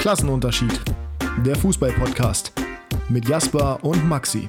[0.00, 0.80] Klassenunterschied.
[1.44, 2.52] Der Fußball-Podcast
[3.10, 4.48] mit Jasper und Maxi.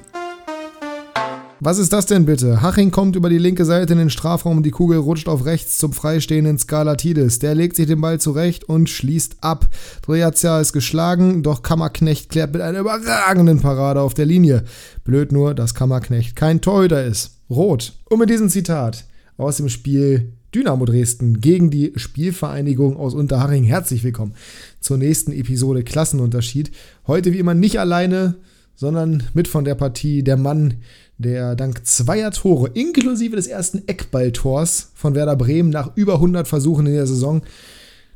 [1.60, 2.62] Was ist das denn bitte?
[2.62, 5.76] Haching kommt über die linke Seite in den Strafraum und die Kugel rutscht auf rechts
[5.76, 7.38] zum freistehenden Skalatidis.
[7.38, 9.68] Der legt sich den Ball zurecht und schließt ab.
[10.00, 14.64] Drejazia ist geschlagen, doch Kammerknecht klärt mit einer überragenden Parade auf der Linie.
[15.04, 17.40] Blöd nur, dass Kammerknecht kein Torhüter ist.
[17.50, 17.92] Rot.
[18.08, 19.04] Und mit diesem Zitat
[19.36, 23.64] aus dem Spiel Dynamo Dresden gegen die Spielvereinigung aus Unterhaching.
[23.64, 24.34] Herzlich willkommen
[24.82, 26.70] zur nächsten Episode Klassenunterschied.
[27.06, 28.34] Heute wie immer nicht alleine,
[28.74, 30.74] sondern mit von der Partie der Mann,
[31.18, 36.86] der dank zweier Tore inklusive des ersten Eckballtors von Werder Bremen nach über 100 Versuchen
[36.86, 37.42] in der Saison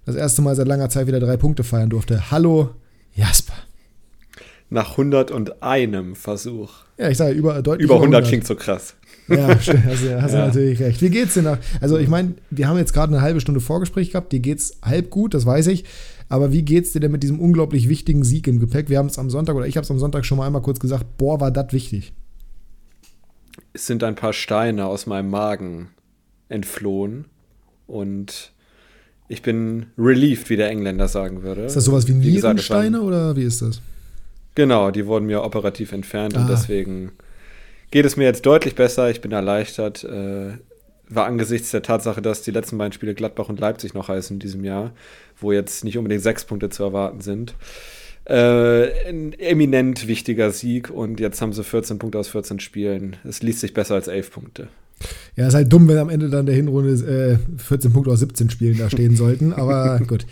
[0.04, 2.30] das erste Mal seit langer Zeit wieder drei Punkte feiern durfte.
[2.30, 2.70] Hallo
[3.14, 3.54] Jasper.
[4.68, 6.70] Nach 101 Versuch.
[6.98, 8.94] Ja, ich sage über deutlich über 100, 100 klingt so krass.
[9.28, 10.46] Ja, hast, du, hast ja.
[10.46, 11.02] natürlich recht.
[11.02, 11.58] Wie geht's dir nach?
[11.80, 14.32] Also, ich meine, wir haben jetzt gerade eine halbe Stunde Vorgespräch gehabt.
[14.32, 15.84] Dir geht's halb gut, das weiß ich.
[16.28, 18.88] Aber wie geht's dir denn mit diesem unglaublich wichtigen Sieg im Gepäck?
[18.88, 20.80] Wir haben es am Sonntag oder ich habe es am Sonntag schon mal einmal kurz
[20.80, 21.16] gesagt.
[21.18, 22.12] Boah, war das wichtig.
[23.72, 25.88] Es sind ein paar Steine aus meinem Magen
[26.48, 27.26] entflohen
[27.86, 28.52] und
[29.28, 31.62] ich bin relieved, wie der Engländer sagen würde.
[31.62, 33.80] Ist das sowas wie Nierensteine oder wie ist das?
[34.54, 36.40] Genau, die wurden mir operativ entfernt ah.
[36.40, 37.12] und deswegen
[37.90, 39.10] geht es mir jetzt deutlich besser.
[39.10, 40.04] Ich bin erleichtert.
[40.04, 40.54] Äh,
[41.08, 44.40] war angesichts der Tatsache, dass die letzten beiden Spiele Gladbach und Leipzig noch heißen in
[44.40, 44.92] diesem Jahr,
[45.40, 47.54] wo jetzt nicht unbedingt sechs Punkte zu erwarten sind.
[48.24, 53.16] Äh, ein eminent wichtiger Sieg und jetzt haben sie 14 Punkte aus 14 Spielen.
[53.24, 54.68] Es liest sich besser als 11 Punkte.
[55.36, 58.50] Ja, ist halt dumm, wenn am Ende dann der Hinrunde äh, 14 Punkte aus 17
[58.50, 59.52] Spielen da stehen sollten.
[59.52, 60.26] Aber gut,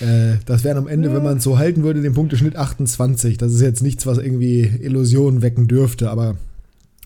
[0.00, 3.38] äh, das wären am Ende, wenn man es so halten würde, den Punkteschnitt 28.
[3.38, 6.10] Das ist jetzt nichts, was irgendwie Illusionen wecken dürfte.
[6.10, 6.36] Aber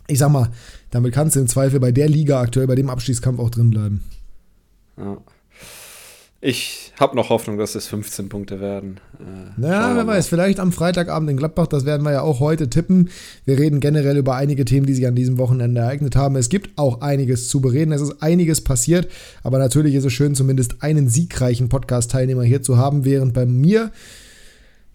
[0.09, 0.49] ich sag mal,
[0.95, 4.05] damit kannst du im Zweifel bei der Liga aktuell, bei dem Abstiegskampf auch drin bleiben.
[4.97, 5.19] Ja.
[6.41, 9.01] Ich habe noch Hoffnung, dass es 15 Punkte werden.
[9.19, 12.71] Äh, naja, wer weiß, vielleicht am Freitagabend in Gladbach, das werden wir ja auch heute
[12.71, 13.11] tippen.
[13.45, 16.37] Wir reden generell über einige Themen, die sich an diesem Wochenende ereignet haben.
[16.37, 19.09] Es gibt auch einiges zu bereden, es ist einiges passiert,
[19.43, 23.91] aber natürlich ist es schön, zumindest einen siegreichen Podcast-Teilnehmer hier zu haben, während bei mir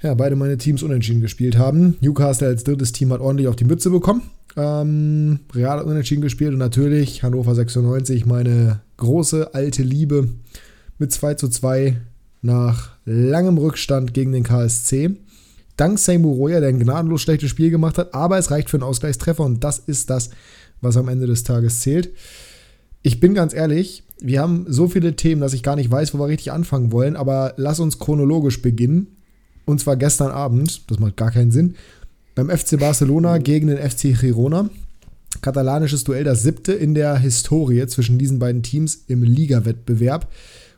[0.02, 1.98] ja, beide meine Teams unentschieden gespielt haben.
[2.02, 4.22] Newcastle als drittes Team hat ordentlich auf die Mütze bekommen.
[4.56, 10.30] Ähm, Real hat unentschieden gespielt und natürlich Hannover 96, meine große alte Liebe,
[10.98, 11.98] mit 2 zu 2
[12.42, 15.18] nach langem Rückstand gegen den KSC.
[15.78, 18.84] Dank Seymour Roya, der ein gnadenlos schlechtes Spiel gemacht hat, aber es reicht für einen
[18.84, 20.30] Ausgleichstreffer und das ist das,
[20.82, 22.12] was am Ende des Tages zählt.
[23.02, 26.20] Ich bin ganz ehrlich, wir haben so viele Themen, dass ich gar nicht weiß, wo
[26.20, 29.08] wir richtig anfangen wollen, aber lass uns chronologisch beginnen.
[29.70, 31.76] Und zwar gestern Abend, das macht gar keinen Sinn,
[32.34, 34.68] beim FC Barcelona gegen den FC Girona.
[35.42, 40.28] Katalanisches Duell, das siebte in der Historie zwischen diesen beiden Teams im Liga-Wettbewerb.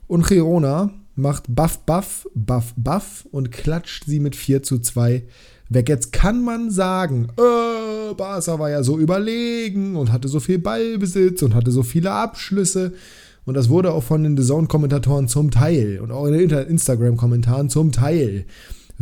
[0.07, 5.23] Und Girona macht Buff, Buff, Buff, Buff und klatscht sie mit 4 zu 2
[5.69, 5.87] weg.
[5.87, 11.41] Jetzt kann man sagen, äh, Barca war ja so überlegen und hatte so viel Ballbesitz
[11.43, 12.91] und hatte so viele Abschlüsse.
[13.45, 17.69] Und das wurde auch von den The Zone-Kommentatoren zum Teil und auch in den Instagram-Kommentaren
[17.69, 18.45] zum Teil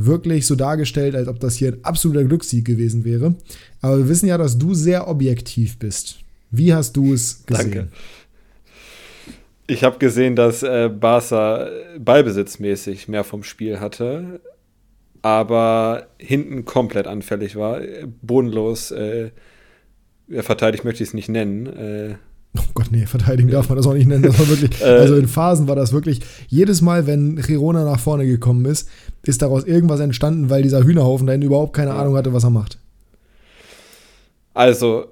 [0.06, 3.36] wirklich so dargestellt, als ob das hier ein absoluter Glückssieg gewesen wäre.
[3.82, 6.20] Aber wir wissen ja, dass du sehr objektiv bist.
[6.52, 7.72] Wie hast du es gesehen?
[7.72, 7.88] Danke.
[9.68, 11.68] Ich habe gesehen, dass äh, Barca
[12.00, 14.42] ballbesitzmäßig mehr vom Spiel hatte,
[15.22, 17.82] aber hinten komplett anfällig war.
[18.22, 18.92] Bodenlos.
[18.92, 19.30] Äh,
[20.28, 21.66] verteidigt möchte ich es nicht nennen.
[21.68, 22.16] Äh,
[22.58, 24.24] Oh Gott, nee, verteidigen darf man das auch nicht nennen.
[24.24, 24.86] Das war wirklich, äh.
[24.86, 28.90] also in Phasen war das wirklich, jedes Mal, wenn Girona nach vorne gekommen ist,
[29.24, 32.80] ist daraus irgendwas entstanden, weil dieser Hühnerhaufen da überhaupt keine Ahnung hatte, was er macht.
[34.54, 35.06] Also,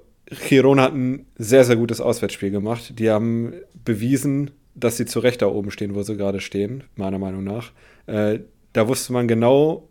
[0.48, 2.98] Girona hat ein sehr, sehr gutes Auswärtsspiel gemacht.
[2.98, 3.54] Die haben
[3.84, 7.72] bewiesen, dass sie zu Recht da oben stehen, wo sie gerade stehen, meiner Meinung nach.
[8.06, 8.40] Äh,
[8.72, 9.88] da wusste man genau,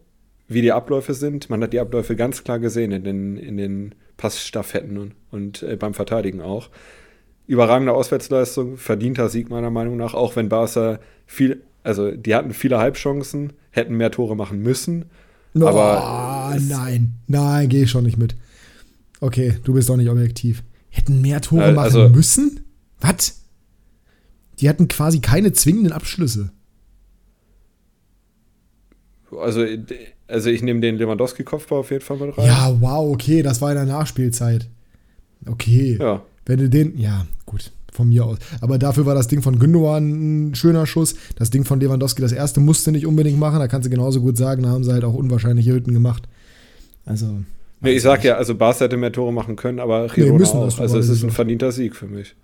[0.47, 1.49] wie die Abläufe sind.
[1.49, 5.75] Man hat die Abläufe ganz klar gesehen in den, in den Passstaffetten und, und äh,
[5.75, 6.69] beim Verteidigen auch
[7.47, 12.77] überragende Auswärtsleistung, verdienter Sieg meiner Meinung nach, auch wenn Barca viel, also die hatten viele
[12.77, 15.05] Halbchancen, hätten mehr Tore machen müssen.
[15.55, 18.35] Oh, aber nein, nein, gehe ich schon nicht mit.
[19.19, 20.63] Okay, du bist doch nicht objektiv.
[20.89, 22.59] Hätten mehr Tore äh, also, machen müssen?
[22.99, 23.41] Was?
[24.59, 26.51] Die hatten quasi keine zwingenden Abschlüsse.
[29.31, 29.65] Also,
[30.27, 32.45] also ich nehme den Lewandowski-Kopfbau auf jeden Fall mit rein.
[32.45, 34.67] Ja, wow, okay, das war in der Nachspielzeit.
[35.45, 35.97] Okay.
[35.99, 36.23] Ja.
[36.45, 38.37] Wenn du den, ja, gut, von mir aus.
[38.61, 41.15] Aber dafür war das Ding von Gündogan ein schöner Schuss.
[41.35, 43.59] Das Ding von Lewandowski, das erste musste nicht unbedingt machen.
[43.59, 46.23] Da kannst du genauso gut sagen, da haben sie halt auch unwahrscheinliche Hütten gemacht.
[47.05, 47.27] Also.
[47.81, 50.57] Nee, ich sag ja, also Barca hätte mehr Tore machen können, aber Girona nee, müssen
[50.57, 50.79] auch.
[50.79, 52.35] Also es ist ein verdienter Sieg für mich.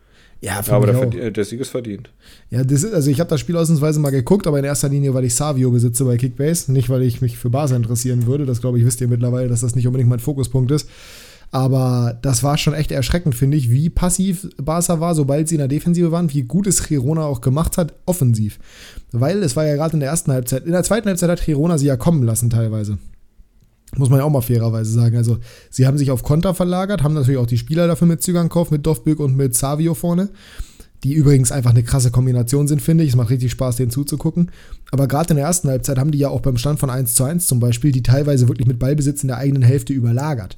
[0.42, 2.10] Ja, ja aber der, der, Sieg ist verdient.
[2.50, 5.14] Ja, das ist, also ich habe das Spiel ausnahmsweise mal geguckt, aber in erster Linie,
[5.14, 8.46] weil ich Savio besitze bei Kickbase, nicht weil ich mich für Barca interessieren würde.
[8.46, 10.90] Das glaube ich, wisst ihr mittlerweile, dass das nicht unbedingt mein Fokuspunkt ist.
[11.54, 15.60] Aber das war schon echt erschreckend, finde ich, wie passiv Barca war, sobald sie in
[15.60, 18.58] der Defensive waren, wie gut es Girona auch gemacht hat, offensiv.
[19.12, 21.78] Weil es war ja gerade in der ersten Halbzeit, in der zweiten Halbzeit hat Girona
[21.78, 22.98] sie ja kommen lassen teilweise.
[23.96, 25.16] Muss man ja auch mal fairerweise sagen.
[25.16, 25.38] Also,
[25.70, 28.88] sie haben sich auf Konter verlagert, haben natürlich auch die Spieler dafür mit Zügernkopf, mit
[28.88, 30.30] Dovbück und mit Savio vorne.
[31.04, 33.12] Die übrigens einfach eine krasse Kombination sind, finde ich.
[33.12, 34.50] Es macht richtig Spaß, denen zuzugucken.
[34.92, 37.26] Aber gerade in der ersten Halbzeit haben die ja auch beim Stand von 1 zu
[37.26, 40.58] 1 zum Beispiel, die teilweise wirklich mit Ballbesitz in der eigenen Hälfte überlagert.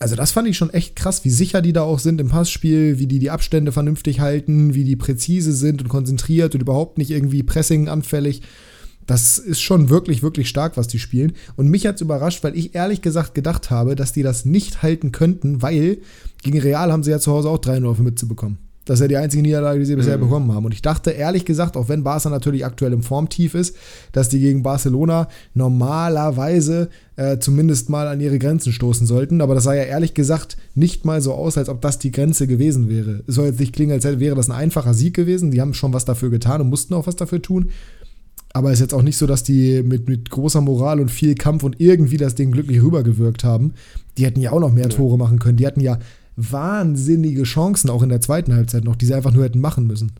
[0.00, 2.98] Also das fand ich schon echt krass, wie sicher die da auch sind im Passspiel,
[2.98, 7.10] wie die die Abstände vernünftig halten, wie die präzise sind und konzentriert und überhaupt nicht
[7.10, 8.42] irgendwie Pressing anfällig.
[9.06, 11.32] Das ist schon wirklich, wirklich stark, was die spielen.
[11.56, 14.82] Und mich hat es überrascht, weil ich ehrlich gesagt gedacht habe, dass die das nicht
[14.82, 15.98] halten könnten, weil
[16.42, 18.58] gegen Real haben sie ja zu Hause auch 3-0 mitzubekommen.
[18.88, 20.22] Das ist ja die einzige Niederlage, die sie bisher mhm.
[20.22, 20.64] bekommen haben.
[20.64, 23.76] Und ich dachte ehrlich gesagt, auch wenn Barca natürlich aktuell im Formtief ist,
[24.12, 29.42] dass die gegen Barcelona normalerweise äh, zumindest mal an ihre Grenzen stoßen sollten.
[29.42, 32.46] Aber das sah ja ehrlich gesagt nicht mal so aus, als ob das die Grenze
[32.46, 33.24] gewesen wäre.
[33.26, 35.50] Es soll jetzt nicht klingen, als wäre das ein einfacher Sieg gewesen.
[35.50, 37.68] Die haben schon was dafür getan und mussten auch was dafür tun.
[38.54, 41.34] Aber es ist jetzt auch nicht so, dass die mit, mit großer Moral und viel
[41.34, 43.74] Kampf und irgendwie das Ding glücklich rübergewirkt haben.
[44.16, 45.58] Die hätten ja auch noch mehr Tore machen können.
[45.58, 45.98] Die hatten ja
[46.38, 50.12] wahnsinnige Chancen, auch in der zweiten Halbzeit noch, die sie einfach nur hätten machen müssen.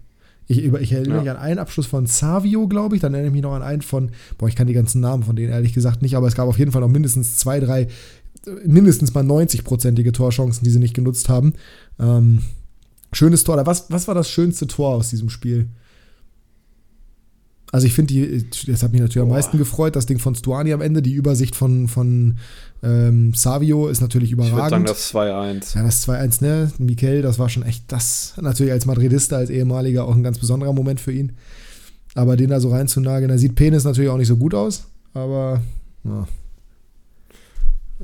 [0.49, 1.21] Ich, ich erinnere ja.
[1.21, 3.03] mich an einen Abschluss von Savio, glaube ich.
[3.03, 5.37] Dann erinnere ich mich noch an einen von, boah, ich kann die ganzen Namen von
[5.37, 7.87] denen ehrlich gesagt nicht, aber es gab auf jeden Fall noch mindestens zwei, drei,
[8.65, 11.53] mindestens mal 90-prozentige Torchancen, die sie nicht genutzt haben.
[12.01, 12.43] Ähm,
[13.13, 13.65] schönes Tor.
[13.67, 15.69] Was, was war das schönste Tor aus diesem Spiel?
[17.71, 19.35] Also ich finde die, das hat mich natürlich Boah.
[19.35, 22.39] am meisten gefreut, das Ding von Stuani am Ende, die Übersicht von, von
[22.83, 24.57] ähm, Savio ist natürlich überragend.
[24.57, 25.77] Ich würde sagen, das 2-1.
[25.77, 26.73] Ja, das 2-1, ne?
[26.79, 30.73] Mikel, das war schon echt das, natürlich als Madridista, als ehemaliger auch ein ganz besonderer
[30.73, 31.33] Moment für ihn.
[32.15, 35.61] Aber den da so reinzunageln, da sieht Penis natürlich auch nicht so gut aus, aber
[36.05, 36.27] ja.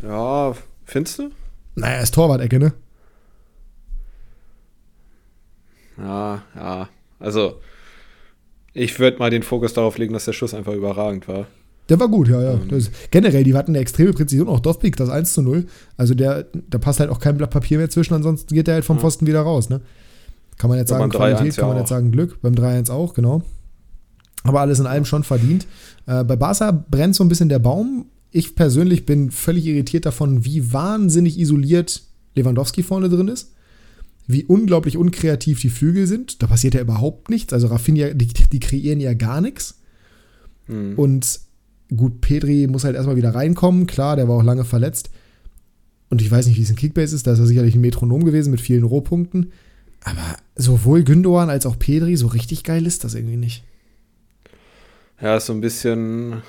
[0.03, 1.31] Ja, findest du?
[1.75, 2.73] Naja, ist Torwart-Ecke, ne?
[5.97, 6.89] Ja, ja.
[7.19, 7.61] Also,
[8.75, 11.47] ich würde mal den Fokus darauf legen, dass der Schuss einfach überragend war.
[11.89, 12.53] Der war gut, ja, ja.
[12.55, 12.69] Ähm.
[12.69, 15.67] Das, generell, die hatten eine extreme Präzision, auch Dovpik, das 1 zu 0.
[15.97, 18.85] Also der, da passt halt auch kein Blatt Papier mehr zwischen, ansonsten geht der halt
[18.85, 19.81] vom Pfosten wieder raus, ne?
[20.57, 23.43] Kann man jetzt sagen, Qualität, kann man jetzt sagen Glück, beim 3-1 auch, genau.
[24.45, 25.67] Aber alles in allem schon verdient.
[26.07, 28.07] Äh, bei Barca brennt so ein bisschen der Baum.
[28.31, 32.03] Ich persönlich bin völlig irritiert davon, wie wahnsinnig isoliert
[32.35, 33.54] Lewandowski vorne drin ist
[34.27, 36.43] wie unglaublich unkreativ die Flügel sind.
[36.43, 37.53] Da passiert ja überhaupt nichts.
[37.53, 39.81] Also Rafinha, die, die kreieren ja gar nichts.
[40.67, 40.95] Mhm.
[40.99, 41.41] Und
[41.95, 43.87] gut, Pedri muss halt erstmal wieder reinkommen.
[43.87, 45.11] Klar, der war auch lange verletzt.
[46.09, 47.27] Und ich weiß nicht, wie es in Kickbase ist.
[47.27, 49.53] Da ist er sicherlich ein Metronom gewesen mit vielen Rohpunkten.
[50.05, 53.65] Aber sowohl Gündogan als auch Pedri, so richtig geil ist das irgendwie nicht.
[55.21, 56.43] Ja, ist so ein bisschen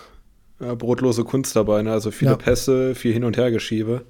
[0.59, 1.81] ja, brotlose Kunst dabei.
[1.81, 1.91] Ne?
[1.91, 2.37] Also viele ja.
[2.37, 4.05] Pässe, viel Hin- und Hergeschiebe.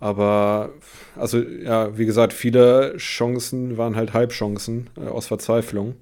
[0.00, 0.70] Aber,
[1.16, 5.94] also ja, wie gesagt, viele Chancen waren halt Halbchancen äh, aus Verzweiflung,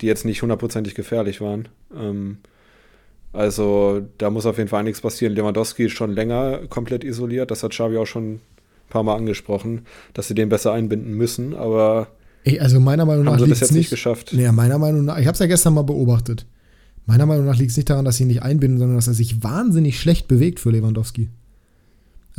[0.00, 1.68] die jetzt nicht hundertprozentig gefährlich waren.
[1.94, 2.38] Ähm,
[3.32, 5.34] also da muss auf jeden Fall einiges passieren.
[5.34, 8.40] Lewandowski ist schon länger komplett isoliert, das hat Xavi auch schon ein
[8.88, 12.08] paar Mal angesprochen, dass sie den besser einbinden müssen, aber
[12.44, 14.32] Ey, also meiner Meinung nach liegt es jetzt nicht, nicht geschafft.
[14.32, 16.46] Nee, meiner Meinung nach, ich habe es ja gestern mal beobachtet.
[17.04, 19.14] Meiner Meinung nach liegt es nicht daran, dass sie ihn nicht einbinden, sondern dass er
[19.14, 21.28] sich wahnsinnig schlecht bewegt für Lewandowski.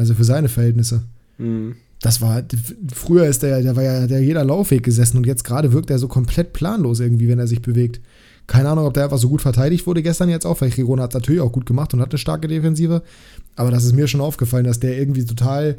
[0.01, 1.03] Also für seine Verhältnisse.
[1.37, 1.75] Mhm.
[2.01, 2.43] Das war,
[2.91, 5.99] früher ist der, der war ja der jeder Laufweg gesessen und jetzt gerade wirkt er
[5.99, 8.01] so komplett planlos irgendwie, wenn er sich bewegt.
[8.47, 11.11] Keine Ahnung, ob der einfach so gut verteidigt wurde gestern jetzt auch, weil Girona hat
[11.11, 13.03] es natürlich auch gut gemacht und hat eine starke Defensive.
[13.55, 15.77] Aber das ist mir schon aufgefallen, dass der irgendwie total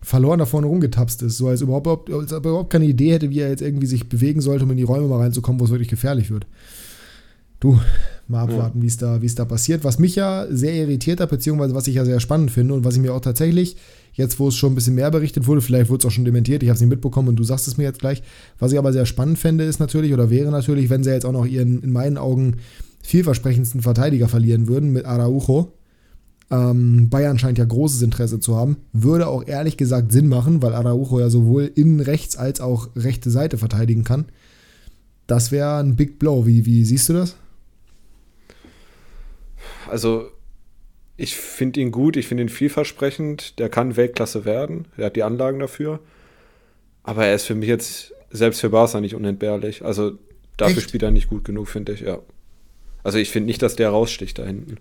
[0.00, 1.36] verloren da vorne rumgetapst ist.
[1.36, 4.08] So als überhaupt, als ob er überhaupt keine Idee hätte, wie er jetzt irgendwie sich
[4.08, 6.46] bewegen sollte, um in die Räume mal reinzukommen, wo es wirklich gefährlich wird.
[7.60, 7.78] Du,
[8.32, 8.82] mal abwarten, ja.
[8.82, 9.84] wie es da, da passiert.
[9.84, 12.96] Was mich ja sehr irritiert hat, beziehungsweise was ich ja sehr spannend finde und was
[12.96, 13.76] ich mir auch tatsächlich,
[14.14, 16.62] jetzt wo es schon ein bisschen mehr berichtet wurde, vielleicht wurde es auch schon dementiert,
[16.62, 18.22] ich habe es nicht mitbekommen und du sagst es mir jetzt gleich.
[18.58, 21.32] Was ich aber sehr spannend fände, ist natürlich, oder wäre natürlich, wenn sie jetzt auch
[21.32, 22.56] noch ihren, in meinen Augen,
[23.02, 25.72] vielversprechendsten Verteidiger verlieren würden mit Araujo.
[26.50, 28.76] Ähm, Bayern scheint ja großes Interesse zu haben.
[28.92, 33.30] Würde auch ehrlich gesagt Sinn machen, weil Araujo ja sowohl innen rechts als auch rechte
[33.30, 34.26] Seite verteidigen kann.
[35.26, 36.46] Das wäre ein Big Blow.
[36.46, 37.36] Wie, wie siehst du das?
[39.92, 40.30] Also
[41.18, 43.58] ich finde ihn gut, ich finde ihn vielversprechend.
[43.58, 44.88] Der kann Weltklasse werden.
[44.96, 46.00] Er hat die Anlagen dafür.
[47.02, 49.84] Aber er ist für mich jetzt selbst für Barca nicht unentbehrlich.
[49.84, 50.12] Also
[50.56, 50.88] dafür Echt?
[50.88, 52.20] spielt er nicht gut genug, finde ich, ja.
[53.04, 54.78] Also ich finde nicht, dass der raussticht da hinten.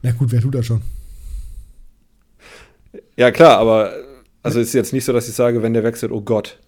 [0.00, 0.80] Na gut, wer tut das schon?
[3.16, 3.92] Ja, klar, aber
[4.42, 6.58] also ist jetzt nicht so, dass ich sage, wenn der wechselt, oh Gott.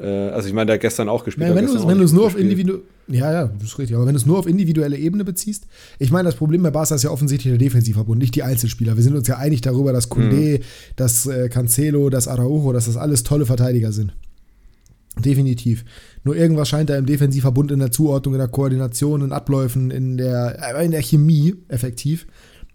[0.00, 1.48] Äh, also ich meine, der hat gestern auch gespielt.
[1.48, 2.80] Ja, wenn du wenn es nur auf Individu
[3.10, 3.96] ja, ja, das ist richtig.
[3.96, 5.66] Aber wenn du es nur auf individuelle Ebene beziehst,
[5.98, 8.96] ich meine, das Problem bei Barca ist ja offensichtlich der Defensivverbund, nicht die Einzelspieler.
[8.96, 10.62] Wir sind uns ja einig darüber, dass Kunde, mhm.
[10.94, 14.14] dass äh, Cancelo, dass Araujo, dass das alles tolle Verteidiger sind.
[15.18, 15.84] Definitiv.
[16.22, 20.16] Nur irgendwas scheint da im Defensivverbund in der Zuordnung, in der Koordination, in Abläufen, in
[20.16, 22.26] der, äh, in der Chemie effektiv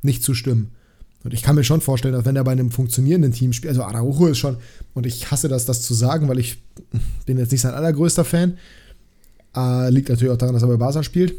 [0.01, 0.71] nicht zu stimmen.
[1.25, 3.81] Und ich kann mir schon vorstellen, dass wenn er bei einem funktionierenden Team spielt, also
[3.81, 4.57] Araujo ist schon,
[4.93, 6.61] und ich hasse das, das zu sagen, weil ich
[7.25, 8.59] bin jetzt nicht sein allergrößter Fan.
[9.55, 11.33] Äh, liegt natürlich auch daran, dass er bei Barca spielt.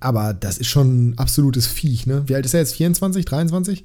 [0.00, 2.24] Aber das ist schon ein absolutes Viech, ne?
[2.26, 2.74] Wie alt ist er jetzt?
[2.74, 3.84] 24, 23?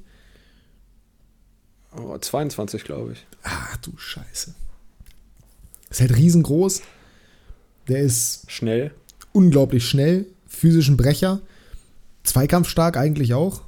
[1.97, 3.27] Oh, 22, glaube ich.
[3.43, 4.55] Ach du Scheiße.
[5.89, 6.83] Ist halt riesengroß.
[7.89, 8.91] Der ist schnell.
[9.33, 10.25] Unglaublich schnell.
[10.47, 11.41] Physischen Brecher.
[12.23, 13.61] Zweikampfstark eigentlich auch.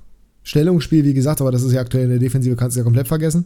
[0.43, 3.07] Stellungsspiel, wie gesagt, aber das ist ja aktuell in der Defensive, kannst du ja komplett
[3.07, 3.45] vergessen.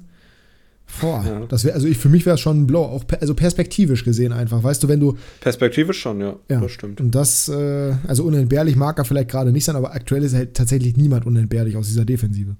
[1.01, 1.45] Boah, ja.
[1.47, 4.03] das wäre, also ich, für mich wäre es schon ein Blow, auch per, also perspektivisch
[4.03, 4.63] gesehen einfach.
[4.63, 5.17] Weißt du, wenn du.
[5.41, 6.37] Perspektivisch schon, ja.
[6.49, 6.61] ja.
[6.61, 7.01] Das stimmt.
[7.01, 10.55] Und das, äh, also unentbehrlich mag er vielleicht gerade nicht sein, aber aktuell ist halt
[10.55, 12.55] tatsächlich niemand unentbehrlich aus dieser Defensive.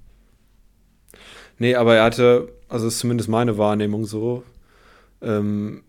[1.58, 4.44] Nee, aber er hatte, also ist zumindest meine Wahrnehmung so,
[5.22, 5.84] ähm,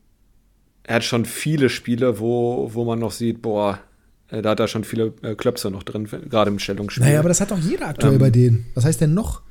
[0.84, 3.78] er hat schon viele Spiele, wo, wo man noch sieht, boah,
[4.30, 7.04] da hat er schon viele äh, Klöpse noch drin, gerade im Stellungsspiel.
[7.04, 8.66] Naja, aber das hat doch jeder aktuell ähm, bei denen.
[8.74, 9.42] Was heißt denn noch?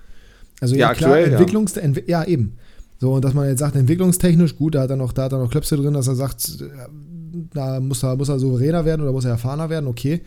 [0.62, 1.82] Also ja, ja klar, aktuell, Entwicklungs ja.
[1.82, 2.58] Ent ja, eben.
[3.00, 5.40] So, und dass man jetzt sagt, entwicklungstechnisch, gut, da hat er noch, da hat er
[5.40, 6.64] noch Klöpse drin, dass er sagt,
[7.54, 10.22] da muss er, muss er souveräner werden oder muss er erfahrener werden, okay.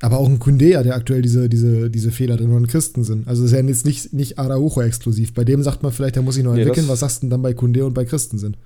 [0.00, 3.26] Aber auch ein Kunde der aktuell diese, diese, diese Fehler drin und Christen sind.
[3.26, 5.34] Also ist ja jetzt nicht, nicht Araujo exklusiv.
[5.34, 6.86] Bei dem sagt man vielleicht, der muss sich noch entwickeln.
[6.86, 8.56] Nee, Was sagst du denn dann bei Kunde und bei Christen sind?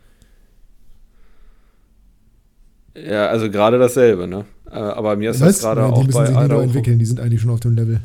[2.95, 4.45] Ja, also gerade dasselbe, ne?
[4.71, 5.55] Äh, aber mir ist Was?
[5.57, 6.61] das gerade auch die müssen bei sich Araujo.
[6.61, 8.01] entwickeln, die sind eigentlich schon auf dem Level.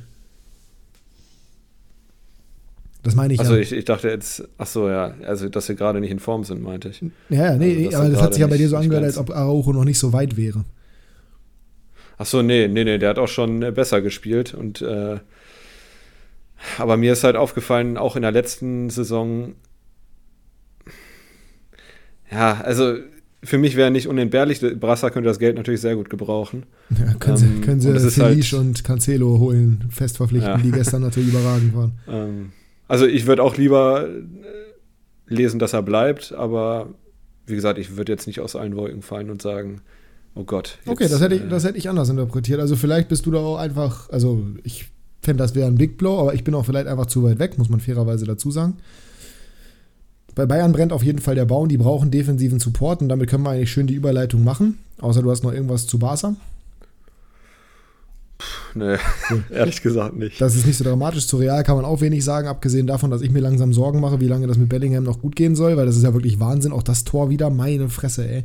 [3.03, 3.61] Das meine ich also ja.
[3.61, 6.61] ich, ich dachte jetzt, ach so, ja, also dass sie gerade nicht in Form sind,
[6.61, 7.01] meinte ich.
[7.29, 9.71] Ja, nee, also, aber das hat sich ja bei dir so angehört, als ob Araujo
[9.71, 10.65] noch nicht so weit wäre.
[12.17, 15.19] Ach so, nee, nee, nee, der hat auch schon äh, besser gespielt und äh,
[16.77, 19.53] aber mir ist halt aufgefallen, auch in der letzten Saison,
[22.31, 22.95] ja, also
[23.43, 24.59] für mich wäre nicht unentbehrlich.
[24.79, 26.63] Brasser könnte das Geld natürlich sehr gut gebrauchen.
[26.89, 30.57] Ja, können sie, ähm, können sie Felice halt, und Cancelo holen, fest verpflichten, ja.
[30.57, 31.91] die gestern natürlich überragend waren.
[32.09, 32.51] Ähm,
[32.87, 36.87] also ich würde auch lieber äh, lesen, dass er bleibt, aber
[37.45, 39.81] wie gesagt, ich würde jetzt nicht aus allen Wolken fallen und sagen,
[40.35, 40.79] oh Gott.
[40.85, 42.59] Jetzt, okay, das hätte, ich, äh, das hätte ich anders interpretiert.
[42.59, 44.89] Also vielleicht bist du da auch einfach, also ich
[45.21, 47.57] fände, das wäre ein Big Blow, aber ich bin auch vielleicht einfach zu weit weg,
[47.57, 48.77] muss man fairerweise dazu sagen.
[50.37, 53.41] Bei Bayern brennt auf jeden Fall der Baum, die brauchen defensiven Support und damit können
[53.41, 54.77] wir eigentlich schön die Überleitung machen.
[55.01, 56.35] Außer du hast noch irgendwas zu Barca.
[58.75, 58.97] Nee,
[59.31, 59.43] cool.
[59.49, 60.39] ehrlich gesagt nicht.
[60.39, 61.25] Das ist nicht so dramatisch.
[61.25, 64.19] Zu Real kann man auch wenig sagen, abgesehen davon, dass ich mir langsam Sorgen mache,
[64.19, 66.71] wie lange das mit Bellingham noch gut gehen soll, weil das ist ja wirklich Wahnsinn.
[66.71, 68.43] Auch das Tor wieder, meine Fresse, ey.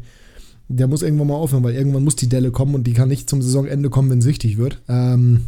[0.68, 3.28] Der muss irgendwann mal aufhören, weil irgendwann muss die Delle kommen und die kann nicht
[3.28, 4.80] zum Saisonende kommen, wenn es wichtig wird.
[4.88, 5.42] Ähm,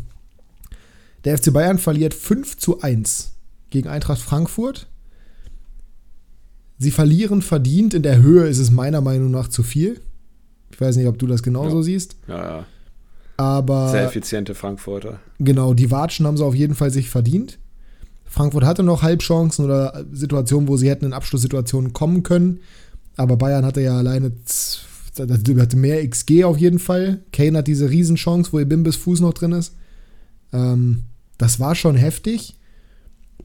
[1.24, 3.32] der FC Bayern verliert 5 zu 1
[3.70, 4.88] gegen Eintracht Frankfurt.
[6.84, 7.94] Sie verlieren verdient.
[7.94, 10.02] In der Höhe ist es meiner Meinung nach zu viel.
[10.70, 11.82] Ich weiß nicht, ob du das genauso ja.
[11.82, 12.16] siehst.
[12.28, 12.66] Ja, ja.
[13.38, 15.18] Aber sehr effiziente Frankfurter.
[15.38, 17.58] Genau, die Watschen haben sie auf jeden Fall sich verdient.
[18.26, 22.60] Frankfurt hatte noch Halbchancen oder Situationen, wo sie hätten in Abschlusssituationen kommen können.
[23.16, 24.32] Aber Bayern hatte ja alleine
[25.18, 27.20] hatte mehr XG auf jeden Fall.
[27.32, 29.74] Kane hat diese Riesenchance, wo ihr Bimbis Fuß noch drin ist.
[30.52, 31.04] Ähm,
[31.38, 32.58] das war schon heftig.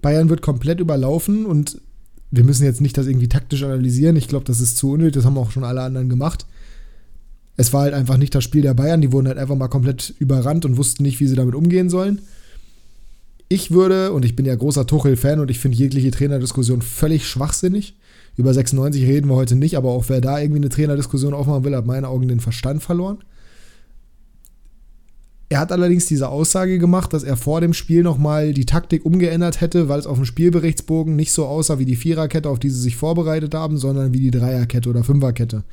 [0.01, 1.79] Bayern wird komplett überlaufen und
[2.31, 4.15] wir müssen jetzt nicht das irgendwie taktisch analysieren.
[4.15, 5.15] Ich glaube, das ist zu unnötig.
[5.15, 6.45] Das haben auch schon alle anderen gemacht
[7.59, 9.01] es war halt einfach nicht das Spiel der Bayern.
[9.01, 12.21] Die wurden halt einfach mal komplett überrannt und wussten nicht, wie sie damit umgehen sollen.
[13.49, 17.97] Ich würde, und ich bin ja großer Tuchel-Fan und ich finde jegliche Trainerdiskussion völlig schwachsinnig.
[18.37, 21.75] Über 96 reden wir heute nicht, aber auch wer da irgendwie eine Trainerdiskussion aufmachen will,
[21.75, 23.17] hat meinen Augen den Verstand verloren.
[25.51, 29.61] Er hat allerdings diese Aussage gemacht, dass er vor dem Spiel nochmal die Taktik umgeändert
[29.61, 32.79] hätte, weil es auf dem Spielberichtsbogen nicht so aussah wie die Viererkette, auf die sie
[32.79, 35.63] sich vorbereitet haben, sondern wie die Dreierkette oder Fünferkette.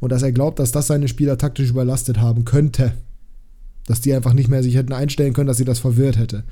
[0.00, 2.94] Und dass er glaubt, dass das seine Spieler taktisch überlastet haben könnte.
[3.86, 6.42] Dass die einfach nicht mehr sich hätten einstellen können, dass sie das verwirrt hätte.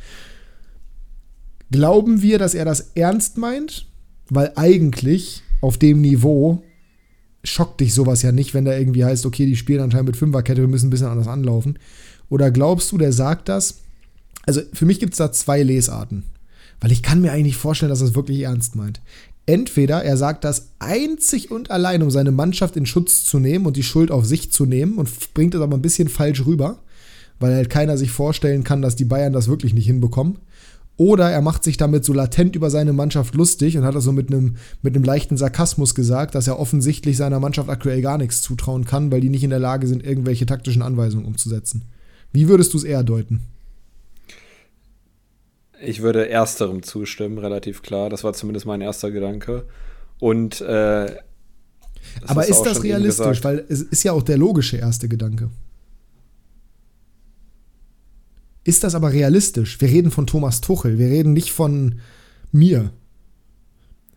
[1.73, 3.87] Glauben wir, dass er das ernst meint?
[4.31, 6.63] Weil eigentlich auf dem Niveau
[7.43, 10.61] schockt dich sowas ja nicht, wenn da irgendwie heißt, okay, die spielen anscheinend mit Fünferkette,
[10.61, 11.79] wir müssen ein bisschen anders anlaufen.
[12.29, 13.79] Oder glaubst du, der sagt das?
[14.47, 16.25] Also für mich gibt es da zwei Lesarten.
[16.81, 19.01] Weil ich kann mir eigentlich vorstellen, dass er es wirklich ernst meint.
[19.47, 23.77] Entweder er sagt das einzig und allein, um seine Mannschaft in Schutz zu nehmen und
[23.77, 26.79] die Schuld auf sich zu nehmen und bringt es aber ein bisschen falsch rüber,
[27.41, 30.39] weil halt keiner sich vorstellen kann, dass die Bayern das wirklich nicht hinbekommen.
[30.99, 34.13] Oder er macht sich damit so latent über seine Mannschaft lustig und hat das so
[34.13, 38.43] mit einem mit einem leichten Sarkasmus gesagt, dass er offensichtlich seiner Mannschaft aktuell gar nichts
[38.43, 41.85] zutrauen kann, weil die nicht in der Lage sind, irgendwelche taktischen Anweisungen umzusetzen.
[42.33, 43.41] Wie würdest du es eher deuten?
[45.81, 48.11] Ich würde ersterem zustimmen, relativ klar.
[48.11, 49.65] Das war zumindest mein erster Gedanke.
[50.19, 51.17] Und äh,
[52.27, 53.45] aber ist das realistisch?
[53.45, 55.51] Weil es ist ja auch der logische erste Gedanke.
[58.65, 59.81] Ist das aber realistisch?
[59.81, 62.01] Wir reden von Thomas Tuchel, wir reden nicht von
[62.53, 62.93] mir.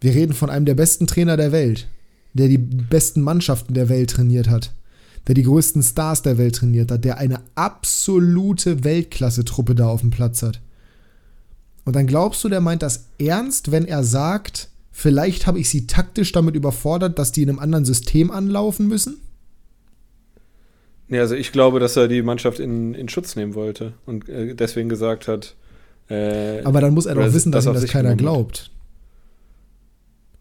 [0.01, 1.87] Wir reden von einem der besten Trainer der Welt,
[2.33, 4.73] der die besten Mannschaften der Welt trainiert hat,
[5.27, 10.09] der die größten Stars der Welt trainiert hat, der eine absolute Weltklasse-Truppe da auf dem
[10.09, 10.61] Platz hat.
[11.85, 15.87] Und dann glaubst du, der meint das ernst, wenn er sagt, vielleicht habe ich sie
[15.87, 19.17] taktisch damit überfordert, dass die in einem anderen System anlaufen müssen?
[21.07, 24.55] Nee, also ich glaube, dass er die Mannschaft in, in Schutz nehmen wollte und äh,
[24.55, 25.55] deswegen gesagt hat.
[26.09, 28.71] Äh, Aber dann muss er doch wissen, dass ihm das keiner glaubt.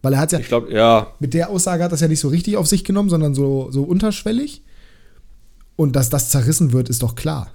[0.01, 1.13] Weil er hat ja, ich glaube, ja.
[1.19, 3.83] Mit der Aussage hat das ja nicht so richtig auf sich genommen, sondern so, so
[3.83, 4.63] unterschwellig.
[5.75, 7.51] Und dass das zerrissen wird, ist doch klar.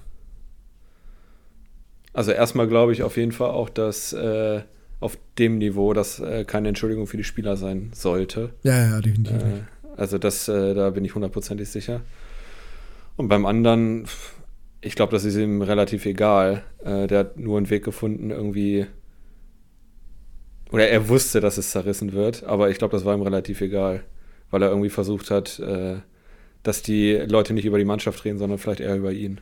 [2.13, 4.61] Also erstmal glaube ich auf jeden Fall auch, dass äh,
[4.99, 8.51] auf dem Niveau das äh, keine Entschuldigung für die Spieler sein sollte.
[8.63, 9.35] Ja, ja, definitiv.
[9.35, 9.61] Äh,
[9.95, 12.01] also das, äh, da bin ich hundertprozentig sicher.
[13.15, 14.05] Und beim anderen,
[14.81, 16.63] ich glaube, das ist ihm relativ egal.
[16.83, 18.85] Äh, der hat nur einen Weg gefunden, irgendwie.
[20.71, 24.03] Oder er wusste, dass es zerrissen wird, aber ich glaube, das war ihm relativ egal,
[24.51, 25.97] weil er irgendwie versucht hat, äh,
[26.67, 29.39] dass die Leute nicht über die Mannschaft reden, sondern vielleicht eher über ihn.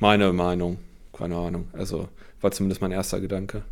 [0.00, 0.78] Meine Meinung,
[1.12, 1.68] keine Ahnung.
[1.72, 2.08] Also
[2.40, 3.62] war zumindest mein erster Gedanke.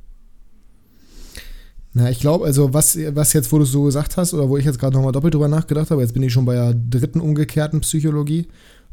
[1.92, 4.64] Na, ich glaube, also was, was jetzt, wo du so gesagt hast, oder wo ich
[4.64, 7.80] jetzt gerade nochmal doppelt drüber nachgedacht habe, jetzt bin ich schon bei der dritten umgekehrten
[7.80, 8.46] Psychologie.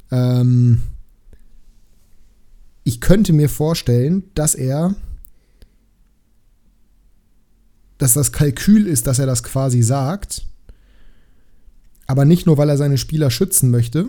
[0.10, 0.82] Ähm,
[2.84, 4.96] ich könnte mir vorstellen, dass er,
[8.00, 10.44] dass das Kalkül ist, dass er das quasi sagt,
[12.12, 14.08] aber nicht nur, weil er seine Spieler schützen möchte,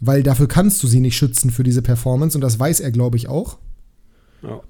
[0.00, 3.16] weil dafür kannst du sie nicht schützen für diese Performance und das weiß er, glaube
[3.16, 3.58] ich, auch.
[4.42, 4.60] Ja.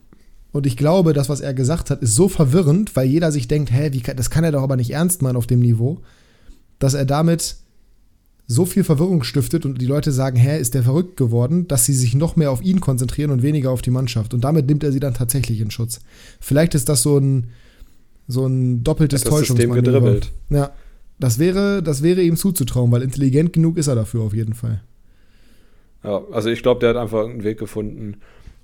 [0.52, 3.72] Und ich glaube, das, was er gesagt hat, ist so verwirrend, weil jeder sich denkt,
[3.72, 6.00] hä, wie, das kann er doch aber nicht ernst meinen auf dem Niveau,
[6.78, 7.56] dass er damit
[8.46, 11.94] so viel Verwirrung stiftet und die Leute sagen, hä, ist der verrückt geworden, dass sie
[11.94, 14.34] sich noch mehr auf ihn konzentrieren und weniger auf die Mannschaft.
[14.34, 16.00] Und damit nimmt er sie dann tatsächlich in Schutz.
[16.38, 17.48] Vielleicht ist das so ein,
[18.28, 20.20] so ein doppeltes Täuschungsmanöver.
[20.50, 20.72] Ja,
[21.22, 24.82] das wäre, das wäre ihm zuzutrauen, weil intelligent genug ist er dafür auf jeden Fall.
[26.02, 28.16] Ja, also ich glaube, der hat einfach einen Weg gefunden,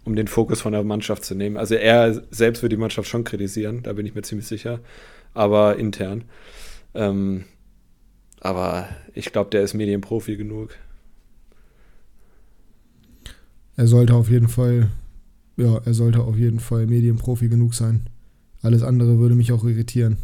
[0.05, 1.57] um den Fokus von der Mannschaft zu nehmen.
[1.57, 4.81] Also er selbst wird die Mannschaft schon kritisieren, da bin ich mir ziemlich sicher,
[5.35, 6.25] aber intern.
[6.95, 7.45] Ähm,
[8.41, 10.71] aber ich glaube, der ist Medienprofi genug.
[13.77, 14.91] Er sollte auf jeden Fall,
[15.57, 18.09] ja, er sollte auf jeden Fall Medienprofi genug sein.
[18.63, 20.17] Alles andere würde mich auch irritieren.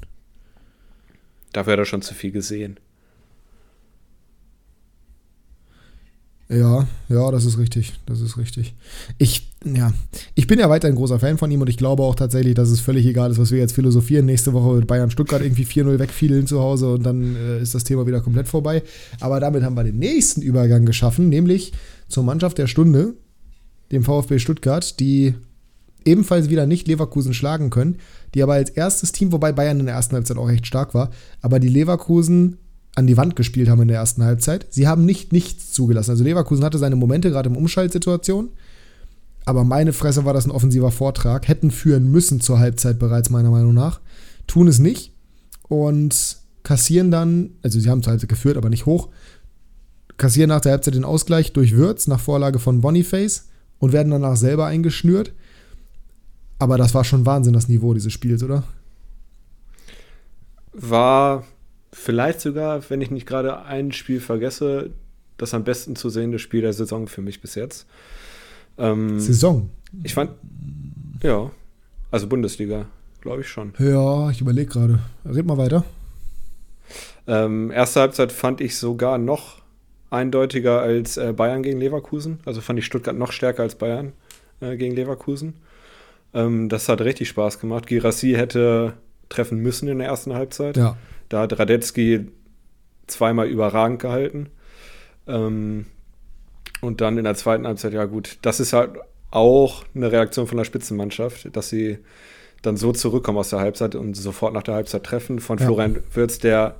[1.55, 2.79] Dafür hat er schon zu viel gesehen.
[6.49, 7.95] Ja, ja, das ist richtig.
[8.07, 8.75] Das ist richtig.
[9.19, 9.93] Ich, ja,
[10.35, 12.81] ich bin ja weiterhin großer Fan von ihm und ich glaube auch tatsächlich, dass es
[12.81, 14.27] völlig egal ist, was wir jetzt philosophieren.
[14.27, 17.85] Nächste Woche wird Bayern Stuttgart irgendwie 4-0 wegfielen zu Hause und dann äh, ist das
[17.85, 18.83] Thema wieder komplett vorbei.
[19.21, 21.73] Aber damit haben wir den nächsten Übergang geschaffen, nämlich
[22.09, 23.15] zur Mannschaft der Stunde,
[23.93, 25.35] dem VfB Stuttgart, die
[26.05, 27.97] ebenfalls wieder nicht Leverkusen schlagen können,
[28.35, 31.11] die aber als erstes Team, wobei Bayern in der ersten Halbzeit auch recht stark war,
[31.41, 32.59] aber die Leverkusen
[32.95, 34.67] an die Wand gespielt haben in der ersten Halbzeit.
[34.71, 36.13] Sie haben nicht nichts zugelassen.
[36.13, 38.51] Also Leverkusen hatte seine Momente gerade im Umschaltsituation.
[39.45, 41.49] Aber meine Fresse war das ein offensiver Vortrag.
[41.49, 44.01] Hätten führen müssen zur Halbzeit bereits, meiner Meinung nach.
[44.47, 45.13] Tun es nicht.
[45.69, 49.09] Und kassieren dann, also sie haben zur Halbzeit geführt, aber nicht hoch.
[50.17, 54.37] Kassieren nach der Halbzeit den Ausgleich durch Würz nach Vorlage von Boniface und werden danach
[54.37, 55.33] selber eingeschnürt.
[56.65, 58.65] Aber das war schon Wahnsinn, das Niveau dieses Spiels, oder?
[60.73, 61.45] War
[61.93, 64.89] vielleicht sogar, wenn ich nicht gerade ein Spiel vergesse,
[65.37, 67.87] das am besten zu sehende Spiel der Saison für mich bis jetzt.
[68.79, 69.69] Ähm, Saison?
[70.05, 70.31] Ich fand,
[71.23, 71.51] ja,
[72.11, 72.87] also Bundesliga,
[73.21, 73.75] glaube ich schon.
[73.79, 75.01] Ja, ich überlege gerade.
[75.27, 75.85] Red mal weiter.
[77.27, 79.61] Ähm, erste Halbzeit fand ich sogar noch
[80.09, 82.41] eindeutiger als äh, Bayern gegen Leverkusen.
[82.47, 84.15] Also fand ich Stuttgart noch stärker als Bayern
[84.61, 85.53] äh, gegen Leverkusen.
[86.35, 87.87] Ähm, das hat richtig Spaß gemacht.
[87.87, 88.95] Girassi hätte
[89.29, 90.77] treffen müssen in der ersten Halbzeit.
[90.77, 90.97] Ja.
[91.29, 92.27] Da hat Radetzky
[93.07, 94.51] zweimal überragend gehalten.
[95.27, 95.87] Ähm,
[96.81, 98.91] und dann in der zweiten Halbzeit, ja gut, das ist halt
[99.31, 101.99] auch eine Reaktion von der Spitzenmannschaft, dass sie
[102.63, 105.39] dann so zurückkommen aus der Halbzeit und sofort nach der Halbzeit treffen.
[105.39, 105.67] Von ja.
[105.67, 106.77] Florian Würz, der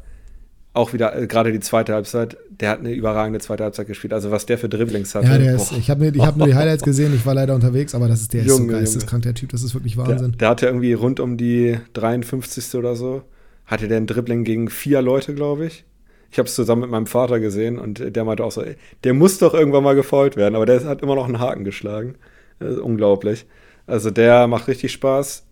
[0.75, 4.13] auch wieder, äh, gerade die zweite Halbzeit, der hat eine überragende zweite Halbzeit gespielt.
[4.13, 5.29] Also was der für Dribblings hatte.
[5.29, 8.09] Ja, der ist, ich habe hab nur die Highlights gesehen, ich war leider unterwegs, aber
[8.09, 10.33] das ist der Junge, ist so geisteskrank, der Typ, das ist wirklich Wahnsinn.
[10.33, 12.75] Der, der hatte irgendwie rund um die 53.
[12.75, 13.23] oder so,
[13.67, 15.85] hatte der ein Dribbling gegen vier Leute, glaube ich.
[16.33, 19.15] Ich habe es zusammen mit meinem Vater gesehen und der meinte auch so, ey, der
[19.15, 22.17] muss doch irgendwann mal gefault werden, aber der hat immer noch einen Haken geschlagen.
[22.59, 23.47] unglaublich.
[23.87, 25.47] Also der macht richtig Spaß.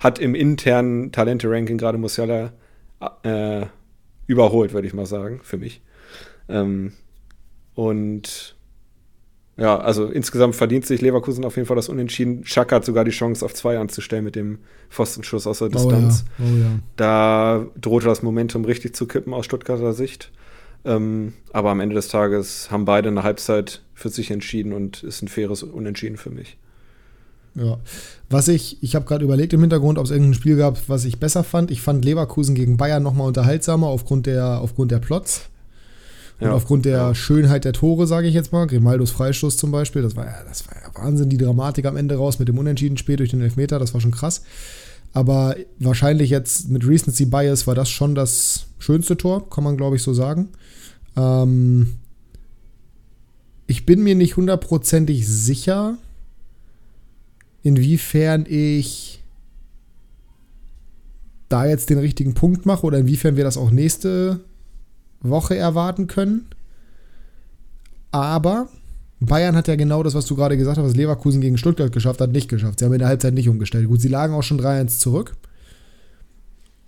[0.00, 2.52] Hat im internen Talente-Ranking gerade Musiala
[3.22, 3.64] äh,
[4.26, 5.82] überholt, würde ich mal sagen, für mich.
[6.48, 6.92] Ähm,
[7.74, 8.56] und
[9.58, 12.44] ja, also insgesamt verdient sich Leverkusen auf jeden Fall das Unentschieden.
[12.44, 14.58] Schack hat sogar die Chance, auf zwei anzustellen mit dem
[14.90, 16.26] Pfostenschuss aus der Distanz.
[16.38, 16.78] Oh ja, oh ja.
[16.96, 20.30] Da drohte das Momentum richtig zu kippen aus Stuttgarter Sicht.
[20.84, 25.22] Ähm, aber am Ende des Tages haben beide eine Halbzeit für sich entschieden und ist
[25.22, 26.58] ein faires Unentschieden für mich.
[27.56, 27.78] Ja.
[28.28, 31.18] Was ich, ich habe gerade überlegt im Hintergrund, ob es irgendein Spiel gab, was ich
[31.18, 31.70] besser fand.
[31.70, 35.42] Ich fand Leverkusen gegen Bayern nochmal unterhaltsamer aufgrund der, aufgrund der Plots.
[36.38, 36.52] Und ja.
[36.52, 37.14] aufgrund der.
[37.14, 40.68] Schönheit der Tore, sage ich jetzt mal, Grimaldos Freistoß zum Beispiel, das war ja, das
[40.68, 43.94] war ja Wahnsinn, die Dramatik am Ende raus mit dem Unentschieden-Spiel durch den Elfmeter, das
[43.94, 44.42] war schon krass.
[45.14, 49.96] Aber wahrscheinlich jetzt mit Recency Bias war das schon das schönste Tor, kann man glaube
[49.96, 50.50] ich so sagen.
[51.16, 51.96] Ähm
[53.66, 55.96] ich bin mir nicht hundertprozentig sicher,
[57.66, 59.20] inwiefern ich
[61.48, 64.38] da jetzt den richtigen Punkt mache oder inwiefern wir das auch nächste
[65.20, 66.46] Woche erwarten können.
[68.12, 68.68] Aber
[69.18, 72.20] Bayern hat ja genau das, was du gerade gesagt hast, was Leverkusen gegen Stuttgart geschafft
[72.20, 72.78] hat, nicht geschafft.
[72.78, 73.88] Sie haben in der Halbzeit nicht umgestellt.
[73.88, 75.36] Gut, sie lagen auch schon 3-1 zurück.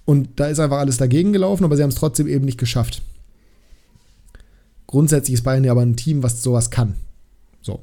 [0.04, 3.02] Und da ist einfach alles dagegen gelaufen, aber sie haben es trotzdem eben nicht geschafft.
[4.86, 6.94] Grundsätzlich ist Bayern ja aber ein Team, was sowas kann.
[7.62, 7.80] So.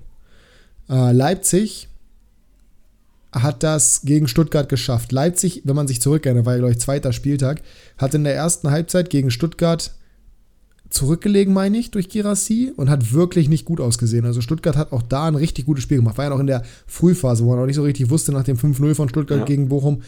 [0.90, 1.90] Äh, Leipzig
[3.36, 5.12] hat das gegen Stuttgart geschafft.
[5.12, 7.62] Leipzig, wenn man sich zurückerinnert, war ja, glaube ich, zweiter Spieltag,
[7.98, 9.92] hat in der ersten Halbzeit gegen Stuttgart
[10.90, 14.26] zurückgelegen, meine ich, durch Girassi und hat wirklich nicht gut ausgesehen.
[14.26, 16.18] Also Stuttgart hat auch da ein richtig gutes Spiel gemacht.
[16.18, 18.58] War ja noch in der Frühphase, wo man auch nicht so richtig wusste, nach dem
[18.58, 19.46] 5-0 von Stuttgart ja.
[19.46, 20.04] gegen Bochum,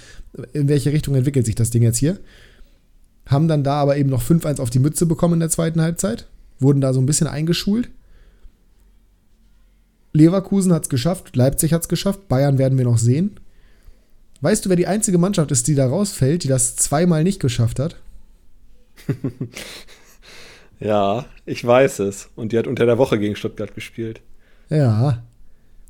[0.54, 2.18] in welche Richtung entwickelt sich das Ding jetzt hier.
[3.26, 6.28] Haben dann da aber eben noch 5-1 auf die Mütze bekommen in der zweiten Halbzeit.
[6.60, 7.90] Wurden da so ein bisschen eingeschult.
[10.18, 13.40] Leverkusen hat es geschafft, Leipzig hat es geschafft, Bayern werden wir noch sehen.
[14.42, 17.80] Weißt du, wer die einzige Mannschaft ist, die da rausfällt, die das zweimal nicht geschafft
[17.80, 17.96] hat?
[20.80, 22.30] ja, ich weiß es.
[22.36, 24.22] Und die hat unter der Woche gegen Stuttgart gespielt.
[24.70, 25.24] Ja,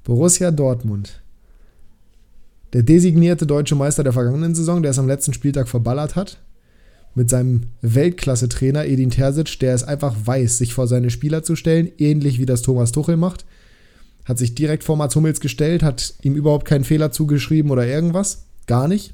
[0.03, 1.21] Borussia Dortmund.
[2.73, 6.37] Der designierte deutsche Meister der vergangenen Saison, der es am letzten Spieltag verballert hat.
[7.15, 11.91] Mit seinem Weltklasse-Trainer Edin Terzic, der es einfach weiß, sich vor seine Spieler zu stellen,
[11.97, 13.45] ähnlich wie das Thomas Tuchel macht
[14.27, 18.43] hat sich direkt vor Mats Hummels gestellt, hat ihm überhaupt keinen Fehler zugeschrieben oder irgendwas.
[18.67, 19.13] Gar nicht.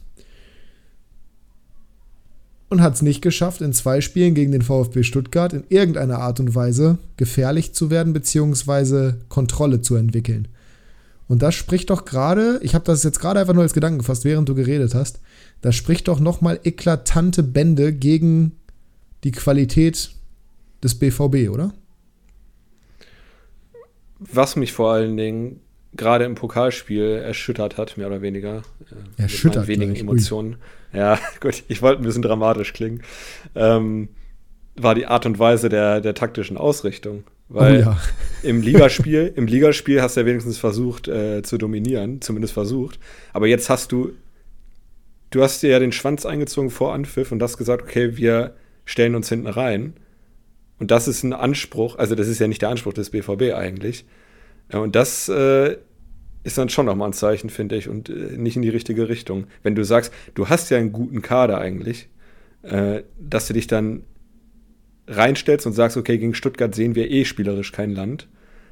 [2.69, 6.39] Und hat es nicht geschafft, in zwei Spielen gegen den VfB Stuttgart in irgendeiner Art
[6.39, 10.47] und Weise gefährlich zu werden, beziehungsweise Kontrolle zu entwickeln.
[11.28, 14.26] Und das spricht doch gerade, ich habe das jetzt gerade einfach nur als Gedanken gefasst,
[14.26, 15.19] während du geredet hast,
[15.62, 18.54] das spricht doch nochmal eklatante Bände gegen
[19.23, 20.10] die Qualität
[20.84, 21.73] des BVB, oder?
[24.31, 25.59] Was mich vor allen Dingen
[25.95, 28.63] gerade im Pokalspiel erschüttert hat, mehr oder weniger.
[29.17, 29.67] Äh, erschüttert.
[29.67, 30.57] Mit wenigen Emotionen.
[30.93, 30.99] Ui.
[30.99, 33.03] Ja, gut, ich wollte ein bisschen dramatisch klingen.
[33.55, 34.09] Ähm,
[34.75, 37.23] war die Art und Weise der, der taktischen Ausrichtung.
[37.49, 37.97] Weil oh ja.
[38.43, 42.99] im Ligaspiel, im Ligaspiel hast du ja wenigstens versucht äh, zu dominieren, zumindest versucht.
[43.33, 44.13] Aber jetzt hast du,
[45.29, 48.55] du hast dir ja den Schwanz eingezogen vor Anpfiff und hast gesagt, okay, wir
[48.86, 49.93] stellen uns hinten rein.
[50.84, 54.04] Und das ist ein Anspruch, also das ist ja nicht der Anspruch des BVB eigentlich.
[54.69, 55.78] Und das äh,
[56.43, 59.46] ist dann schon nochmal ein Zeichen, finde ich, und äh, nicht in die richtige Richtung.
[59.62, 62.10] Wenn du sagst, du hast ja einen guten Kader eigentlich,
[62.63, 64.04] äh, dass du dich dann
[65.08, 68.28] reinstellst und sagst, okay, gegen Stuttgart sehen wir eh spielerisch kein Land,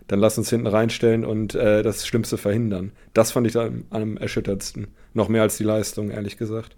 [0.10, 2.92] dann lass uns hinten reinstellen und äh, das Schlimmste verhindern.
[3.14, 4.88] Das fand ich am, am erschüttertsten.
[5.14, 6.76] Noch mehr als die Leistung, ehrlich gesagt.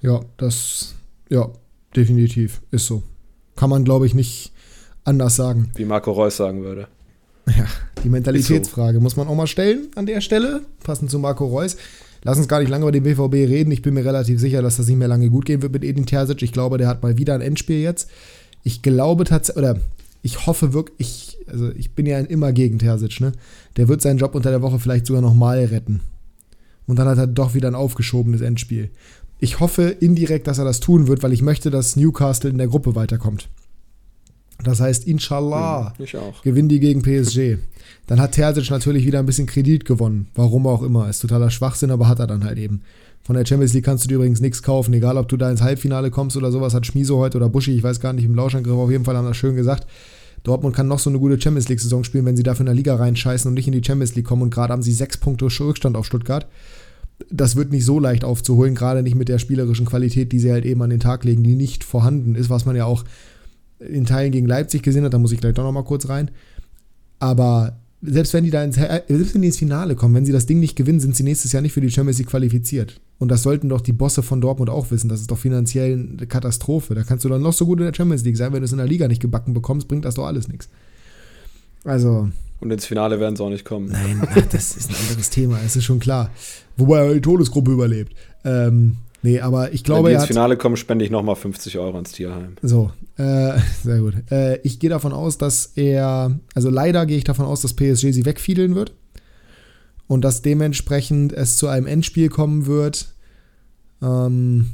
[0.00, 0.94] Ja, das,
[1.28, 1.50] ja,
[1.94, 3.02] definitiv, ist so.
[3.58, 4.52] Kann man, glaube ich, nicht
[5.02, 5.70] anders sagen.
[5.74, 6.86] Wie Marco Reus sagen würde.
[7.48, 7.66] Ja,
[8.04, 9.02] die Mentalitätsfrage so.
[9.02, 11.76] muss man auch mal stellen an der Stelle, passend zu Marco Reus.
[12.22, 13.72] Lass uns gar nicht lange über den BVB reden.
[13.72, 16.06] Ich bin mir relativ sicher, dass das nicht mehr lange gut gehen wird mit Edin
[16.06, 16.40] Terzic.
[16.42, 18.08] Ich glaube, der hat mal wieder ein Endspiel jetzt.
[18.62, 19.80] Ich glaube tatsächlich, oder
[20.22, 23.32] ich hoffe wirklich, also ich bin ja immer gegen Terzic, ne?
[23.76, 26.00] Der wird seinen Job unter der Woche vielleicht sogar nochmal retten.
[26.86, 28.90] Und dann hat er doch wieder ein aufgeschobenes Endspiel
[29.38, 32.68] ich hoffe indirekt, dass er das tun wird, weil ich möchte, dass Newcastle in der
[32.68, 33.48] Gruppe weiterkommt.
[34.64, 36.06] Das heißt, inshallah, hm,
[36.42, 37.58] gewinnen die gegen PSG.
[38.08, 40.26] Dann hat Terzic natürlich wieder ein bisschen Kredit gewonnen.
[40.34, 41.08] Warum auch immer.
[41.08, 42.82] Ist totaler Schwachsinn, aber hat er dann halt eben.
[43.22, 45.62] Von der Champions League kannst du dir übrigens nichts kaufen, egal ob du da ins
[45.62, 48.74] Halbfinale kommst oder sowas, hat Schmiso heute oder Buschi, ich weiß gar nicht, im Lauschangriff
[48.74, 49.86] auf jeden Fall haben das schön gesagt.
[50.44, 52.94] Dortmund kann noch so eine gute Champions League-Saison spielen, wenn sie dafür in der Liga
[52.94, 55.96] reinscheißen und nicht in die Champions League kommen und gerade haben sie sechs Punkte Rückstand
[55.96, 56.46] auf Stuttgart.
[57.30, 60.64] Das wird nicht so leicht aufzuholen, gerade nicht mit der spielerischen Qualität, die sie halt
[60.64, 63.04] eben an den Tag legen, die nicht vorhanden ist, was man ja auch
[63.80, 66.30] in Teilen gegen Leipzig gesehen hat, da muss ich gleich doch nochmal kurz rein.
[67.18, 70.46] Aber selbst wenn die da ins, selbst wenn die ins Finale kommen, wenn sie das
[70.46, 73.00] Ding nicht gewinnen, sind sie nächstes Jahr nicht für die Champions League qualifiziert.
[73.18, 75.08] Und das sollten doch die Bosse von Dortmund auch wissen.
[75.08, 76.94] Das ist doch finanziell eine Katastrophe.
[76.94, 78.72] Da kannst du dann noch so gut in der Champions League sein, wenn du es
[78.72, 80.68] in der Liga nicht gebacken bekommst, bringt das doch alles nichts.
[81.84, 82.28] Also.
[82.60, 83.88] Und ins Finale werden sie auch nicht kommen.
[83.88, 86.30] Nein, ach, das ist ein anderes Thema, das ist schon klar.
[86.76, 88.14] Wobei er die Todesgruppe überlebt.
[88.44, 91.98] Ähm, Nee, aber ich glaube, Wenn die ins Finale kommen, spende ich nochmal 50 Euro
[91.98, 92.56] ins Tierheim.
[92.62, 94.14] So, äh, sehr gut.
[94.30, 98.12] Äh, ich gehe davon aus, dass er, also leider gehe ich davon aus, dass PSG
[98.12, 98.92] sie wegfiedeln wird
[100.06, 103.12] und dass dementsprechend es zu einem Endspiel kommen wird
[104.02, 104.70] ähm,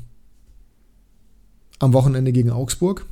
[1.79, 3.07] am Wochenende gegen Augsburg.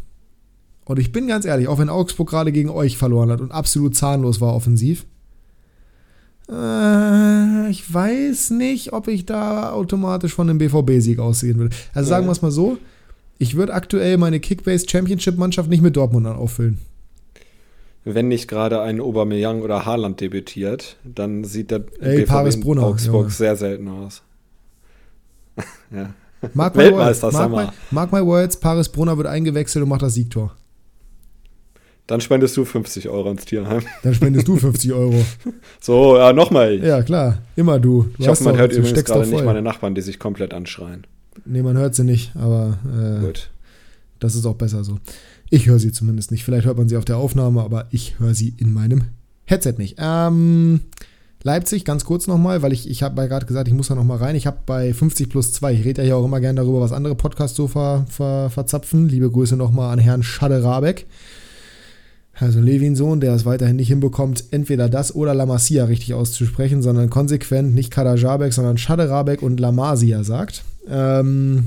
[0.92, 3.96] Und ich bin ganz ehrlich, auch wenn Augsburg gerade gegen euch verloren hat und absolut
[3.96, 5.06] zahnlos war offensiv,
[6.50, 11.74] äh, ich weiß nicht, ob ich da automatisch von einem BVB-Sieg aussehen würde.
[11.94, 12.76] Also sagen wir es mal so,
[13.38, 16.76] ich würde aktuell meine Kickbase Championship-Mannschaft nicht mit Dortmund auffüllen.
[18.04, 23.22] Wenn nicht gerade ein Aubameyang oder Haaland debütiert, dann sieht der Ey, BVB Brunner, Augsburg
[23.22, 23.30] Junge.
[23.30, 24.20] sehr selten aus.
[25.90, 26.12] ja.
[26.52, 27.72] Mark my Weltmeister, words, sag mark, my, mal.
[27.90, 30.54] mark my words, Paris Brunner wird eingewechselt und macht das Siegtor.
[32.12, 33.80] Dann spendest du 50 Euro ins Tierheim.
[34.02, 35.14] Dann spendest du 50 Euro.
[35.80, 36.78] So, ja, nochmal.
[36.84, 37.38] Ja, klar.
[37.56, 38.02] Immer du.
[38.02, 41.06] du ich hoffe, man hört übrigens gerade nicht meine Nachbarn, die sich komplett anschreien.
[41.46, 43.50] Nee, man hört sie nicht, aber äh, Gut.
[44.20, 44.98] das ist auch besser so.
[45.48, 46.44] Ich höre sie zumindest nicht.
[46.44, 49.04] Vielleicht hört man sie auf der Aufnahme, aber ich höre sie in meinem
[49.46, 49.96] Headset nicht.
[49.98, 50.80] Ähm,
[51.42, 54.36] Leipzig, ganz kurz nochmal, weil ich, ich habe gerade gesagt, ich muss da nochmal rein.
[54.36, 56.92] Ich habe bei 50 plus 2, ich rede ja hier auch immer gerne darüber, was
[56.92, 59.08] andere Podcasts so ver, ver, verzapfen.
[59.08, 61.06] Liebe Grüße nochmal an Herrn Schade Rabeck.
[62.42, 66.82] Also Levin Sohn, der es weiterhin nicht hinbekommt, entweder das oder La Masia richtig auszusprechen,
[66.82, 70.64] sondern konsequent nicht Kadajabek, sondern Schade Rabeck und La Masia sagt.
[70.88, 71.66] Ähm,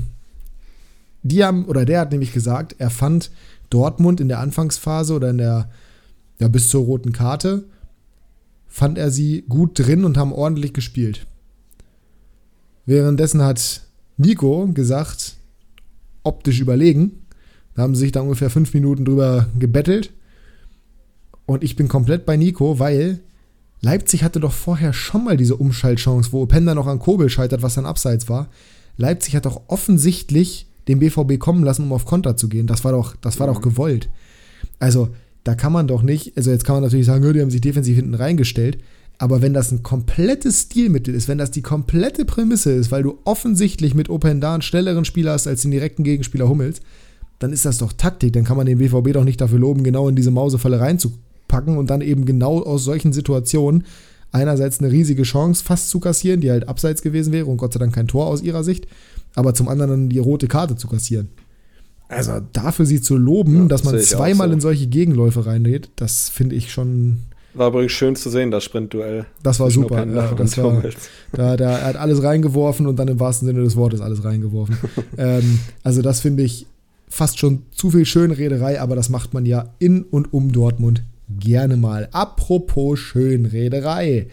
[1.22, 3.30] die haben, oder der hat nämlich gesagt, er fand
[3.70, 5.70] Dortmund in der Anfangsphase oder in der,
[6.40, 7.64] ja, bis zur roten Karte,
[8.66, 11.26] fand er sie gut drin und haben ordentlich gespielt.
[12.84, 13.80] Währenddessen hat
[14.18, 15.36] Nico gesagt,
[16.22, 17.22] optisch überlegen.
[17.74, 20.12] Da haben sie sich da ungefähr fünf Minuten drüber gebettelt.
[21.46, 23.20] Und ich bin komplett bei Nico, weil
[23.80, 27.74] Leipzig hatte doch vorher schon mal diese Umschaltchance, wo Openda noch an Kobel scheitert, was
[27.74, 28.48] dann abseits war.
[28.96, 32.66] Leipzig hat doch offensichtlich den BVB kommen lassen, um auf Konter zu gehen.
[32.66, 34.08] Das war doch, das war doch gewollt.
[34.78, 35.08] Also,
[35.44, 37.94] da kann man doch nicht, also jetzt kann man natürlich sagen, die haben sich defensiv
[37.94, 38.78] hinten reingestellt,
[39.18, 43.18] aber wenn das ein komplettes Stilmittel ist, wenn das die komplette Prämisse ist, weil du
[43.24, 46.80] offensichtlich mit Openda einen schnelleren Spieler hast als den direkten Gegenspieler Hummels,
[47.38, 48.32] dann ist das doch Taktik.
[48.32, 50.80] Dann kann man den BVB doch nicht dafür loben, genau in diese Mausefalle
[51.46, 53.84] reinzupacken und dann eben genau aus solchen Situationen
[54.32, 57.78] einerseits eine riesige Chance fast zu kassieren, die halt abseits gewesen wäre und Gott sei
[57.78, 58.86] Dank kein Tor aus ihrer Sicht,
[59.34, 61.28] aber zum anderen dann die rote Karte zu kassieren.
[62.08, 64.54] Also dafür sie zu loben, Ja, dass man zweimal so.
[64.54, 67.18] in solche Gegenläufe reingeht, das finde ich schon,
[67.54, 69.26] War übrigens schön zu sehen, das Sprintduell.
[69.42, 70.06] das war super.
[70.06, 70.82] Ja, das war,
[71.32, 74.76] da, da, er hat alles reingeworfen und dann im wahrsten Sinne des Wortes alles reingeworfen.
[75.18, 76.66] ähm, also das finde ich
[77.08, 81.76] fast schon zu viel Schönrederei, aber das macht man ja in und um Dortmund gerne
[81.76, 82.08] mal.
[82.12, 84.28] Apropos Schönrederei.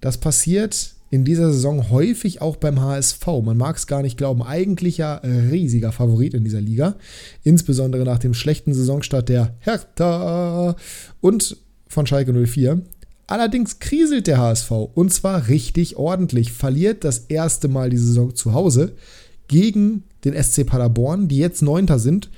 [0.00, 3.26] Das passiert in dieser Saison häufig auch beim HSV.
[3.44, 4.42] Man mag es gar nicht glauben.
[4.42, 6.96] Eigentlich ja riesiger Favorit in dieser Liga.
[7.42, 10.74] Insbesondere nach dem schlechten Saisonstart der Hertha
[11.20, 12.80] und von Schalke 04.
[13.26, 16.52] Allerdings kriselt der HSV und zwar richtig ordentlich.
[16.52, 18.92] Verliert das erste Mal die Saison zu Hause
[19.48, 22.30] gegen den SC Paderborn, die jetzt Neunter sind.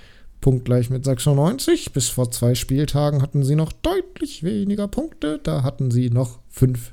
[0.44, 1.94] Punktgleich mit 96.
[1.94, 5.40] Bis vor zwei Spieltagen hatten sie noch deutlich weniger Punkte.
[5.42, 6.92] Da hatten sie noch fünf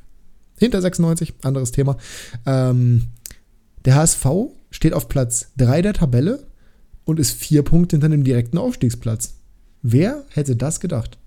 [0.57, 1.33] hinter 96.
[1.43, 1.97] Anderes Thema.
[2.45, 3.07] Ähm,
[3.83, 4.25] der HSV
[4.69, 6.47] steht auf Platz 3 der Tabelle
[7.03, 9.33] und ist vier Punkte hinter dem direkten Aufstiegsplatz.
[9.81, 11.17] Wer hätte das gedacht?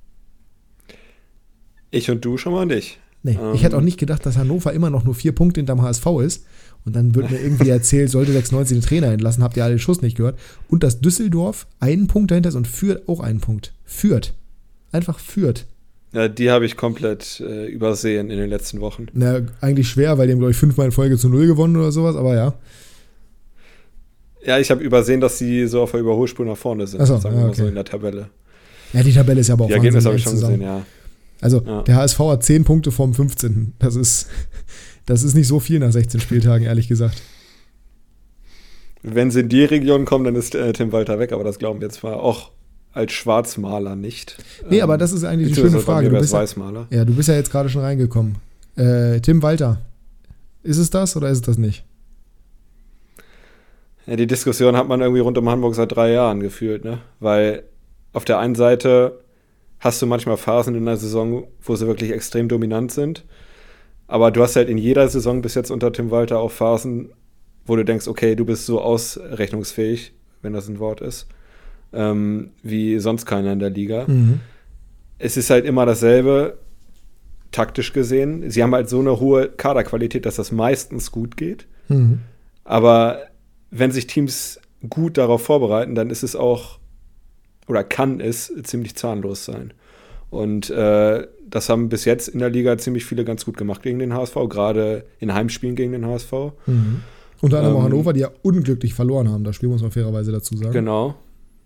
[1.91, 3.01] Ich und du schon mal nicht.
[3.25, 3.55] Nee, Ähm.
[3.55, 6.45] ich hätte auch nicht gedacht, dass Hannover immer noch nur vier Punkte hinterm HSV ist.
[6.85, 9.79] Und dann wird mir irgendwie erzählt, sollte 96 den Trainer entlassen, habt ihr alle den
[9.81, 10.39] Schuss nicht gehört.
[10.69, 13.73] Und dass Düsseldorf einen Punkt dahinter ist und führt auch einen Punkt.
[13.87, 14.35] Führt.
[14.93, 15.65] Einfach führt.
[16.13, 19.07] Ja, die habe ich komplett äh, übersehen in den letzten Wochen.
[19.15, 21.91] Na, eigentlich schwer, weil die haben, glaube ich, fünfmal in Folge zu null gewonnen oder
[21.91, 22.55] sowas, aber ja.
[24.45, 27.17] Ja, ich habe übersehen, dass sie so auf der Überholspur nach vorne sind, Ach so,
[27.19, 27.69] sagen wir ja, mal so okay.
[27.71, 28.29] in der Tabelle.
[28.93, 30.79] Ja, die Tabelle ist ja aber auch Die Ergebnisse habe ich schon eng gesehen, zusammen.
[30.79, 30.87] ja.
[31.41, 31.83] Also, Ja.
[31.83, 33.75] der HSV hat 10 Punkte vom 15.
[33.79, 34.29] Das ist,
[35.07, 37.21] das ist nicht so viel nach 16 Spieltagen, ehrlich gesagt.
[39.03, 41.81] wenn sie in die Region kommen, dann ist äh, Tim Walter weg, aber das glauben
[41.81, 42.51] wir zwar auch
[42.93, 44.39] als Schwarzmaler nicht.
[44.71, 46.09] Nee, aber das ist eigentlich die schöne Frage.
[46.11, 46.87] Du bist, Weißmaler.
[46.91, 48.37] Ja, du bist ja jetzt gerade schon reingekommen.
[48.77, 49.81] Äh, Tim Walter,
[50.63, 51.85] ist es das oder ist es das nicht?
[54.07, 56.99] Ja, die Diskussion hat man irgendwie rund um Hamburg seit drei Jahren gefühlt, ne?
[57.21, 57.65] Weil
[58.13, 59.19] auf der einen Seite
[59.85, 63.25] hast du manchmal Phasen in der Saison, wo sie wirklich extrem dominant sind.
[64.07, 67.11] Aber du hast halt in jeder Saison bis jetzt unter Tim Walter auch Phasen,
[67.67, 71.27] wo du denkst, okay, du bist so ausrechnungsfähig, wenn das ein Wort ist,
[71.93, 74.07] ähm, wie sonst keiner in der Liga.
[74.07, 74.41] Mhm.
[75.19, 76.59] Es ist halt immer dasselbe,
[77.53, 78.51] taktisch gesehen.
[78.51, 81.67] Sie haben halt so eine hohe Kaderqualität, dass das meistens gut geht.
[81.89, 82.21] Mhm.
[82.65, 83.21] Aber
[83.71, 86.79] wenn sich Teams gut darauf vorbereiten, dann ist es auch
[87.67, 89.73] oder kann es ziemlich zahnlos sein.
[90.31, 93.99] Und äh, das haben bis jetzt in der Liga ziemlich viele ganz gut gemacht gegen
[93.99, 96.33] den HSV, gerade in Heimspielen gegen den HSV.
[96.67, 97.03] Mhm.
[97.41, 100.57] Unter anderem ähm, Hannover, die ja unglücklich verloren haben, das Spiel muss man fairerweise dazu
[100.57, 100.73] sagen.
[100.73, 101.15] Genau.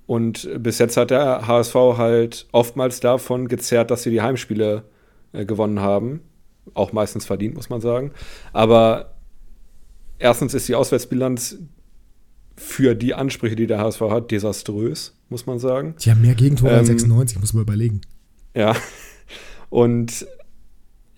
[0.07, 4.85] Und bis jetzt hat der HSV halt oftmals davon gezerrt, dass sie die Heimspiele
[5.33, 6.21] äh, gewonnen haben.
[6.75, 8.13] Auch meistens verdient, muss man sagen.
[8.53, 9.15] Aber
[10.19, 11.59] erstens ist die Auswärtsbilanz
[12.59, 15.95] für die Ansprüche, die der HSV hat, desaströs, muss man sagen.
[16.05, 18.01] Die haben mehr Gegentore ähm, als 96, muss man überlegen.
[18.55, 18.75] Ja.
[19.71, 20.27] Und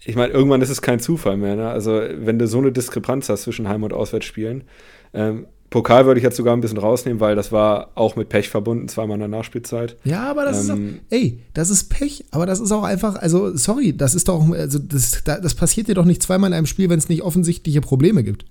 [0.05, 1.57] ich meine, irgendwann ist es kein Zufall mehr.
[1.57, 1.68] Ne?
[1.68, 4.64] Also, wenn du so eine Diskrepanz hast zwischen Heim- und Auswärtsspielen.
[5.12, 8.48] Ähm, Pokal würde ich jetzt sogar ein bisschen rausnehmen, weil das war auch mit Pech
[8.48, 9.96] verbunden, zweimal in der Nachspielzeit.
[10.03, 13.14] Ja, aber das ähm, ist auch, ey, das ist Pech, aber das ist auch einfach,
[13.14, 16.66] also sorry, das ist doch, also das, das passiert dir doch nicht zweimal in einem
[16.66, 18.46] Spiel, wenn es nicht offensichtliche Probleme gibt.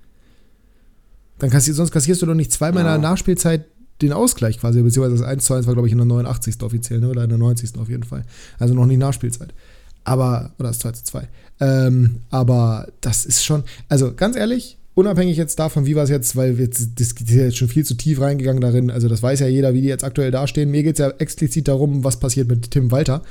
[1.40, 2.96] Dann kassierst, sonst kassierst du doch nicht zweimal ja.
[2.96, 3.66] in der Nachspielzeit
[4.02, 6.62] den Ausgleich quasi, beziehungsweise das 1 zu 1 war, glaube ich, in der 89.
[6.62, 7.10] offiziell, ne?
[7.10, 7.78] oder in der 90.
[7.78, 8.24] auf jeden Fall.
[8.58, 9.54] Also noch nicht Nachspielzeit.
[10.04, 11.28] Aber, oder das 2 zu 2.
[11.60, 16.36] Ähm, aber das ist schon, also ganz ehrlich, unabhängig jetzt davon, wie war es jetzt,
[16.36, 19.42] weil wir jetzt, das ist jetzt schon viel zu tief reingegangen darin, also das weiß
[19.42, 20.72] ja jeder, wie die jetzt aktuell dastehen.
[20.72, 23.22] Mir geht es ja explizit darum, was passiert mit Tim Walter.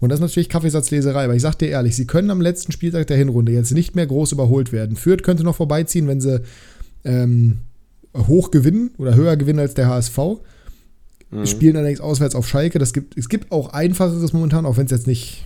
[0.00, 3.06] Und das ist natürlich Kaffeesatzleserei, aber ich sag dir ehrlich, sie können am letzten Spieltag
[3.08, 4.96] der Hinrunde jetzt nicht mehr groß überholt werden.
[4.96, 6.42] Fürth könnte noch vorbeiziehen, wenn sie
[7.04, 7.58] ähm,
[8.16, 10.18] hoch gewinnen oder höher gewinnen als der HSV.
[11.30, 11.46] Mhm.
[11.46, 12.78] Spielen allerdings auswärts auf Schalke.
[12.78, 15.44] Das gibt, es gibt auch einfacheres momentan, auch wenn es jetzt nicht,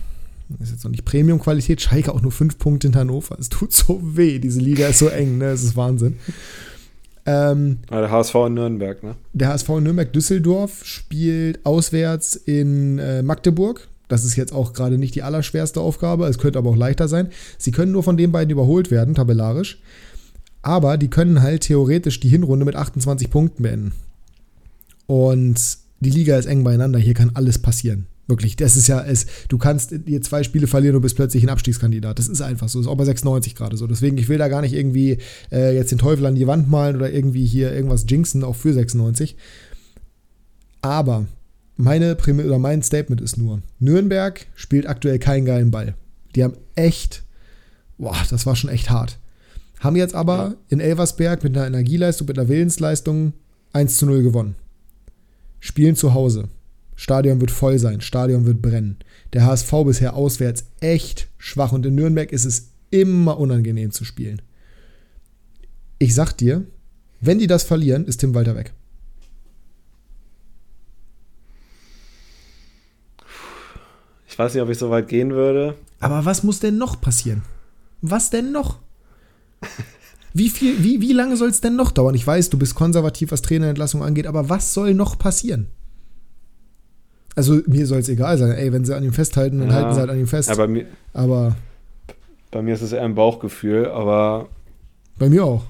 [0.59, 1.81] ist jetzt noch nicht Premium-Qualität.
[1.81, 3.37] Schalke auch nur fünf Punkte in Hannover.
[3.39, 4.39] Es tut so weh.
[4.39, 5.45] Diese Liga ist so eng, ne?
[5.45, 6.17] Es ist Wahnsinn.
[7.25, 9.15] Ähm, der HSV in Nürnberg, ne?
[9.33, 13.87] Der HSV in Nürnberg-Düsseldorf spielt auswärts in äh, Magdeburg.
[14.09, 16.27] Das ist jetzt auch gerade nicht die allerschwerste Aufgabe.
[16.27, 17.29] Es könnte aber auch leichter sein.
[17.57, 19.81] Sie können nur von den beiden überholt werden, tabellarisch.
[20.63, 23.91] Aber die können halt theoretisch die Hinrunde mit 28 Punkten beenden.
[25.05, 26.97] Und die Liga ist eng beieinander.
[26.99, 28.07] Hier kann alles passieren.
[28.27, 29.25] Wirklich, das ist ja es.
[29.49, 32.17] Du kannst hier zwei Spiele verlieren und bist plötzlich ein Abstiegskandidat.
[32.17, 32.79] Das ist einfach so.
[32.79, 33.85] Das ist auch bei 96 gerade so.
[33.85, 35.17] Deswegen, ich will da gar nicht irgendwie
[35.51, 38.73] äh, jetzt den Teufel an die Wand malen oder irgendwie hier irgendwas jinxen, auch für
[38.73, 39.35] 96.
[40.81, 41.25] Aber
[41.75, 45.95] meine Prämisse oder mein Statement ist nur: Nürnberg spielt aktuell keinen geilen Ball.
[46.35, 47.23] Die haben echt,
[47.97, 49.19] boah, das war schon echt hart.
[49.83, 50.55] Haben jetzt aber ja.
[50.69, 53.33] in Elversberg mit einer Energieleistung, mit einer Willensleistung
[53.73, 54.55] 1 zu 0 gewonnen.
[55.59, 56.47] Spielen zu Hause.
[56.95, 58.97] Stadion wird voll sein, Stadion wird brennen.
[59.33, 64.41] Der HSV bisher auswärts echt schwach und in Nürnberg ist es immer unangenehm zu spielen.
[65.99, 66.65] Ich sag dir,
[67.19, 68.73] wenn die das verlieren, ist Tim Walter weg.
[74.29, 75.75] Ich weiß nicht, ob ich so weit gehen würde.
[75.99, 77.41] Aber was muss denn noch passieren?
[78.01, 78.82] Was denn noch?
[80.33, 82.15] Wie, viel, wie, wie lange soll es denn noch dauern?
[82.15, 85.67] Ich weiß, du bist konservativ, was Trainerentlassung angeht, aber was soll noch passieren?
[87.35, 88.51] Also mir soll es egal sein.
[88.51, 90.49] Ey, wenn sie an ihm festhalten, dann ja, halten sie halt an ihm fest.
[90.49, 91.55] Aber, mir, aber
[92.51, 94.49] bei mir ist es eher ein Bauchgefühl, aber
[95.17, 95.63] bei mir auch.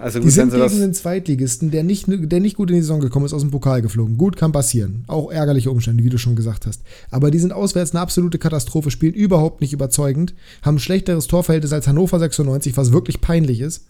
[0.00, 3.00] Also gut, die sind gegen den Zweitligisten, der nicht, der nicht gut in die Saison
[3.00, 4.18] gekommen ist, aus dem Pokal geflogen.
[4.18, 5.04] Gut, kann passieren.
[5.06, 6.82] Auch ärgerliche Umstände, wie du schon gesagt hast.
[7.10, 11.72] Aber die sind auswärts eine absolute Katastrophe, spielen überhaupt nicht überzeugend, haben ein schlechteres Torverhältnis
[11.72, 13.86] als Hannover 96, was wirklich peinlich ist,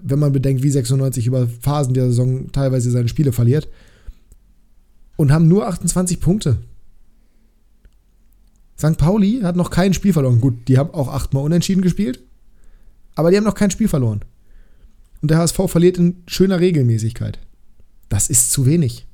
[0.00, 3.68] wenn man bedenkt, wie 96 über Phasen der Saison teilweise seine Spiele verliert.
[5.16, 6.58] Und haben nur 28 Punkte.
[8.78, 8.98] St.
[8.98, 10.40] Pauli hat noch kein Spiel verloren.
[10.40, 12.20] Gut, die haben auch achtmal unentschieden gespielt,
[13.14, 14.20] aber die haben noch kein Spiel verloren
[15.26, 17.40] und der HSV verliert in schöner Regelmäßigkeit.
[18.08, 19.08] Das ist zu wenig.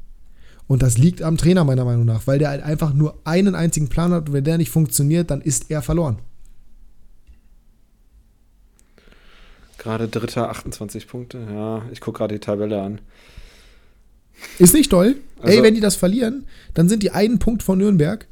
[0.66, 3.88] Und das liegt am Trainer meiner Meinung nach, weil der halt einfach nur einen einzigen
[3.88, 6.18] Plan hat und wenn der nicht funktioniert, dann ist er verloren.
[9.78, 11.46] Gerade Dritter, 28 Punkte.
[11.50, 13.00] Ja, ich gucke gerade die Tabelle an.
[14.58, 15.16] Ist nicht toll.
[15.40, 18.26] Also, Ey, wenn die das verlieren, dann sind die einen Punkt von Nürnberg.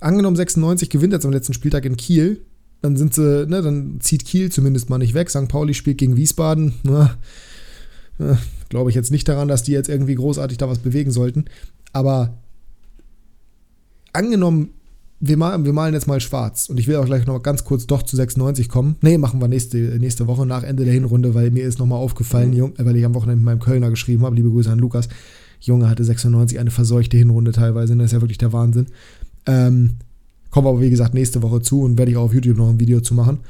[0.00, 2.44] Angenommen 96 gewinnt jetzt am letzten Spieltag in Kiel,
[2.84, 5.30] dann sind sie, ne, dann zieht Kiel zumindest mal nicht weg.
[5.30, 5.48] St.
[5.48, 6.74] Pauli spielt gegen Wiesbaden.
[6.82, 7.16] Na,
[8.18, 8.34] äh,
[8.68, 11.46] Glaube ich jetzt nicht daran, dass die jetzt irgendwie großartig da was bewegen sollten.
[11.94, 12.36] Aber
[14.12, 14.68] angenommen,
[15.18, 16.68] wir malen, wir malen jetzt mal schwarz.
[16.68, 18.96] Und ich will auch gleich noch ganz kurz doch zu 96 kommen.
[19.00, 22.50] Nee, machen wir nächste, nächste Woche nach Ende der Hinrunde, weil mir ist nochmal aufgefallen,
[22.50, 22.74] mhm.
[22.76, 24.36] weil ich am Wochenende mit meinem Kölner geschrieben habe.
[24.36, 25.08] Liebe Grüße an Lukas.
[25.58, 27.96] Junge hatte 96 eine verseuchte Hinrunde teilweise.
[27.96, 28.88] Das ist ja wirklich der Wahnsinn.
[29.46, 29.96] Ähm,
[30.54, 32.68] kommen wir aber, wie gesagt, nächste Woche zu und werde ich auch auf YouTube noch
[32.68, 33.40] ein Video zu machen.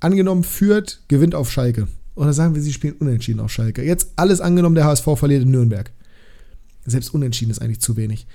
[0.00, 1.88] Angenommen, führt, gewinnt auf Schalke.
[2.14, 3.82] Oder sagen wir, sie spielen unentschieden auf Schalke.
[3.82, 5.90] Jetzt alles angenommen, der HSV verliert in Nürnberg.
[6.84, 8.26] Selbst unentschieden ist eigentlich zu wenig.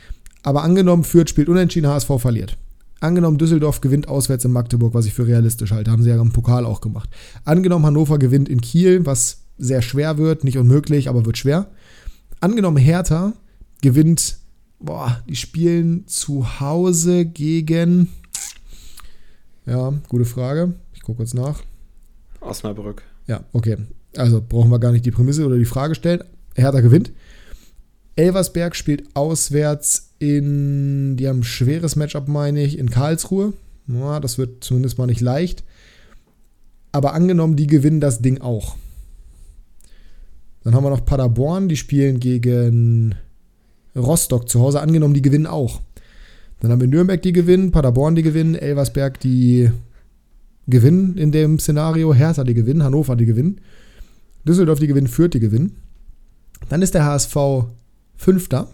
[0.41, 2.57] Aber angenommen, Fürth spielt unentschieden, HSV verliert.
[2.99, 5.91] Angenommen, Düsseldorf gewinnt auswärts in Magdeburg, was ich für realistisch halte.
[5.91, 7.11] Haben sie ja im Pokal auch gemacht.
[7.45, 10.43] Angenommen, Hannover gewinnt in Kiel, was sehr schwer wird.
[10.43, 11.67] Nicht unmöglich, aber wird schwer.
[12.39, 13.33] Angenommen, Hertha
[13.83, 14.39] gewinnt,
[14.79, 18.09] boah, die spielen zu Hause gegen.
[19.65, 20.73] Ja, gute Frage.
[20.93, 21.61] Ich gucke kurz nach.
[22.41, 23.03] Osnabrück.
[23.27, 23.77] Ja, okay.
[24.15, 26.23] Also brauchen wir gar nicht die Prämisse oder die Frage stellen.
[26.55, 27.11] Hertha gewinnt.
[28.15, 33.53] Elversberg spielt auswärts in, die haben ein schweres Matchup, meine ich, in Karlsruhe.
[33.87, 35.63] Ja, das wird zumindest mal nicht leicht.
[36.91, 38.75] Aber angenommen, die gewinnen das Ding auch.
[40.63, 43.15] Dann haben wir noch Paderborn, die spielen gegen
[43.97, 44.81] Rostock zu Hause.
[44.81, 45.81] Angenommen, die gewinnen auch.
[46.59, 49.69] Dann haben wir Nürnberg, die gewinnen, Paderborn, die gewinnen, Elversberg, die
[50.67, 53.61] gewinnen in dem Szenario, Hertha, die gewinnen, Hannover, die gewinnen,
[54.47, 55.75] Düsseldorf, die gewinnen, Fürth, die gewinnen.
[56.69, 57.35] Dann ist der HSV
[58.15, 58.67] Fünfter,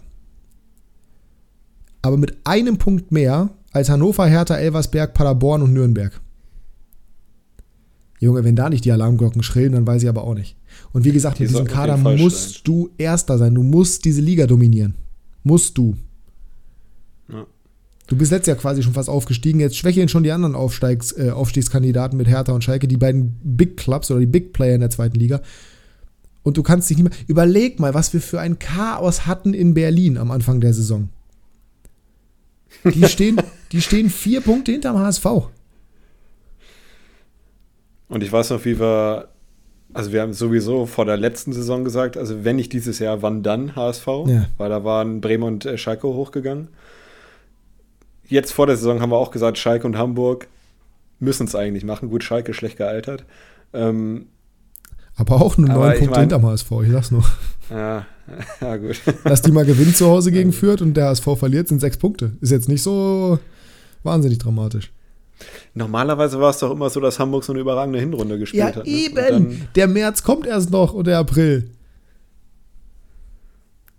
[2.00, 6.20] aber mit einem Punkt mehr als Hannover, Hertha, Elversberg, Paderborn und Nürnberg.
[8.20, 10.56] Junge, wenn da nicht die Alarmglocken schrillen, dann weiß ich aber auch nicht.
[10.92, 13.54] Und wie gesagt, mit diesem Kader musst du Erster sein.
[13.54, 14.94] Du musst diese Liga dominieren.
[15.44, 15.96] Musst du.
[17.28, 17.46] Ja.
[18.06, 19.60] Du bist letztes Jahr quasi schon fast aufgestiegen.
[19.60, 23.76] Jetzt schwächeln schon die anderen Aufsteigs, äh, Aufstiegskandidaten mit Hertha und Schalke, die beiden Big
[23.76, 25.40] Clubs oder die Big Player in der zweiten Liga.
[26.42, 27.18] Und du kannst dich nicht mehr.
[27.26, 31.08] Überleg mal, was wir für ein Chaos hatten in Berlin am Anfang der Saison.
[32.84, 33.40] Die stehen,
[33.72, 35.26] die stehen vier Punkte hinterm HSV.
[38.08, 39.28] Und ich weiß noch, wie wir,
[39.94, 43.42] also wir haben sowieso vor der letzten Saison gesagt, also wenn nicht dieses Jahr, wann
[43.42, 44.06] dann HSV?
[44.26, 44.46] Ja.
[44.58, 46.68] Weil da waren Bremen und äh, Schalke hochgegangen.
[48.26, 50.48] Jetzt vor der Saison haben wir auch gesagt, Schalke und Hamburg
[51.20, 52.10] müssen es eigentlich machen.
[52.10, 53.24] Gut, Schalke schlecht gealtert.
[53.72, 54.26] Ähm,
[55.16, 57.24] aber auch nur neun Punkte mein, hinterm HSV, ich sag's nur.
[57.70, 58.04] Ja,
[58.60, 59.00] ja, gut.
[59.22, 62.32] Dass die mal gewinnt zu Hause gegen Fürth und der HSV verliert, sind sechs Punkte.
[62.40, 63.38] Ist jetzt nicht so
[64.02, 64.90] wahnsinnig dramatisch.
[65.74, 68.76] Normalerweise war es doch immer so, dass Hamburg so eine überragende Hinrunde gespielt ja, hat.
[68.76, 69.36] Ja, ne?
[69.36, 69.68] eben.
[69.74, 71.70] Der März kommt erst noch und der April.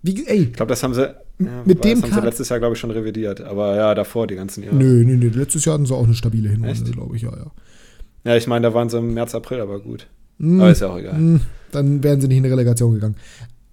[0.02, 0.44] Wie, ey.
[0.44, 1.02] Ich glaube, das haben sie,
[1.40, 3.42] ja, mit dem das haben sie letztes Jahr, glaube ich, schon revidiert.
[3.42, 4.76] Aber ja, davor die ganzen Jahre.
[4.76, 5.30] Nö, nö, nö.
[5.30, 7.52] Letztes Jahr hatten sie auch eine stabile Hinrunde, glaube ich, ja, ja.
[8.24, 10.08] Ja, ich meine, da waren sie im März, April aber gut.
[10.38, 11.14] Mm, aber ist ja auch egal.
[11.14, 13.16] Mm, dann wären sie nicht in die Relegation gegangen.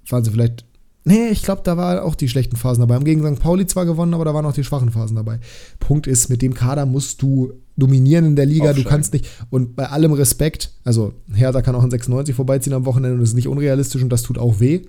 [0.09, 0.65] Waren sie vielleicht.
[1.05, 2.95] Nee, ich glaube, da waren auch die schlechten Phasen dabei.
[2.95, 3.43] Haben gegen St.
[3.43, 5.41] Pauli zwar gewonnen, aber da waren auch die schwachen Phasen dabei.
[5.81, 8.67] Punkt ist, mit dem Kader musst du dominieren in der Liga.
[8.67, 8.85] Aufsteigen.
[8.85, 9.29] Du kannst nicht.
[9.51, 13.31] Und bei allem Respekt, also Hertha kann auch in 96 vorbeiziehen am Wochenende und das
[13.31, 14.83] ist nicht unrealistisch und das tut auch weh.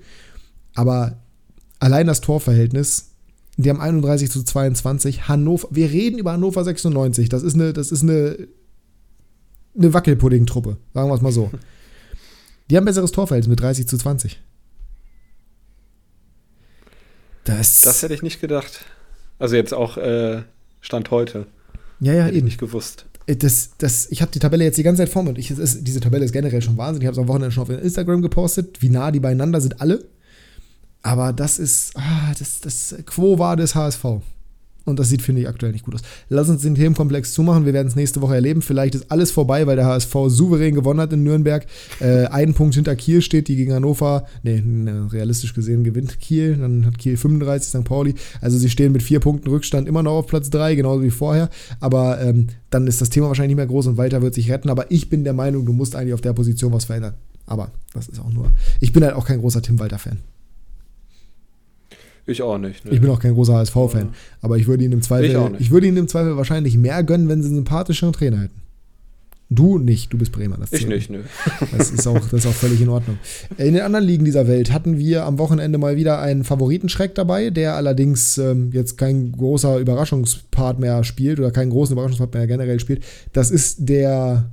[0.76, 1.18] Aber
[1.80, 3.10] allein das Torverhältnis,
[3.58, 5.28] die haben 31 zu 22.
[5.28, 7.30] Hannover, wir reden über Hannover 96.
[7.30, 8.38] Das ist eine, das ist eine
[9.78, 11.52] eine Wackelpudding-Truppe, sagen wir es mal so.
[12.70, 14.40] Die haben besseres Torverhältnis mit 30 zu 20.
[17.44, 18.86] Das, das hätte ich nicht gedacht.
[19.40, 20.44] Also jetzt auch äh,
[20.82, 21.48] Stand heute.
[22.00, 22.46] Ja, ja, hätte eben.
[22.46, 23.06] nicht gewusst.
[23.26, 25.38] Äh, das, das, ich habe die Tabelle jetzt die ganze Zeit vor mir.
[25.38, 27.02] Ich, ist, diese Tabelle ist generell schon Wahnsinn.
[27.02, 30.06] Ich habe es am Wochenende schon auf Instagram gepostet, wie nah die beieinander sind alle.
[31.02, 34.06] Aber das ist, ah, das, das Quo war des HSV.
[34.86, 36.02] Und das sieht, finde ich, aktuell nicht gut aus.
[36.28, 37.66] Lass uns den Themenkomplex zumachen.
[37.66, 38.62] Wir werden es nächste Woche erleben.
[38.62, 41.66] Vielleicht ist alles vorbei, weil der HSV souverän gewonnen hat in Nürnberg.
[42.02, 46.58] Äh, einen Punkt hinter Kiel steht, die gegen Hannover, nee, ne, realistisch gesehen gewinnt Kiel.
[46.58, 47.86] Dann hat Kiel 35, St.
[47.86, 48.16] Pauli.
[48.42, 51.50] Also sie stehen mit vier Punkten Rückstand immer noch auf Platz 3, genauso wie vorher.
[51.80, 54.70] Aber ähm, dann ist das Thema wahrscheinlich nicht mehr groß und Walter wird sich retten.
[54.70, 57.14] Aber ich bin der Meinung, du musst eigentlich auf der Position was verändern.
[57.46, 58.52] Aber das ist auch nur.
[58.80, 60.18] Ich bin halt auch kein großer Tim Walter-Fan.
[62.26, 62.86] Ich auch nicht.
[62.86, 62.92] Ne?
[62.92, 64.08] Ich bin auch kein großer HSV-Fan.
[64.08, 64.14] Ja.
[64.42, 67.28] Aber ich würde ihn im Zweifel, ich, ich, würde ihn im Zweifel wahrscheinlich mehr gönnen,
[67.28, 68.62] wenn sie einen sympathischeren Trainer hätten.
[69.50, 70.58] Du nicht, du bist Bremer.
[70.58, 71.20] Das ich nicht, nö.
[71.78, 73.20] Das ist, auch, das ist auch völlig in Ordnung.
[73.58, 77.52] In den anderen Ligen dieser Welt hatten wir am Wochenende mal wieder einen Favoritenschreck dabei,
[77.52, 82.80] der allerdings ähm, jetzt kein großer Überraschungspart mehr spielt oder keinen großen Überraschungspart mehr generell
[82.80, 83.04] spielt.
[83.34, 84.50] Das ist der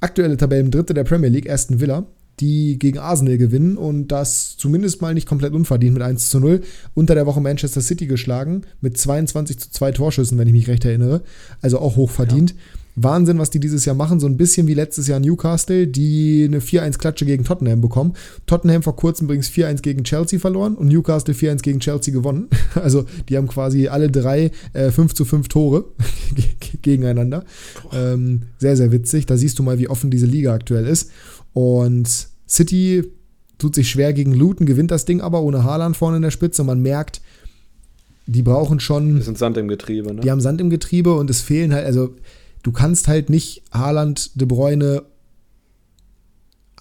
[0.00, 2.04] aktuelle Tabellendritte der Premier League, Aston Villa
[2.40, 6.62] die gegen Arsenal gewinnen und das zumindest mal nicht komplett unverdient mit 1 zu 0.
[6.94, 10.84] Unter der Woche Manchester City geschlagen mit 22 zu 2 Torschüssen, wenn ich mich recht
[10.84, 11.22] erinnere.
[11.60, 12.54] Also auch hochverdient.
[12.94, 14.20] Wahnsinn, was die dieses Jahr machen.
[14.20, 18.14] So ein bisschen wie letztes Jahr Newcastle, die eine 4-1-Klatsche gegen Tottenham bekommen.
[18.46, 22.48] Tottenham vor kurzem übrigens 4-1 gegen Chelsea verloren und Newcastle 4-1 gegen Chelsea gewonnen.
[22.74, 25.84] Also die haben quasi alle drei äh, 5 zu 5 Tore
[26.82, 27.44] gegeneinander.
[27.92, 29.26] Ähm, sehr, sehr witzig.
[29.26, 31.10] Da siehst du mal, wie offen diese Liga aktuell ist.
[31.52, 33.04] Und City
[33.58, 36.64] tut sich schwer gegen Luton, gewinnt das Ding aber ohne Haaland vorne in der Spitze.
[36.64, 37.20] Man merkt,
[38.26, 39.16] die brauchen schon.
[39.16, 40.20] Die sind Sand im Getriebe, ne?
[40.20, 42.14] Die haben Sand im Getriebe und es fehlen halt, also
[42.62, 45.02] du kannst halt nicht Haaland, De Bruyne,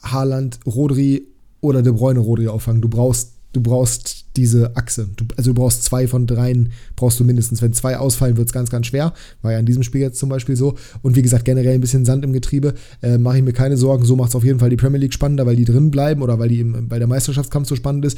[0.02, 1.28] Haaland, Rodri
[1.62, 2.82] oder De Bruyne, Rodri auffangen.
[2.82, 5.10] Du brauchst, du brauchst diese Achse.
[5.16, 7.62] Du, also du brauchst zwei von dreien, brauchst du mindestens.
[7.62, 9.14] Wenn zwei ausfallen, wird es ganz, ganz schwer.
[9.42, 10.76] War ja in diesem Spiel jetzt zum Beispiel so.
[11.02, 12.74] Und wie gesagt, generell ein bisschen Sand im Getriebe.
[13.02, 14.06] Äh, Mache ich mir keine Sorgen.
[14.06, 16.40] So macht es auf jeden Fall die Premier League spannender, weil die drin bleiben oder
[16.40, 18.18] weil die bei der Meisterschaftskampf so spannend ist.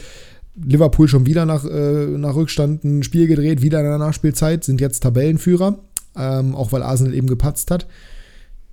[0.56, 4.82] Liverpool schon wieder nach, äh, nach Rückstand ein Spiel gedreht, wieder in der Nachspielzeit, sind
[4.82, 5.80] jetzt Tabellenführer,
[6.16, 7.88] ähm, auch weil Arsenal eben gepatzt hat.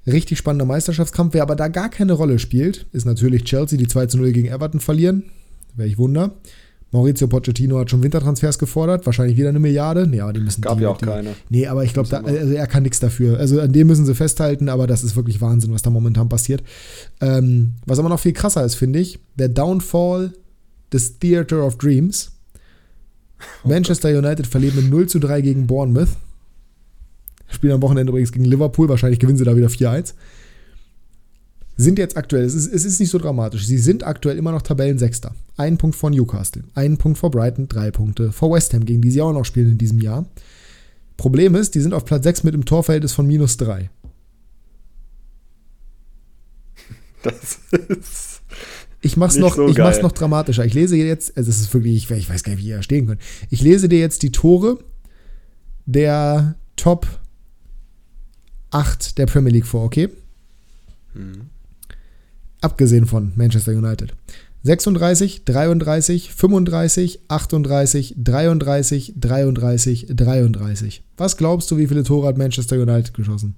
[0.07, 1.35] Richtig spannender Meisterschaftskampf.
[1.35, 4.49] Wer aber da gar keine Rolle spielt, ist natürlich Chelsea, die 2 zu 0 gegen
[4.49, 5.25] Everton verlieren.
[5.77, 6.35] Wäre ich Wunder.
[6.93, 10.09] Maurizio Pochettino hat schon Wintertransfers gefordert, wahrscheinlich wieder eine Milliarde.
[10.09, 11.35] Nee, aber die müssen Gab die, ja auch die, keine.
[11.49, 13.39] Nee, aber ich glaube, also er kann nichts dafür.
[13.39, 16.65] Also an dem müssen sie festhalten, aber das ist wirklich Wahnsinn, was da momentan passiert.
[17.21, 20.33] Ähm, was aber noch viel krasser ist, finde ich, der Downfall
[20.93, 22.33] des Theater of Dreams.
[23.65, 26.09] Manchester United verlieren mit 0 zu 3 gegen Bournemouth.
[27.49, 30.15] Spielen am Wochenende übrigens gegen Liverpool, wahrscheinlich gewinnen sie da wieder 4-1.
[31.81, 34.61] Sind jetzt aktuell, es ist, es ist nicht so dramatisch, sie sind aktuell immer noch
[34.61, 35.35] Tabellensechster.
[35.57, 39.11] Ein Punkt vor Newcastle, ein Punkt vor Brighton, drei Punkte vor West Ham, gegen die
[39.11, 40.27] sie auch noch spielen in diesem Jahr.
[41.17, 43.89] Problem ist, die sind auf Platz 6 mit einem Torverhältnis von minus 3.
[47.23, 47.59] Das
[47.89, 48.41] ist.
[49.01, 49.87] Ich mach's, noch, so ich geil.
[49.87, 50.65] mach's noch dramatischer.
[50.67, 53.23] Ich lese jetzt, also es ist wirklich, ich, weiß gar nicht, wie ihr stehen könnt.
[53.49, 54.79] Ich lese dir jetzt die Tore
[55.87, 57.07] der Top
[58.71, 60.11] 8 der Premier League vor, okay?
[62.61, 64.15] Abgesehen von Manchester United.
[64.63, 71.03] 36, 33, 35, 38, 33, 33, 33.
[71.17, 73.57] Was glaubst du, wie viele Tore hat Manchester United geschossen?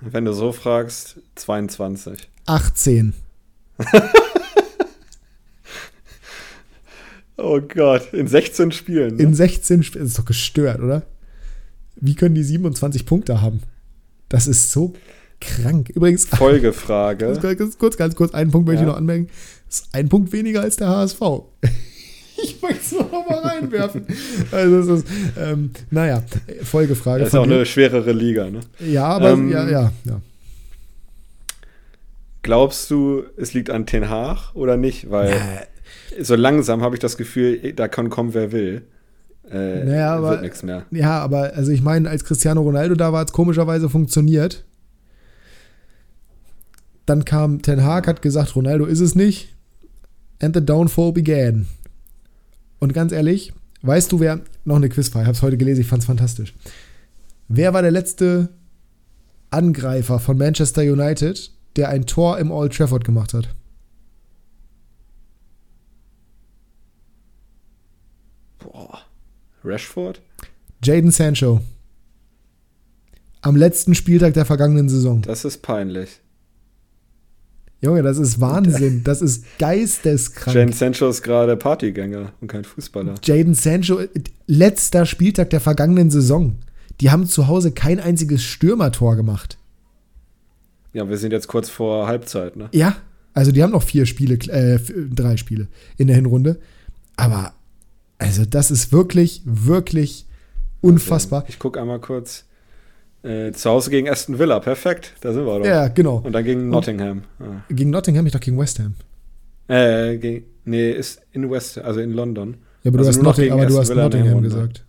[0.00, 2.28] Wenn du so fragst, 22.
[2.46, 3.14] 18.
[7.40, 9.16] Oh Gott, in 16 Spielen.
[9.16, 9.22] Ne?
[9.22, 10.04] In 16 Spielen.
[10.04, 11.04] Das ist doch gestört, oder?
[11.94, 13.62] Wie können die 27 Punkte haben?
[14.28, 14.92] Das ist so
[15.40, 15.90] krank.
[15.90, 17.38] Übrigens, Folgefrage.
[17.40, 18.88] ganz, kurz, ganz kurz, einen Punkt möchte Ja.
[18.88, 19.28] ich noch anmerken.
[19.68, 21.20] Das ist ein Punkt weniger als der HSV.
[22.40, 24.06] Ich möchte es noch mal reinwerfen.
[24.52, 25.06] Also, ist,
[25.36, 26.22] ähm, naja,
[26.62, 27.18] Folgefrage.
[27.24, 27.54] Das ist auch dir.
[27.56, 28.60] eine schwerere Liga, ne?
[28.78, 30.20] ja, aber, ähm, ja, ja, ja.
[32.42, 35.10] Glaubst du, es liegt an Ten Haag oder nicht?
[35.10, 35.34] Weil
[36.20, 38.82] so langsam habe ich das Gefühl, da kann kommen, wer will.
[39.50, 40.84] Äh, Naja, aber- wird nichts mehr.
[40.90, 44.64] Ja, aber also ich meine, als Cristiano Ronaldo da war, hat es komischerweise funktioniert.
[47.06, 49.54] Dann kam Ten Hag, hat gesagt, Ronaldo ist es nicht.
[50.40, 51.66] And the downfall began.
[52.78, 55.86] Und ganz ehrlich, weißt du, wer, noch eine Quizfrage, ich habe es heute gelesen, ich
[55.86, 56.54] fand es fantastisch.
[57.48, 58.50] Wer war der letzte
[59.50, 63.48] Angreifer von Manchester United, der ein Tor im Old Trafford gemacht hat?
[68.58, 69.07] Boah.
[69.64, 70.20] Rashford?
[70.82, 71.60] Jaden Sancho.
[73.40, 75.22] Am letzten Spieltag der vergangenen Saison.
[75.22, 76.20] Das ist peinlich.
[77.80, 79.04] Junge, das ist Wahnsinn.
[79.04, 80.56] Das ist geisteskrank.
[80.56, 83.14] Jane Sancho ist gerade Partygänger und kein Fußballer.
[83.22, 84.00] Jaden Sancho,
[84.46, 86.56] letzter Spieltag der vergangenen Saison.
[87.00, 89.58] Die haben zu Hause kein einziges Stürmertor gemacht.
[90.92, 92.68] Ja, wir sind jetzt kurz vor Halbzeit, ne?
[92.72, 92.96] Ja,
[93.34, 94.80] also die haben noch vier Spiele, äh,
[95.14, 96.58] drei Spiele in der Hinrunde.
[97.16, 97.52] Aber,
[98.18, 100.26] also das ist wirklich, wirklich
[100.80, 101.44] unfassbar.
[101.48, 102.44] Ich gucke einmal kurz.
[103.22, 105.14] Äh, zu Hause gegen Aston Villa, perfekt.
[105.20, 105.66] Da sind wir doch.
[105.66, 106.18] Ja, genau.
[106.18, 107.22] Und dann gegen Nottingham.
[107.40, 107.62] Ah.
[107.68, 108.94] Gegen Nottingham, ich doch gegen West Ham.
[109.66, 112.58] Äh, gegen, nee, ist in West, also in London.
[112.84, 114.84] Ja, aber du Also hast, nur noch Notting, aber du hast Nottingham gesagt.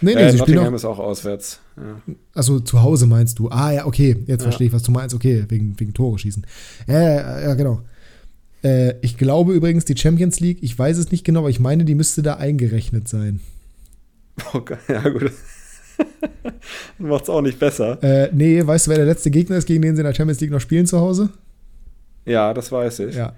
[0.00, 0.76] Nee, nee, äh, sie Nottingham auch.
[0.76, 1.60] ist auch auswärts.
[1.76, 2.14] Ja.
[2.34, 3.48] Also zu Hause meinst du.
[3.48, 4.16] Ah, ja, okay.
[4.26, 4.44] Jetzt Ja.
[4.44, 5.14] verstehe ich, was du meinst.
[5.14, 6.46] Okay, wegen, wegen Tore schießen.
[6.86, 7.80] Ja, ja, ja genau.
[8.64, 11.84] Äh, ich glaube übrigens, die Champions League, ich weiß es nicht genau, aber ich meine,
[11.84, 13.40] die müsste da eingerechnet sein.
[14.52, 15.30] Okay, ja, gut.
[16.98, 18.02] Macht's auch nicht besser.
[18.02, 20.40] Äh, nee, weißt du, wer der letzte Gegner ist, gegen den sie in der Champions
[20.40, 21.28] League noch spielen zu Hause?
[22.24, 23.14] Ja, das weiß ich.
[23.14, 23.34] Ja.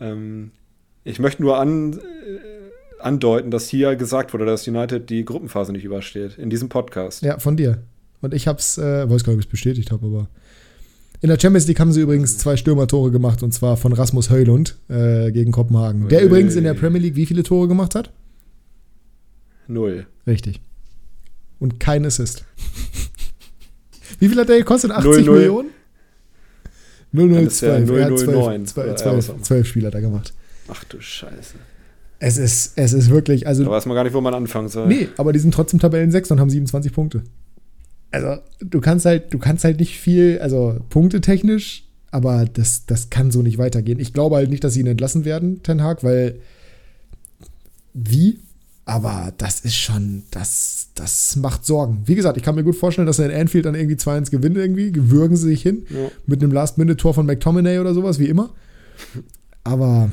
[0.00, 0.50] Ähm,
[1.04, 5.84] ich möchte nur an, äh, andeuten, dass hier gesagt wurde, dass United die Gruppenphase nicht
[5.84, 6.38] übersteht.
[6.38, 7.22] In diesem Podcast.
[7.22, 7.78] Ja, von dir.
[8.22, 10.28] Und ich hab's, äh, weiß gar nicht, ob ich es bestätigt habe, aber.
[11.24, 14.76] In der Champions League haben sie übrigens zwei Stürmertore gemacht und zwar von Rasmus Höjlund
[14.90, 16.06] äh, gegen Kopenhagen.
[16.10, 16.26] Der Ui.
[16.26, 18.12] übrigens in der Premier League wie viele Tore gemacht hat?
[19.66, 20.06] Null.
[20.26, 20.60] Richtig.
[21.58, 22.44] Und kein Assist.
[24.18, 24.90] Wie viel hat der gekostet?
[24.90, 25.34] 80 0, 0.
[25.34, 25.68] Millionen?
[27.14, 27.34] 002.
[27.34, 28.66] Dann ist ja Er hat 009.
[28.66, 30.34] 12, 12, Oder 12, was auch 12 Spiele hat er gemacht.
[30.68, 31.54] Ach du Scheiße.
[32.18, 34.88] Es ist, es ist wirklich, also Da weiß man gar nicht, wo man anfangen soll.
[34.88, 37.22] Nee, aber die sind trotzdem Tabellen 6 und haben 27 Punkte.
[38.14, 43.32] Also, du kannst halt, du kannst halt nicht viel, also punktetechnisch, aber das, das kann
[43.32, 43.98] so nicht weitergehen.
[43.98, 46.36] Ich glaube halt nicht, dass sie ihn entlassen werden, Ten Hag, weil
[47.92, 48.38] wie?
[48.84, 52.02] Aber das ist schon, das, das macht Sorgen.
[52.04, 54.56] Wie gesagt, ich kann mir gut vorstellen, dass er in Anfield dann irgendwie 2-1 gewinnt
[54.58, 56.08] irgendwie, gewürgen sie sich hin Ja.
[56.26, 58.50] mit einem Last-Minute-Tor von McTominay oder sowas, wie immer.
[59.64, 60.12] Aber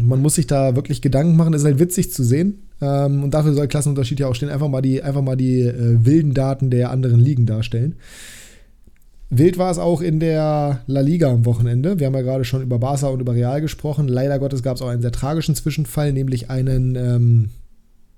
[0.00, 1.52] man muss sich da wirklich Gedanken machen.
[1.52, 2.62] Das ist halt witzig zu sehen.
[2.80, 4.48] Ähm, und dafür soll Klassenunterschied ja auch stehen.
[4.48, 7.96] Einfach mal die, einfach mal die äh, wilden Daten der anderen Ligen darstellen.
[9.30, 11.98] Wild war es auch in der La Liga am Wochenende.
[11.98, 14.08] Wir haben ja gerade schon über Barca und über Real gesprochen.
[14.08, 17.50] Leider Gottes gab es auch einen sehr tragischen Zwischenfall, nämlich einen ähm,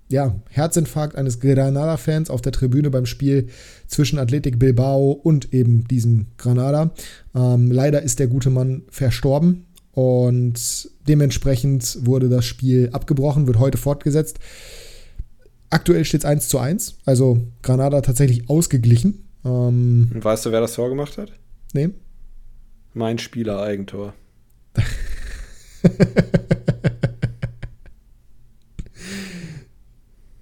[0.08, 3.48] ja, Herzinfarkt eines Granada-Fans auf der Tribüne beim Spiel
[3.88, 6.92] zwischen Athletic Bilbao und eben diesem Granada.
[7.34, 13.78] Ähm, leider ist der gute Mann verstorben und dementsprechend wurde das Spiel abgebrochen, wird heute
[13.78, 14.38] fortgesetzt.
[15.70, 19.28] Aktuell steht es 1 zu 1, also Granada tatsächlich ausgeglichen.
[19.44, 21.32] Ähm, Und weißt du, wer das Tor gemacht hat?
[21.72, 21.90] nee.
[22.92, 24.14] Mein Spieler-Eigentor.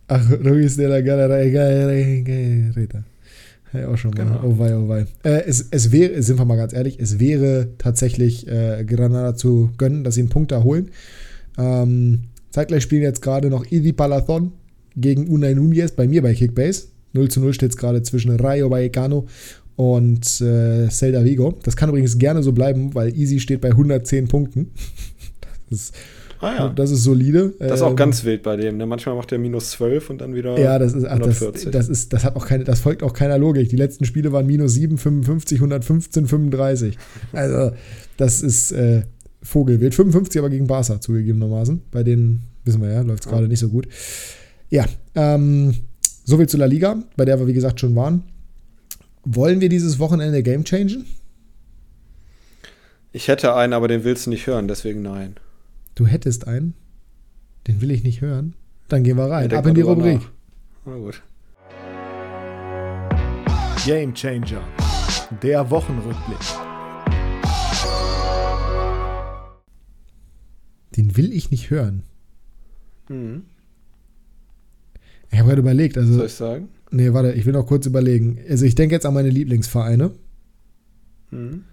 [0.09, 3.05] Ach, Luis de la Galareta.
[3.73, 4.25] Ja, auch schon mal.
[4.25, 4.41] Genau.
[4.43, 5.07] Oh wei, oh wei.
[5.23, 9.71] Äh, es, es wäre, sind wir mal ganz ehrlich, es wäre tatsächlich äh, Granada zu
[9.77, 10.91] gönnen, dass sie einen Punkt da holen.
[11.59, 14.53] Ähm, zeitgleich spielen jetzt gerade noch Idi Palathon
[14.97, 16.89] gegen Unai Nunez bei mir bei Kickbase.
[17.13, 19.27] 0 zu 0 steht es gerade zwischen Rayo Vallecano
[19.77, 21.59] und äh, Celta Vigo.
[21.63, 24.71] Das kann übrigens gerne so bleiben, weil Easy steht bei 110 Punkten.
[25.71, 25.95] Das ist,
[26.41, 26.69] Ah ja.
[26.69, 27.55] das ist solide.
[27.59, 28.77] Das ist auch Ähm, ganz wild bei dem.
[28.77, 28.87] Ne?
[28.87, 31.71] Manchmal macht er minus 12 und dann wieder Ja, das ist, ach, das, 140.
[31.71, 33.69] das ist, das hat auch keine, das folgt auch keiner Logik.
[33.69, 36.97] Die letzten Spiele waren minus 7, 55, 115, 35.
[37.33, 37.73] Also,
[38.17, 39.03] das ist äh,
[39.43, 39.95] Vogelwild.
[39.95, 41.83] 55 aber gegen Barca zugegebenermaßen.
[41.91, 43.33] Bei denen, wissen wir ja, läuft es Ja.
[43.33, 43.89] gerade nicht so gut.
[44.71, 44.85] Ja,
[45.15, 45.75] ähm,
[46.25, 48.23] soviel zu La Liga, bei der wir, wie gesagt, schon waren.
[49.25, 51.05] Wollen wir dieses Wochenende Game changen?
[53.13, 55.35] Ich hätte einen, aber den willst du nicht hören, deswegen nein.
[55.99, 56.75] Du hättest einen.
[57.67, 58.55] Den will ich nicht hören.
[58.87, 59.51] Dann gehen wir rein.
[59.51, 60.21] Ja, Ab in die Rubrik.
[60.21, 60.31] nach.
[60.87, 61.21] Na gut.
[63.85, 64.63] Game Changer.
[65.43, 66.39] Der Wochenrückblick.
[70.95, 72.05] Den will ich nicht hören.
[73.09, 73.43] Mhm.
[75.33, 76.15] Ich habe gerade überlegt, also.
[76.15, 76.69] Soll ich sagen?
[76.93, 78.39] Nee, warte, ich will noch kurz überlegen.
[78.49, 80.13] Also ich denke jetzt an meine Lieblingsvereine.
[81.33, 81.65] Mhm.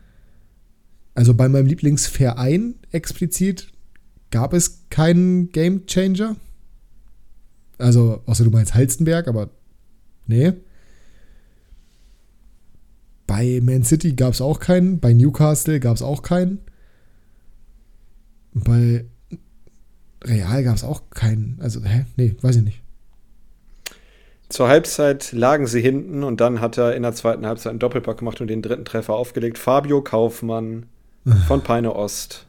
[1.14, 3.68] Also bei meinem Lieblingsverein explizit
[4.32, 6.36] gab es keinen Game Changer.
[7.78, 9.50] Also, außer du meinst Halstenberg, aber
[10.28, 10.54] nee.
[13.28, 15.00] Bei Man City gab es auch keinen.
[15.00, 16.60] Bei Newcastle gab es auch keinen.
[18.54, 19.06] Bei
[20.24, 21.58] Real gab es auch keinen.
[21.60, 22.06] Also, hä?
[22.16, 22.82] Nee, weiß ich nicht.
[24.50, 28.20] Zur Halbzeit lagen sie hinten und dann hat er in der zweiten Halbzeit einen Doppelpack
[28.20, 29.58] gemacht und den dritten Treffer aufgelegt.
[29.58, 30.86] Fabio Kaufmann
[31.48, 32.46] von Peine Ost.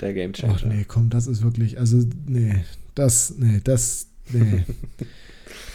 [0.00, 0.54] Der Gamechanger.
[0.56, 4.64] Ach nee, komm, das ist wirklich, also, nee, das, nee, das, nee.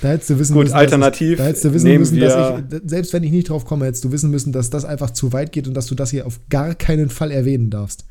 [0.02, 2.60] Da hättest du wissen Gut, müssen, dass alternativ ich, da hättest du wissen müssen, dass
[2.60, 5.32] ich, selbst wenn ich nicht drauf komme, hättest du wissen müssen, dass das einfach zu
[5.32, 8.06] weit geht und dass du das hier auf gar keinen Fall erwähnen darfst.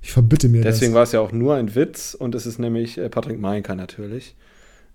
[0.00, 0.96] Ich verbitte mir Deswegen das.
[0.96, 4.34] war es ja auch nur ein Witz und es ist nämlich äh, Patrick Meinker natürlich,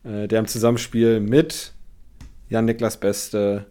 [0.04, 1.74] äh, der im Zusammenspiel mit
[2.50, 3.66] Jan-Niklas Beste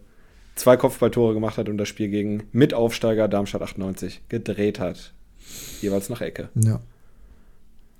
[0.55, 5.13] zwei Kopfballtore gemacht hat und das Spiel gegen Mitaufsteiger Darmstadt 98 gedreht hat.
[5.81, 6.49] Jeweils nach Ecke.
[6.55, 6.79] Ja.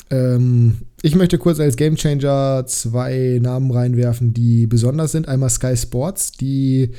[0.09, 5.27] Ähm, ich möchte kurz als Gamechanger zwei Namen reinwerfen, die besonders sind.
[5.27, 6.91] Einmal Sky Sports, die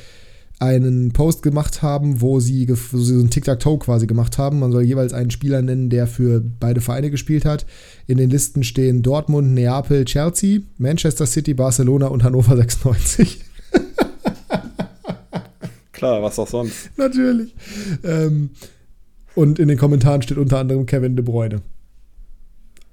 [0.59, 4.59] einen Post gemacht haben, wo sie, wo sie so ein Tic-Tac-Toe quasi gemacht haben.
[4.59, 7.65] Man soll jeweils einen Spieler nennen, der für beide Vereine gespielt hat.
[8.07, 13.39] In den Listen stehen Dortmund, Neapel, Chelsea, Manchester City, Barcelona und Hannover 96.
[15.91, 16.89] Klar, was auch sonst.
[16.97, 17.53] Natürlich.
[18.03, 18.51] Ähm,
[19.35, 21.61] und in den Kommentaren steht unter anderem Kevin De Bruyne.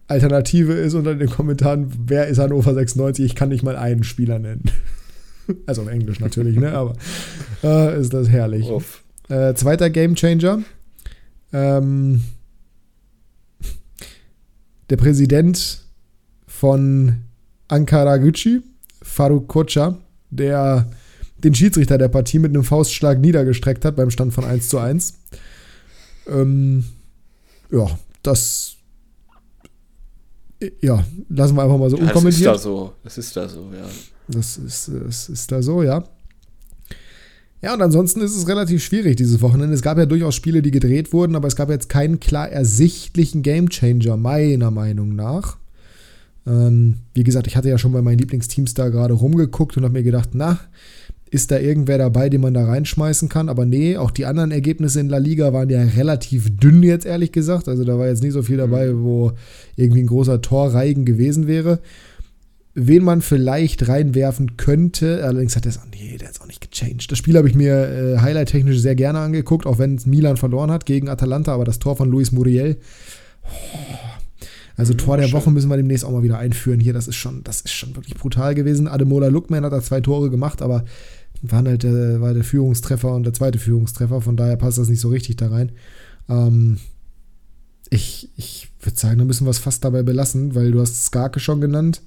[0.07, 3.25] Alternative ist unter den Kommentaren, wer ist Hannover 96?
[3.25, 4.65] Ich kann nicht mal einen Spieler nennen.
[5.67, 6.71] Also auf Englisch natürlich, ne?
[6.75, 6.93] Aber
[7.65, 8.71] äh, ist das herrlich.
[9.29, 10.63] Äh, zweiter Gamechanger.
[11.53, 12.23] Ähm,
[14.91, 15.83] der Präsident
[16.47, 17.23] von
[17.67, 18.63] Ankara Gücü,
[19.03, 19.99] Faruk Koca,
[20.31, 20.89] der
[21.39, 25.15] den Schiedsrichter der Partie mit einem Faustschlag niedergestreckt hat beim Stand von 1 zu 1.
[26.31, 26.85] Ähm,
[27.71, 27.87] ja,
[28.23, 28.77] das
[30.81, 32.47] Ja, lassen wir einfach mal so Ja, das ist unkommentiert.
[32.55, 32.93] da so.
[33.03, 33.87] Das ist da so, ja.
[34.29, 36.05] Das ist, das ist da so, ja.
[37.63, 39.75] Ja, und ansonsten ist es relativ schwierig dieses Wochenende.
[39.75, 43.43] Es gab ja durchaus Spiele, die gedreht wurden, aber es gab jetzt keinen klar ersichtlichen
[43.43, 45.59] Gamechanger, meiner Meinung nach.
[46.47, 49.93] Ähm, wie gesagt, ich hatte ja schon bei meinen Lieblingsteams da gerade rumgeguckt und habe
[49.93, 50.59] mir gedacht, na,
[51.31, 53.49] ist da irgendwer dabei, den man da reinschmeißen kann?
[53.49, 57.33] Aber nee, auch die anderen Ergebnisse in La Liga waren ja relativ dünn jetzt, ehrlich
[57.33, 57.69] gesagt.
[57.69, 59.33] Also da war jetzt nicht so viel dabei, wo
[59.77, 61.81] irgendwie ein großer Torreigen gewesen wäre
[62.73, 65.25] wen man vielleicht reinwerfen könnte.
[65.25, 67.11] Allerdings hat er es, nee, der auch nicht gechanged.
[67.11, 70.71] Das Spiel habe ich mir äh, highlight-technisch sehr gerne angeguckt, auch wenn es Milan verloren
[70.71, 72.77] hat gegen Atalanta, aber das Tor von Luis Muriel.
[73.45, 73.49] Oh.
[74.77, 76.95] Also Tor der Woche müssen wir demnächst auch mal wieder einführen hier.
[76.95, 78.89] Das ist schon, das ist schon wirklich brutal gewesen.
[78.89, 80.87] Ademola Lookman hat da zwei Tore gemacht, aber
[81.43, 85.01] waren halt der, war der Führungstreffer und der zweite Führungstreffer, von daher passt das nicht
[85.01, 85.73] so richtig da rein.
[86.29, 86.79] Ähm,
[87.89, 91.41] ich ich würde sagen, da müssen wir es fast dabei belassen, weil du hast Skarke
[91.41, 92.03] schon genannt.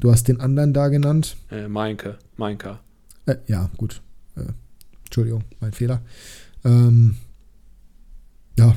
[0.00, 1.36] Du hast den anderen da genannt.
[1.50, 2.80] Äh, Meinke, Meinka.
[3.26, 4.02] Äh, ja, gut.
[4.36, 4.52] Äh,
[5.04, 6.02] Entschuldigung, mein Fehler.
[6.64, 7.16] Ähm,
[8.58, 8.74] ja,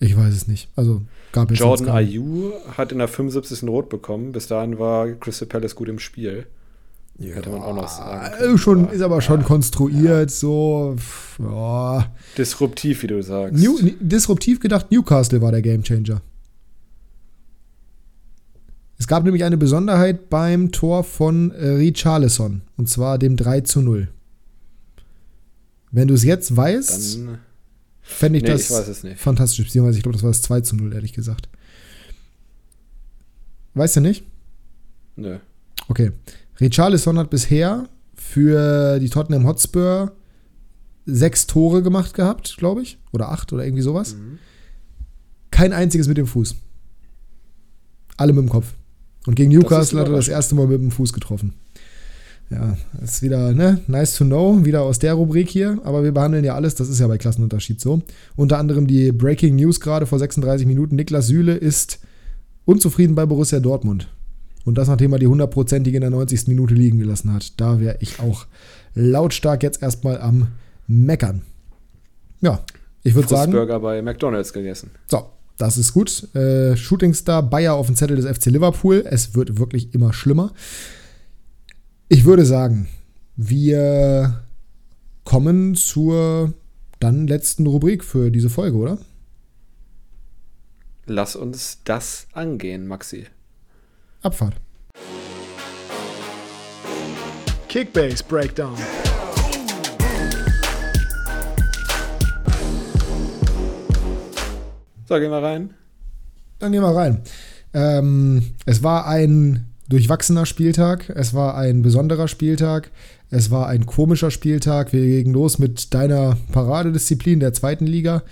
[0.00, 0.68] ich weiß es nicht.
[0.76, 1.02] Also
[1.32, 3.68] gab es Jordan Ayew hat in der 75.
[3.68, 4.32] Rot bekommen.
[4.32, 6.46] Bis dahin war Crystal Palace gut im Spiel.
[7.18, 10.96] Ja, hätte man auch noch sagen äh, können, schon, ist aber schon ja, konstruiert, so.
[10.98, 12.12] pff, Ja.
[12.36, 13.62] Disruptiv, wie du sagst.
[13.62, 16.20] New, disruptiv gedacht, Newcastle war der Gamechanger.
[18.98, 23.80] Es gab nämlich eine Besonderheit beim Tor von äh, Richarlison, und zwar dem 3 zu
[23.82, 24.08] 0.
[25.90, 27.38] Wenn du es jetzt weißt, Dann,
[28.02, 29.20] fände ich nee, das ich weiß es nicht.
[29.20, 31.48] fantastisch, beziehungsweise ich glaube, das war das 2 zu 0, ehrlich gesagt.
[33.74, 34.24] Weißt du nicht?
[35.16, 35.38] Nö.
[35.88, 36.12] Okay.
[36.60, 40.12] Richarlison hat bisher für die Tottenham Hotspur
[41.06, 42.98] sechs Tore gemacht gehabt, glaube ich.
[43.12, 44.14] Oder acht oder irgendwie sowas.
[44.14, 44.38] Mhm.
[45.50, 46.56] Kein einziges mit dem Fuß.
[48.16, 48.74] Alle mit dem Kopf.
[49.26, 51.54] Und gegen Newcastle hat er das erste Mal mit dem Fuß getroffen.
[52.50, 56.12] Ja, das ist wieder, ne, nice to know, wieder aus der Rubrik hier, aber wir
[56.12, 58.02] behandeln ja alles, das ist ja bei Klassenunterschied so.
[58.36, 60.94] Unter anderem die Breaking News gerade vor 36 Minuten.
[60.94, 62.00] Niklas Süle ist
[62.66, 64.08] unzufrieden bei Borussia Dortmund.
[64.64, 66.48] Und das, nachdem er die hundertprozentige in der 90.
[66.48, 67.60] Minute liegen gelassen hat.
[67.60, 68.46] Da wäre ich auch
[68.94, 70.48] lautstark jetzt erstmal am
[70.86, 71.42] Meckern.
[72.40, 72.64] Ja,
[73.02, 73.52] ich würde sagen.
[73.52, 74.90] Frustburger bei McDonalds gegessen.
[75.06, 75.26] So,
[75.58, 76.34] das ist gut.
[76.34, 79.04] Äh, Shootingstar Bayer auf dem Zettel des FC Liverpool.
[79.06, 80.52] Es wird wirklich immer schlimmer.
[82.08, 82.88] Ich würde sagen,
[83.36, 84.44] wir
[85.24, 86.52] kommen zur
[87.00, 88.98] dann letzten Rubrik für diese Folge, oder?
[91.06, 93.26] Lass uns das angehen, Maxi.
[94.24, 94.54] Abfahrt.
[97.68, 98.76] Kickbase Breakdown.
[105.06, 105.74] So, gehen wir rein.
[106.58, 107.20] Dann gehen wir rein.
[107.74, 112.90] Ähm, es war ein durchwachsener Spieltag, es war ein besonderer Spieltag,
[113.30, 114.92] es war ein komischer Spieltag.
[114.92, 118.22] Wir legen los mit deiner Paradedisziplin der zweiten Liga,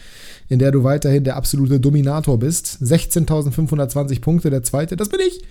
[0.49, 2.79] in der du weiterhin der absolute Dominator bist.
[2.83, 5.43] 16.520 Punkte, der zweite, das bin ich,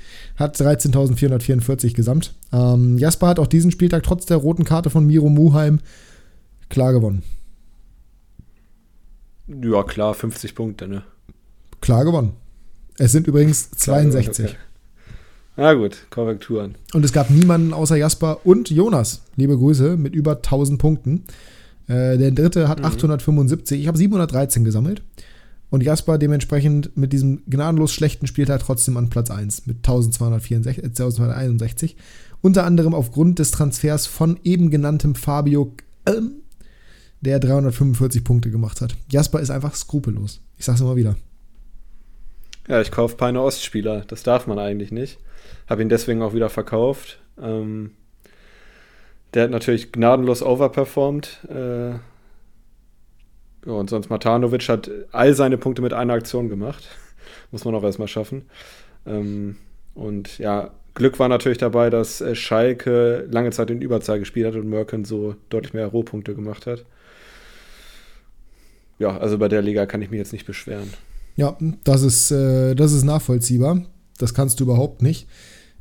[0.42, 2.34] hat 13.444 gesamt.
[2.52, 5.80] Ähm, Jasper hat auch diesen Spieltag trotz der roten Karte von Miro Muheim
[6.70, 7.24] klar gewonnen.
[9.48, 11.04] Ja, klar, 50 Punkte, ne?
[11.82, 12.34] Klar gewonnen.
[12.98, 14.46] Es sind übrigens Klar gewonnen, 62.
[14.46, 14.56] okay.
[15.58, 16.76] Na gut, Korrekturen.
[16.94, 19.24] Und es gab niemanden außer Jasper und Jonas.
[19.36, 21.24] Liebe Grüße mit über 1000 Punkten.
[21.88, 23.82] Äh, der dritte hat 875.
[23.82, 25.02] Ich habe 713 gesammelt.
[25.72, 30.88] Und Jasper dementsprechend mit diesem gnadenlos schlechten Spieltag trotzdem an Platz 1 mit 1264, äh,
[30.88, 31.96] 1261.
[32.42, 35.74] Unter anderem aufgrund des Transfers von eben genanntem Fabio,
[36.06, 36.34] ähm,
[37.22, 38.96] der 345 Punkte gemacht hat.
[39.10, 40.42] Jasper ist einfach skrupellos.
[40.58, 41.16] Ich sag's immer wieder.
[42.68, 44.04] Ja, ich kaufe keine Ostspieler.
[44.08, 45.20] Das darf man eigentlich nicht.
[45.70, 47.22] Habe ihn deswegen auch wieder verkauft.
[47.42, 47.92] Ähm,
[49.34, 51.48] der hat natürlich gnadenlos overperformed.
[51.48, 51.94] Äh,
[53.66, 56.88] ja, und sonst Matanovic hat all seine Punkte mit einer Aktion gemacht.
[57.51, 58.43] Muss man auch erstmal schaffen.
[59.05, 59.57] Ähm,
[59.93, 64.55] und ja, Glück war natürlich dabei, dass äh, Schalke lange Zeit in Überzahl gespielt hat
[64.55, 66.86] und Merkin so deutlich mehr Rohpunkte gemacht hat.
[68.99, 70.93] Ja, also bei der Liga kann ich mich jetzt nicht beschweren.
[71.36, 73.84] Ja, das ist, äh, das ist nachvollziehbar.
[74.18, 75.28] Das kannst du überhaupt nicht.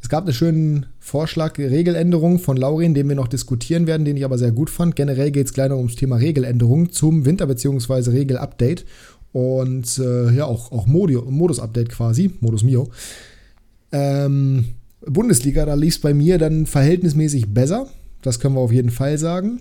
[0.03, 4.25] Es gab einen schönen Vorschlag, Regeländerung von Laurin, den wir noch diskutieren werden, den ich
[4.25, 4.97] aber sehr gut fand.
[4.97, 8.11] Generell geht es gleich noch ums Thema Regeländerung zum Winter- bzw.
[8.11, 8.85] Regelupdate
[9.33, 12.89] und äh, ja, auch, auch Modus-Update quasi, Modus Mio.
[13.93, 14.67] Ähm,
[15.07, 17.89] Bundesliga, da lief es bei mir dann verhältnismäßig besser.
[18.23, 19.61] Das können wir auf jeden Fall sagen.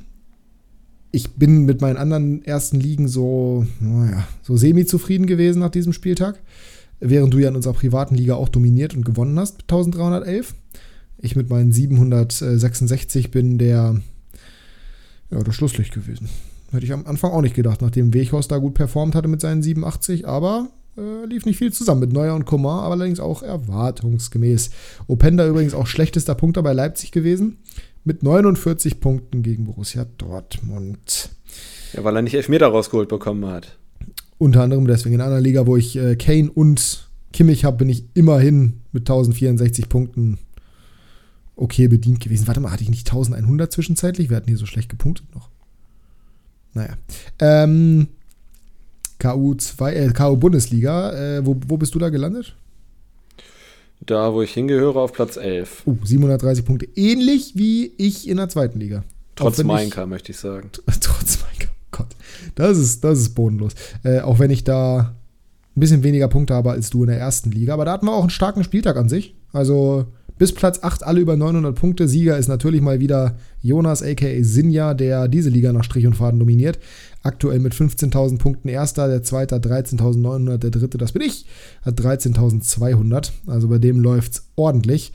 [1.11, 6.39] Ich bin mit meinen anderen ersten Ligen so, naja, so semi-zufrieden gewesen nach diesem Spieltag.
[6.99, 10.55] Während du ja in unserer privaten Liga auch dominiert und gewonnen hast mit 1311.
[11.17, 14.01] Ich mit meinen 766 bin der,
[15.31, 16.29] ja, das Schlusslicht gewesen.
[16.71, 19.61] Hätte ich am Anfang auch nicht gedacht, nachdem Weghorst da gut performt hatte mit seinen
[19.63, 24.69] 87, aber äh, lief nicht viel zusammen mit Neuer und Coman, aber allerdings auch erwartungsgemäß.
[25.07, 27.57] Openda übrigens auch schlechtester Punkter bei Leipzig gewesen,
[28.03, 31.29] mit 49 Punkten gegen Borussia Dortmund.
[31.93, 33.78] Ja, weil er nicht Elfmeter rausgeholt bekommen hat.
[34.39, 38.05] Unter anderem deswegen in einer Liga, wo ich äh, Kane und Kimmich habe, bin ich
[38.15, 40.39] immerhin mit 1064 Punkten
[41.55, 42.47] okay bedient gewesen.
[42.47, 44.29] Warte mal, hatte ich nicht 1100 zwischenzeitlich?
[44.29, 45.49] Wir hatten hier so schlecht gepunktet noch.
[46.73, 46.93] Naja.
[47.39, 48.07] Ähm,
[49.19, 51.11] KU2, äh, KU Bundesliga.
[51.11, 52.55] Äh, wo, wo bist du da gelandet?
[53.99, 55.83] Da, wo ich hingehöre, auf Platz 11.
[55.85, 56.87] Uh, 730 Punkte.
[56.95, 59.03] Ähnlich wie ich in der zweiten Liga.
[59.35, 60.69] Trotz Mainka, möchte ich sagen.
[61.01, 61.48] Trotz Mainka.
[61.91, 62.15] Gott.
[62.55, 63.73] Das ist, das ist bodenlos.
[64.03, 65.15] Äh, auch wenn ich da
[65.75, 67.73] ein bisschen weniger Punkte habe als du in der ersten Liga.
[67.73, 69.35] Aber da hatten wir auch einen starken Spieltag an sich.
[69.53, 70.07] Also
[70.39, 72.07] bis Platz 8 alle über 900 Punkte.
[72.07, 76.39] Sieger ist natürlich mal wieder Jonas aka Sinja, der diese Liga nach Strich und Faden
[76.39, 76.79] dominiert.
[77.23, 81.45] Aktuell mit 15.000 Punkten erster, der zweite hat 13.900, der dritte, das bin ich,
[81.81, 83.31] hat 13.200.
[83.47, 85.11] Also bei dem läuft es ordentlich.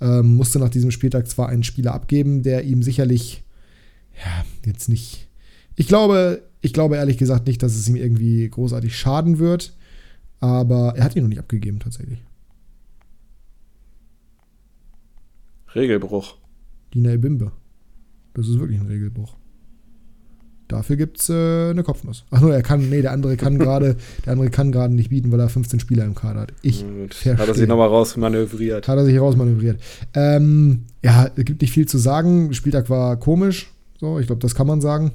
[0.00, 3.42] Ähm, musste nach diesem Spieltag zwar einen Spieler abgeben, der ihm sicherlich,
[4.14, 5.27] ja, jetzt nicht.
[5.78, 9.72] Ich glaube, ich glaube ehrlich gesagt nicht, dass es ihm irgendwie großartig schaden wird.
[10.40, 12.18] Aber er hat ihn noch nicht abgegeben, tatsächlich.
[15.74, 16.36] Regelbruch.
[16.92, 17.52] Dina Ebimbe.
[18.34, 19.36] Das ist wirklich ein Regelbruch.
[20.66, 22.24] Dafür gibt es äh, eine Kopfnuss.
[22.30, 25.30] Ach nur, er kann, nee, der andere kann gerade, der andere kann gerade nicht bieten,
[25.30, 26.54] weil er 15 Spieler im Kader hat.
[26.62, 27.38] Ich verstehe.
[27.38, 28.88] Hat er sich nochmal rausmanövriert.
[28.88, 29.80] Hat er sich rausmanövriert.
[30.14, 32.52] Ähm, ja, es gibt nicht viel zu sagen.
[32.52, 33.72] Spieltag war komisch.
[34.00, 35.12] So, ich glaube, das kann man sagen.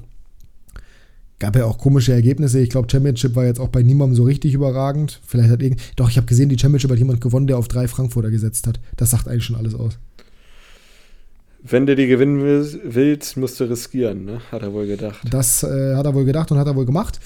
[1.38, 2.60] Gab ja auch komische Ergebnisse.
[2.60, 5.20] Ich glaube, Championship war jetzt auch bei niemandem so richtig überragend.
[5.26, 5.80] Vielleicht hat irgend.
[5.96, 8.80] Doch, ich habe gesehen, die Championship hat jemand gewonnen, der auf drei Frankfurter gesetzt hat.
[8.96, 9.98] Das sagt eigentlich schon alles aus.
[11.66, 12.42] Wenn du die gewinnen
[12.84, 14.40] willst, musst du riskieren, ne?
[14.52, 15.26] hat er wohl gedacht.
[15.30, 17.18] Das äh, hat er wohl gedacht und hat er wohl gemacht.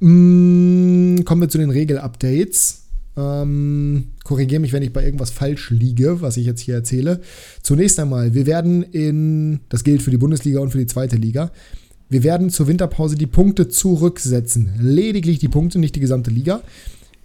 [0.00, 2.84] Mm, kommen wir zu den Regel-Updates.
[3.16, 7.20] Ähm, Korrigiere mich, wenn ich bei irgendwas falsch liege, was ich jetzt hier erzähle.
[7.62, 11.50] Zunächst einmal, wir werden in, das gilt für die Bundesliga und für die zweite Liga,
[12.10, 14.72] wir werden zur Winterpause die Punkte zurücksetzen.
[14.80, 16.60] Lediglich die Punkte, nicht die gesamte Liga.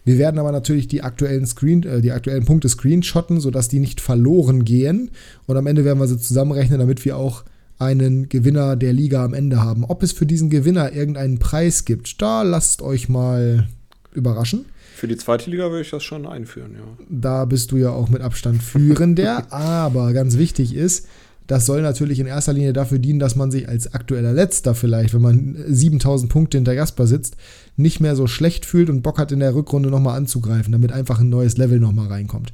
[0.05, 3.99] Wir werden aber natürlich die aktuellen, Screen, äh, die aktuellen Punkte screenshotten, sodass die nicht
[3.99, 5.09] verloren gehen.
[5.47, 7.43] Und am Ende werden wir sie zusammenrechnen, damit wir auch
[7.79, 9.83] einen Gewinner der Liga am Ende haben.
[9.83, 13.67] Ob es für diesen Gewinner irgendeinen Preis gibt, da lasst euch mal
[14.13, 14.65] überraschen.
[14.95, 17.05] Für die zweite Liga würde ich das schon einführen, ja.
[17.09, 19.47] Da bist du ja auch mit Abstand führender.
[19.51, 21.07] aber ganz wichtig ist,
[21.47, 25.13] das soll natürlich in erster Linie dafür dienen, dass man sich als aktueller Letzter vielleicht,
[25.13, 27.37] wenn man 7000 Punkte hinter Jasper sitzt,
[27.75, 31.19] nicht mehr so schlecht fühlt und Bock hat in der Rückrunde nochmal anzugreifen, damit einfach
[31.19, 32.53] ein neues Level nochmal reinkommt.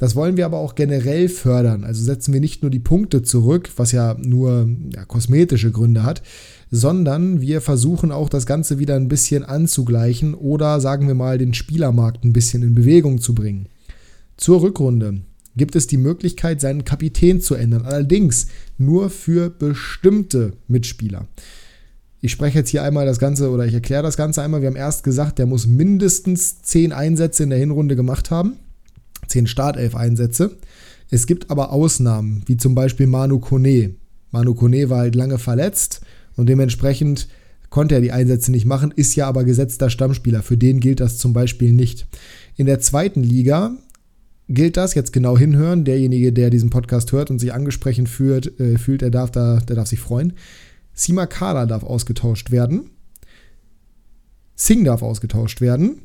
[0.00, 1.84] Das wollen wir aber auch generell fördern.
[1.84, 6.22] Also setzen wir nicht nur die Punkte zurück, was ja nur ja, kosmetische Gründe hat,
[6.70, 11.52] sondern wir versuchen auch das Ganze wieder ein bisschen anzugleichen oder sagen wir mal den
[11.52, 13.66] Spielermarkt ein bisschen in Bewegung zu bringen.
[14.38, 15.20] Zur Rückrunde
[15.56, 17.82] gibt es die Möglichkeit, seinen Kapitän zu ändern.
[17.82, 18.46] Allerdings
[18.78, 21.26] nur für bestimmte Mitspieler.
[22.20, 24.60] Ich spreche jetzt hier einmal das Ganze oder ich erkläre das Ganze einmal.
[24.60, 28.54] Wir haben erst gesagt, der muss mindestens zehn Einsätze in der Hinrunde gemacht haben.
[29.26, 30.56] Zehn Startelf-Einsätze.
[31.10, 33.94] Es gibt aber Ausnahmen, wie zum Beispiel Manu Kone.
[34.30, 36.02] Manu Kone war halt lange verletzt
[36.36, 37.28] und dementsprechend
[37.70, 40.42] konnte er die Einsätze nicht machen, ist ja aber gesetzter Stammspieler.
[40.42, 42.06] Für den gilt das zum Beispiel nicht.
[42.56, 43.76] In der zweiten Liga
[44.50, 45.84] gilt das, jetzt genau hinhören.
[45.84, 49.76] Derjenige, der diesen Podcast hört und sich angesprochen fühlt, äh, fühlt er darf da, der
[49.76, 50.34] darf sich freuen.
[50.92, 52.90] Simakala darf ausgetauscht werden.
[54.54, 56.02] Singh darf ausgetauscht werden.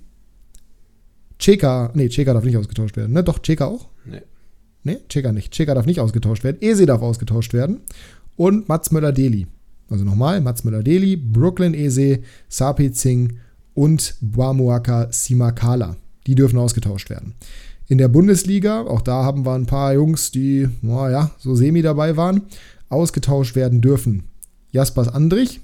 [1.39, 3.23] Cheka, nee, Cheka darf nicht ausgetauscht werden, ne?
[3.23, 3.89] Doch, Cheka auch?
[4.05, 4.21] Nee.
[4.83, 5.51] Nee, Cheka nicht.
[5.51, 6.61] Cheka darf nicht ausgetauscht werden.
[6.61, 7.81] Ese darf ausgetauscht werden.
[8.37, 9.47] Und Mats Möller-Deli.
[9.89, 13.35] Also nochmal, Mats Möller-Deli, Brooklyn Ese, Sapi Singh
[13.73, 15.97] und Buamuaka Simakala.
[16.27, 17.33] Die dürfen ausgetauscht werden.
[17.87, 22.17] In der Bundesliga, auch da haben wir ein paar Jungs, die, naja, so semi dabei
[22.17, 22.43] waren,
[22.89, 24.23] ausgetauscht werden dürfen.
[24.71, 25.61] Jaspers Andrich,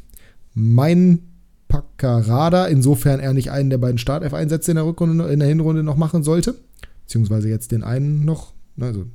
[0.54, 1.20] mein
[1.68, 5.98] Paccarada, insofern er nicht einen der beiden Startelf-Einsätze in der Rückrunde, in der Hinrunde noch
[5.98, 6.56] machen sollte,
[7.04, 9.06] beziehungsweise jetzt den einen noch, also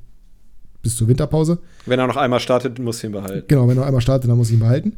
[0.83, 1.59] bis zur Winterpause.
[1.85, 3.47] Wenn er noch einmal startet, muss ich ihn behalten.
[3.49, 4.95] Genau, wenn er noch einmal startet, dann muss ich ihn behalten.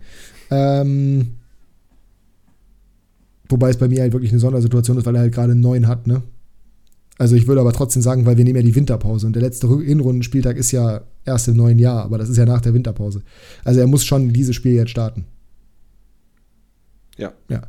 [0.50, 1.34] Ähm,
[3.48, 5.88] wobei es bei mir halt wirklich eine Sondersituation ist, weil er halt gerade einen neuen
[5.88, 6.22] hat, ne?
[7.18, 9.68] Also ich würde aber trotzdem sagen, weil wir nehmen ja die Winterpause und der letzte
[9.68, 13.22] Hinrundenspieltag ist ja erst im neuen Jahr, aber das ist ja nach der Winterpause.
[13.64, 15.24] Also er muss schon dieses Spiel jetzt starten.
[17.16, 17.32] Ja.
[17.48, 17.62] Ja.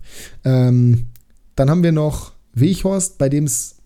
[0.45, 1.07] Ähm,
[1.55, 3.77] dann haben wir noch Weghorst, bei dem es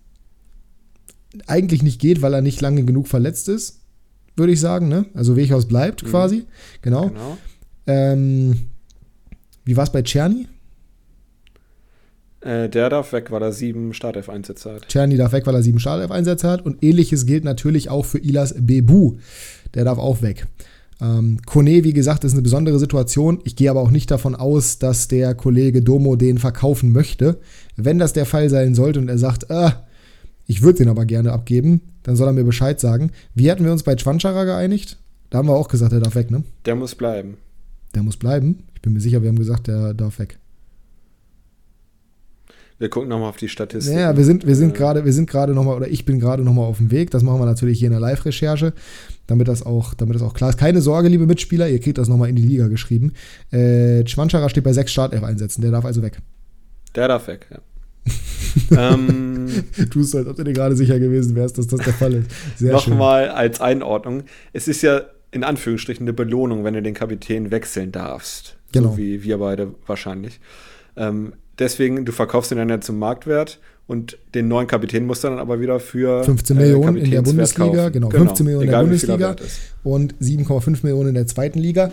[1.47, 3.79] eigentlich nicht geht, weil er nicht lange genug verletzt ist,
[4.35, 4.87] würde ich sagen.
[4.87, 5.05] Ne?
[5.13, 6.07] Also Weghaus bleibt mhm.
[6.07, 6.45] quasi.
[6.81, 7.07] Genau.
[7.07, 7.37] genau.
[7.87, 8.67] Ähm,
[9.65, 10.47] wie war es bei Czerny?
[12.43, 14.87] Äh, der darf weg, weil er sieben Startelf-Einsätze hat.
[14.89, 16.65] Czerny darf weg, weil er sieben Startelf-Einsätze hat.
[16.65, 19.17] Und ähnliches gilt natürlich auch für Ilas Bebu.
[19.73, 20.47] Der darf auch weg.
[21.01, 23.39] Ähm, Kone, wie gesagt, ist eine besondere Situation.
[23.45, 27.39] Ich gehe aber auch nicht davon aus, dass der Kollege Domo den verkaufen möchte.
[27.75, 29.71] Wenn das der Fall sein sollte und er sagt, äh,
[30.45, 33.11] ich würde den aber gerne abgeben, dann soll er mir Bescheid sagen.
[33.33, 34.97] Wie hatten wir uns bei Chwanchara geeinigt?
[35.29, 36.43] Da haben wir auch gesagt, der darf weg, ne?
[36.65, 37.37] Der muss bleiben.
[37.95, 38.63] Der muss bleiben?
[38.75, 40.37] Ich bin mir sicher, wir haben gesagt, der darf weg.
[42.83, 43.95] Wir gucken nochmal auf die Statistik.
[43.95, 46.65] Ja, wir sind, wir sind gerade, wir sind gerade nochmal, oder ich bin gerade nochmal
[46.65, 47.11] auf dem Weg.
[47.11, 48.73] Das machen wir natürlich hier in der Live-Recherche,
[49.25, 50.59] damit das auch, damit das auch klar ist.
[50.59, 53.13] Keine Sorge, liebe Mitspieler, ihr kriegt das nochmal in die Liga geschrieben.
[53.51, 56.17] Äh, Schwanschara steht bei sechs Startelf-Einsätzen, der darf also weg.
[56.93, 57.59] Der darf weg, ja.
[58.93, 59.47] ähm,
[59.89, 62.31] Tust als ob du dir gerade sicher gewesen wärst, dass das der Fall ist.
[62.57, 64.23] Sehr Nochmal als Einordnung.
[64.51, 68.57] Es ist ja in Anführungsstrichen eine Belohnung, wenn du den Kapitän wechseln darfst.
[68.73, 68.91] Genau.
[68.91, 70.41] So wie wir beide wahrscheinlich.
[70.97, 75.29] Ähm, deswegen, du verkaufst ihn dann ja zum Marktwert und den neuen Kapitän musst du
[75.29, 78.71] dann aber wieder für 15 Millionen äh, in der Bundesliga, genau, genau, 15 Millionen in
[78.71, 79.35] der Bundesliga
[79.83, 81.91] und 7,5 Millionen in der zweiten Liga.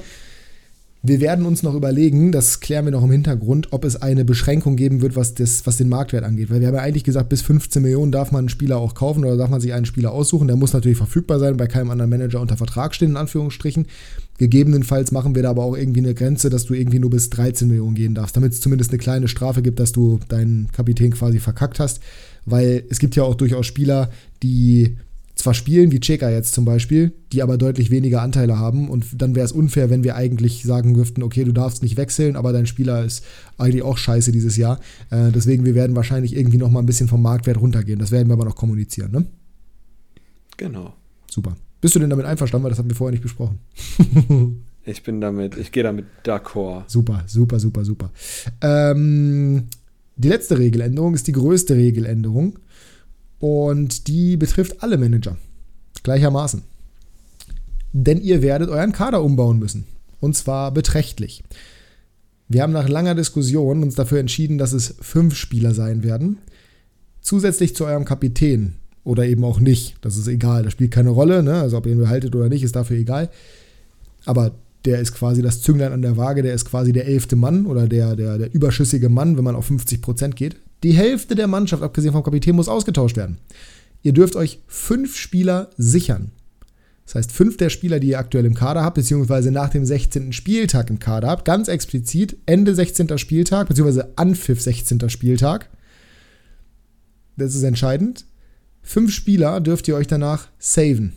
[1.03, 4.77] Wir werden uns noch überlegen, das klären wir noch im Hintergrund, ob es eine Beschränkung
[4.77, 6.51] geben wird, was, das, was den Marktwert angeht.
[6.51, 9.25] Weil wir haben ja eigentlich gesagt, bis 15 Millionen darf man einen Spieler auch kaufen
[9.25, 10.47] oder darf man sich einen Spieler aussuchen.
[10.47, 13.87] Der muss natürlich verfügbar sein, bei keinem anderen Manager unter Vertrag stehen, in Anführungsstrichen.
[14.37, 17.67] Gegebenenfalls machen wir da aber auch irgendwie eine Grenze, dass du irgendwie nur bis 13
[17.69, 21.39] Millionen gehen darfst, damit es zumindest eine kleine Strafe gibt, dass du deinen Kapitän quasi
[21.39, 22.01] verkackt hast.
[22.45, 24.11] Weil es gibt ja auch durchaus Spieler,
[24.43, 24.97] die
[25.41, 28.89] zwar spielen, wie Cheka jetzt zum Beispiel, die aber deutlich weniger Anteile haben.
[28.89, 32.37] Und dann wäre es unfair, wenn wir eigentlich sagen dürften, okay, du darfst nicht wechseln,
[32.37, 33.25] aber dein Spieler ist
[33.59, 34.79] eigentlich auch scheiße dieses Jahr.
[35.11, 37.99] Äh, deswegen, wir werden wahrscheinlich irgendwie noch mal ein bisschen vom Marktwert runtergehen.
[37.99, 39.27] Das werden wir aber noch kommunizieren, ne?
[40.57, 40.95] Genau.
[41.31, 41.57] Super.
[41.81, 42.65] Bist du denn damit einverstanden?
[42.65, 43.59] Weil das haben wir vorher nicht besprochen.
[44.85, 46.85] ich bin damit, ich gehe damit d'accord.
[46.87, 48.11] Super, super, super, super.
[48.61, 49.69] Ähm,
[50.17, 52.59] die letzte Regeländerung ist die größte Regeländerung.
[53.41, 55.37] Und die betrifft alle Manager
[56.03, 56.63] gleichermaßen.
[57.93, 59.87] Denn ihr werdet euren Kader umbauen müssen.
[60.21, 61.43] Und zwar beträchtlich.
[62.49, 66.39] Wir haben nach langer Diskussion uns dafür entschieden, dass es fünf Spieler sein werden.
[67.21, 68.75] Zusätzlich zu eurem Kapitän.
[69.03, 69.97] Oder eben auch nicht.
[70.03, 70.63] Das ist egal.
[70.63, 71.43] Das spielt keine Rolle.
[71.43, 71.55] Ne?
[71.55, 73.31] Also ob ihr ihn behaltet oder nicht, ist dafür egal.
[74.27, 74.53] Aber
[74.85, 76.43] der ist quasi das Zünglein an der Waage.
[76.43, 79.67] Der ist quasi der elfte Mann oder der, der, der überschüssige Mann, wenn man auf
[79.67, 80.57] 50 Prozent geht.
[80.83, 83.39] Die Hälfte der Mannschaft, abgesehen vom Kapitän, muss ausgetauscht werden.
[84.03, 86.31] Ihr dürft euch fünf Spieler sichern.
[87.05, 90.33] Das heißt, fünf der Spieler, die ihr aktuell im Kader habt, beziehungsweise nach dem 16.
[90.33, 93.19] Spieltag im Kader habt, ganz explizit Ende 16.
[93.19, 95.11] Spieltag, beziehungsweise Anpfiff 16.
[95.11, 95.69] Spieltag.
[97.37, 98.27] Das ist entscheidend.
[98.83, 101.15] Fünf Spieler dürft ihr euch danach saven.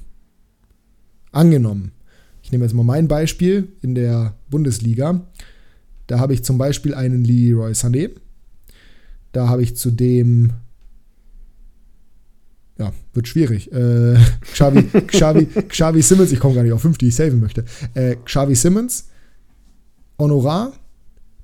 [1.32, 1.92] Angenommen.
[2.42, 5.22] Ich nehme jetzt mal mein Beispiel in der Bundesliga.
[6.08, 8.12] Da habe ich zum Beispiel einen Leroy Sané.
[9.34, 10.54] Da habe ich zudem
[12.80, 13.72] ja, wird schwierig.
[13.72, 14.18] Äh,
[14.52, 17.66] Xavi, Xavi, Xavi Simmons, ich komme gar nicht auf fünf, die ich saven möchte.
[17.94, 19.10] Äh, Xavi Simmons,
[20.18, 20.74] Honorar,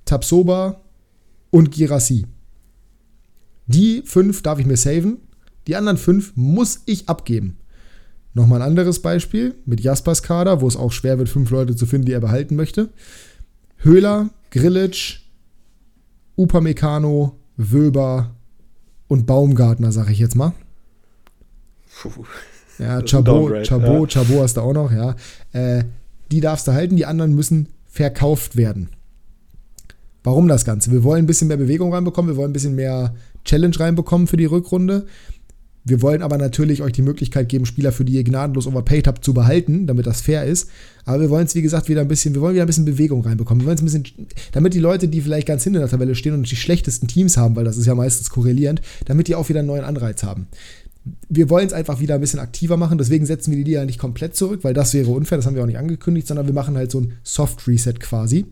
[0.06, 0.82] Tapsoba
[1.52, 2.26] und Girassi.
[3.68, 5.18] Die fünf darf ich mir saven.
[5.68, 7.58] Die anderen fünf muss ich abgeben.
[8.34, 11.86] Nochmal ein anderes Beispiel mit Jaspers Kader, wo es auch schwer wird, fünf Leute zu
[11.86, 12.90] finden, die er behalten möchte.
[13.78, 15.22] Höhler, Grillitsch,
[16.36, 18.32] Upamecano, Wöber
[19.10, 20.54] und Baumgartner, sag ich jetzt mal.
[22.02, 22.24] Puh.
[22.78, 24.24] Ja, Chabot, Chabot, ja.
[24.24, 25.16] Chabot hast du auch noch, ja.
[25.52, 25.84] Äh,
[26.32, 28.90] die darfst du halten, die anderen müssen verkauft werden.
[30.24, 30.92] Warum das Ganze?
[30.92, 34.38] Wir wollen ein bisschen mehr Bewegung reinbekommen, wir wollen ein bisschen mehr Challenge reinbekommen für
[34.38, 35.08] die Rückrunde.
[35.90, 39.26] Wir wollen aber natürlich euch die Möglichkeit geben, Spieler, für die ihr gnadenlos overpaid habt,
[39.26, 40.70] zu behalten, damit das fair ist.
[41.06, 43.22] Aber wir wollen es, wie gesagt, wieder ein bisschen, wir wollen wieder ein bisschen Bewegung
[43.22, 43.62] reinbekommen.
[43.62, 46.16] Wir wollen es ein bisschen, damit die Leute, die vielleicht ganz hinten in der Tabelle
[46.16, 49.50] stehen und die schlechtesten Teams haben, weil das ist ja meistens korrelierend, damit die auch
[49.50, 50.48] wieder einen neuen Anreiz haben.
[51.30, 53.98] Wir wollen es einfach wieder ein bisschen aktiver machen, deswegen setzen wir die Liga nicht
[53.98, 56.76] komplett zurück, weil das wäre unfair, das haben wir auch nicht angekündigt, sondern wir machen
[56.76, 58.46] halt so ein Soft Reset quasi.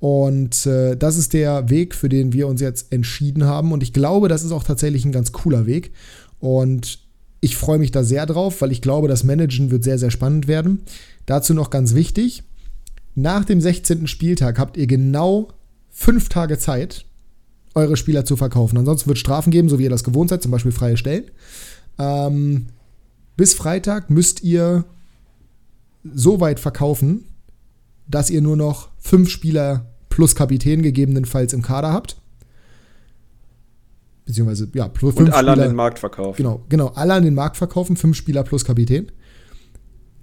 [0.00, 3.70] Und äh, das ist der Weg, für den wir uns jetzt entschieden haben.
[3.70, 5.92] Und ich glaube, das ist auch tatsächlich ein ganz cooler Weg.
[6.40, 6.98] Und
[7.40, 10.48] ich freue mich da sehr drauf, weil ich glaube, das Managen wird sehr, sehr spannend
[10.48, 10.82] werden.
[11.26, 12.42] Dazu noch ganz wichtig:
[13.14, 14.06] Nach dem 16.
[14.06, 15.48] Spieltag habt ihr genau
[15.90, 17.04] fünf Tage Zeit,
[17.74, 18.78] eure Spieler zu verkaufen.
[18.78, 21.24] Ansonsten wird es Strafen geben, so wie ihr das gewohnt seid, zum Beispiel freie Stellen.
[21.98, 22.66] Ähm,
[23.36, 24.84] bis Freitag müsst ihr
[26.02, 27.24] so weit verkaufen,
[28.08, 32.19] dass ihr nur noch fünf Spieler plus Kapitän gegebenenfalls im Kader habt
[34.30, 36.36] beziehungsweise ja, plus fünf Und alle Spieler, an den Markt verkaufen.
[36.36, 39.10] Genau, genau, alle an den Markt verkaufen, fünf Spieler plus Kapitän.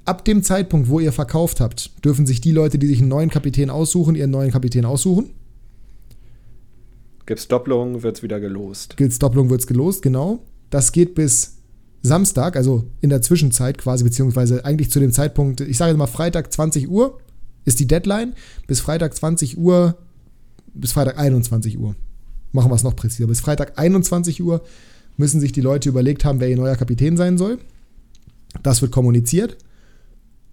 [0.05, 3.29] Ab dem Zeitpunkt, wo ihr verkauft habt, dürfen sich die Leute, die sich einen neuen
[3.29, 5.31] Kapitän aussuchen, ihren neuen Kapitän aussuchen.
[7.25, 8.95] Gibt es Doppelung, wird es wieder gelost.
[8.95, 10.45] Gibt es Doppelung, wird es gelost, genau.
[10.69, 11.57] Das geht bis
[12.01, 16.07] Samstag, also in der Zwischenzeit quasi, beziehungsweise eigentlich zu dem Zeitpunkt, ich sage jetzt mal
[16.07, 17.19] Freitag 20 Uhr
[17.67, 18.33] ist die Deadline.
[18.65, 19.97] Bis Freitag 20 Uhr,
[20.73, 21.95] bis Freitag 21 Uhr.
[22.51, 23.27] Machen wir es noch präziser.
[23.27, 24.63] Bis Freitag 21 Uhr
[25.17, 27.59] müssen sich die Leute überlegt haben, wer ihr neuer Kapitän sein soll.
[28.63, 29.57] Das wird kommuniziert.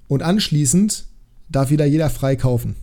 [0.08, 1.06] Und anschließend
[1.48, 2.76] darf wieder jeder frei kaufen.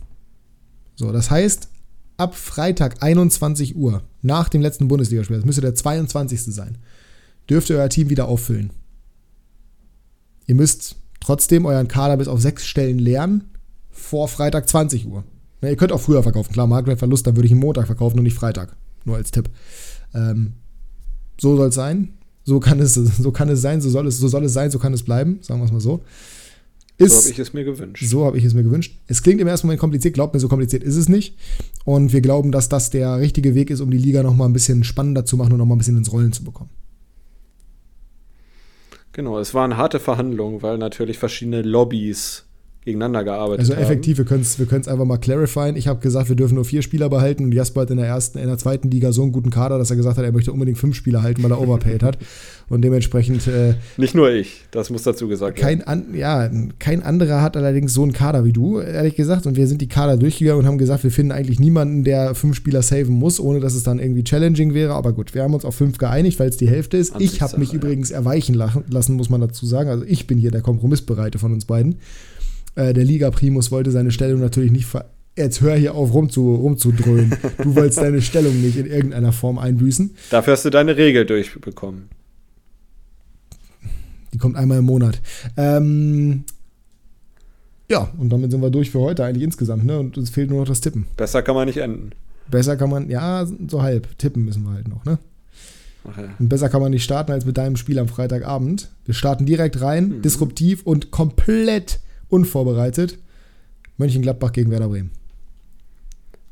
[0.94, 1.68] So, das heißt,
[2.16, 6.42] ab Freitag 21 Uhr, nach dem letzten Bundesligaspiel, das müsste der 22.
[6.54, 6.78] sein,
[7.48, 8.70] dürft ihr euer Team wieder auffüllen.
[10.46, 13.50] Ihr müsst trotzdem euren Kader bis auf sechs Stellen lernen
[13.90, 15.24] vor Freitag 20 Uhr.
[15.60, 16.52] Ja, ihr könnt auch früher verkaufen.
[16.52, 18.76] Klar, Marktwertverlust, dann würde ich ihn Montag verkaufen und nicht Freitag.
[19.04, 19.50] Nur als Tipp.
[20.14, 20.54] Ähm,
[21.40, 22.14] so soll es sein.
[22.44, 24.78] So kann es, so kann es sein, so soll es, so soll es sein, so
[24.78, 26.02] kann es bleiben, sagen wir es mal so.
[26.98, 28.04] Ist, so habe ich es mir gewünscht.
[28.04, 29.00] So habe ich es mir gewünscht.
[29.06, 31.36] Es klingt im ersten Moment kompliziert, glaubt mir, so kompliziert ist es nicht.
[31.84, 34.84] Und wir glauben, dass das der richtige Weg ist, um die Liga nochmal ein bisschen
[34.84, 36.70] spannender zu machen und nochmal ein bisschen ins Rollen zu bekommen.
[39.12, 42.46] Genau, es waren harte Verhandlungen, weil natürlich verschiedene Lobbys
[42.84, 44.24] gegeneinander gearbeitet also effektiv, haben.
[44.24, 45.76] wir können es wir einfach mal clarifieren.
[45.76, 48.38] Ich habe gesagt, wir dürfen nur vier Spieler behalten und Jasper hat in der ersten,
[48.38, 50.78] in der zweiten Liga so einen guten Kader, dass er gesagt hat, er möchte unbedingt
[50.78, 52.18] fünf Spieler halten, weil er overpaid hat.
[52.68, 53.46] Und dementsprechend.
[53.46, 55.88] Äh, Nicht nur ich, das muss dazu gesagt kein werden.
[55.88, 59.46] An, ja, kein anderer hat allerdings so einen Kader wie du, ehrlich gesagt.
[59.46, 62.56] Und wir sind die Kader durchgegangen und haben gesagt, wir finden eigentlich niemanden, der fünf
[62.56, 64.94] Spieler saven muss, ohne dass es dann irgendwie challenging wäre.
[64.94, 67.14] Aber gut, wir haben uns auf fünf geeinigt, weil es die Hälfte ist.
[67.20, 67.76] ich habe mich ja.
[67.76, 69.88] übrigens erweichen lassen, muss man dazu sagen.
[69.88, 71.96] Also ich bin hier der Kompromissbereite von uns beiden.
[72.74, 76.56] Äh, der Liga Primus wollte seine Stellung natürlich nicht ver Jetzt hör hier auf rumzu,
[76.56, 77.34] rumzudröhnen.
[77.62, 80.14] Du wolltest deine Stellung nicht in irgendeiner Form einbüßen.
[80.28, 82.10] Dafür hast du deine Regel durchbekommen.
[84.34, 85.22] Die kommt einmal im Monat.
[85.56, 86.44] Ähm,
[87.88, 89.98] ja, und damit sind wir durch für heute eigentlich insgesamt, ne?
[89.98, 91.06] Und uns fehlt nur noch das Tippen.
[91.16, 92.10] Besser kann man nicht enden.
[92.50, 94.18] Besser kann man, ja, so halb.
[94.18, 95.18] Tippen müssen wir halt noch, ne?
[96.10, 96.28] Ach ja.
[96.38, 98.90] Und besser kann man nicht starten als mit deinem Spiel am Freitagabend.
[99.04, 100.22] Wir starten direkt rein, mhm.
[100.22, 102.00] disruptiv und komplett
[102.32, 103.18] unvorbereitet.
[103.98, 105.10] Mönchengladbach gegen Werder Bremen.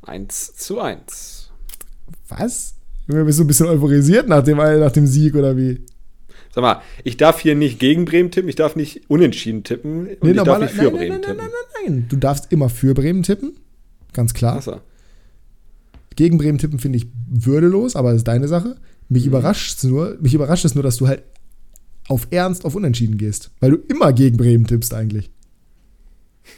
[0.03, 1.51] 1 zu 1.
[2.29, 2.75] Was?
[3.07, 5.81] Bist du ein bisschen euphorisiert nach dem, nach dem Sieg oder wie?
[6.55, 10.23] Sag mal, ich darf hier nicht gegen Bremen tippen, ich darf nicht unentschieden tippen und
[10.23, 11.37] nee, ich darf nicht für nein, Bremen nein, tippen.
[11.37, 13.57] Nein, nein, nein, nein, Du darfst immer für Bremen tippen,
[14.13, 14.61] ganz klar.
[14.61, 14.81] So.
[16.17, 18.77] Gegen Bremen tippen finde ich würdelos, aber das ist deine Sache.
[19.09, 19.31] Mich mhm.
[19.31, 21.23] überrascht es nur, mich überrascht es nur, dass du halt
[22.09, 25.31] auf Ernst auf Unentschieden gehst, weil du immer gegen Bremen tippst eigentlich.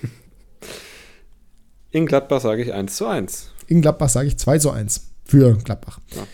[1.91, 3.51] In Gladbach sage ich 1 zu 1.
[3.67, 6.01] In Gladbach sage ich 2 zu 1 für Gladbach.
[6.15, 6.27] Ja.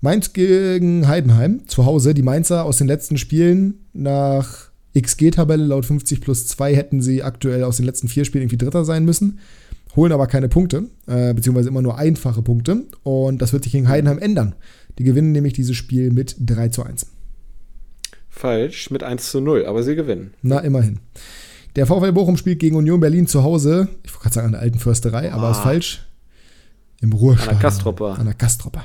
[0.00, 2.12] Mainz gegen Heidenheim zu Hause.
[2.12, 7.64] Die Mainzer aus den letzten Spielen nach XG-Tabelle laut 50 plus 2 hätten sie aktuell
[7.64, 9.38] aus den letzten vier Spielen irgendwie Dritter sein müssen.
[9.96, 12.84] Holen aber keine Punkte, äh, beziehungsweise immer nur einfache Punkte.
[13.02, 14.54] Und das wird sich gegen Heidenheim ändern.
[14.98, 17.06] Die gewinnen nämlich dieses Spiel mit 3 zu 1.
[18.28, 20.34] Falsch, mit 1 zu 0, aber sie gewinnen.
[20.42, 20.98] Na, immerhin.
[21.76, 23.88] Der VfL Bochum spielt gegen Union Berlin zu Hause.
[24.02, 25.36] Ich wollte gerade sagen an der alten Försterei, oh.
[25.36, 26.06] aber ist falsch.
[27.00, 27.50] Im Ruhestand.
[27.50, 28.18] An der Kastropper.
[28.18, 28.84] An der Kastropper.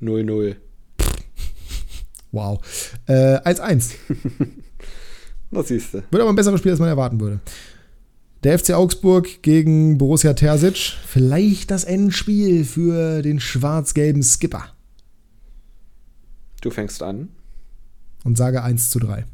[0.00, 0.56] 0-0.
[2.32, 2.60] Wow.
[3.06, 3.94] Äh, 1-1.
[5.50, 6.04] das siehst du.
[6.12, 7.40] Wird aber ein besseres Spiel, als man erwarten würde.
[8.44, 10.76] Der FC Augsburg gegen Borussia Terzic.
[10.76, 14.64] Vielleicht das Endspiel für den schwarz-gelben Skipper.
[16.60, 17.30] Du fängst an.
[18.22, 19.24] Und sage 1 zu 3.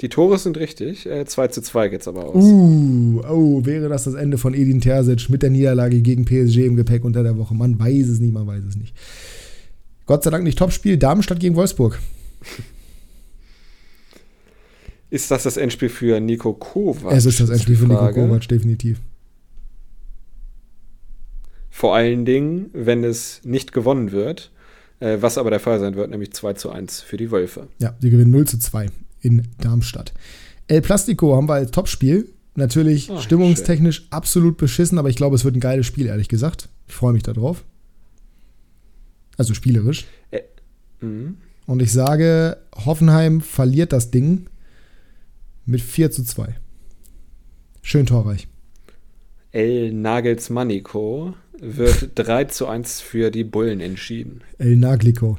[0.00, 1.04] Die Tore sind richtig.
[1.06, 2.42] Äh, 2 zu 2 geht's aber aus.
[2.42, 6.76] Uh, oh, wäre das das Ende von Edin Terzic mit der Niederlage gegen PSG im
[6.76, 7.54] Gepäck unter der Woche?
[7.54, 8.96] Man weiß es nicht, man weiß es nicht.
[10.06, 10.96] Gott sei Dank nicht Topspiel.
[10.96, 11.98] Darmstadt gegen Wolfsburg.
[15.10, 17.12] Ist das das Endspiel für Nico Kovac?
[17.12, 19.00] Es ist das Endspiel für Nico Kovac, definitiv.
[21.68, 24.52] Vor allen Dingen, wenn es nicht gewonnen wird,
[25.00, 27.66] äh, was aber der Fall sein wird, nämlich 2 zu 1 für die Wölfe.
[27.80, 28.86] Ja, die gewinnen 0 zu 2
[29.20, 30.12] in Darmstadt.
[30.68, 32.32] El Plastico haben wir als Topspiel.
[32.54, 34.06] Natürlich Ach, stimmungstechnisch schön.
[34.10, 36.68] absolut beschissen, aber ich glaube, es wird ein geiles Spiel, ehrlich gesagt.
[36.88, 37.64] Ich freue mich darauf.
[39.36, 40.06] Also spielerisch.
[40.30, 40.40] Äh,
[41.00, 41.36] mhm.
[41.66, 44.46] Und ich sage, Hoffenheim verliert das Ding
[45.64, 46.56] mit 4 zu 2.
[47.82, 48.48] Schön torreich.
[49.52, 54.42] El Nagelsmannico wird 3 zu 1 für die Bullen entschieden.
[54.58, 55.38] El Naglico.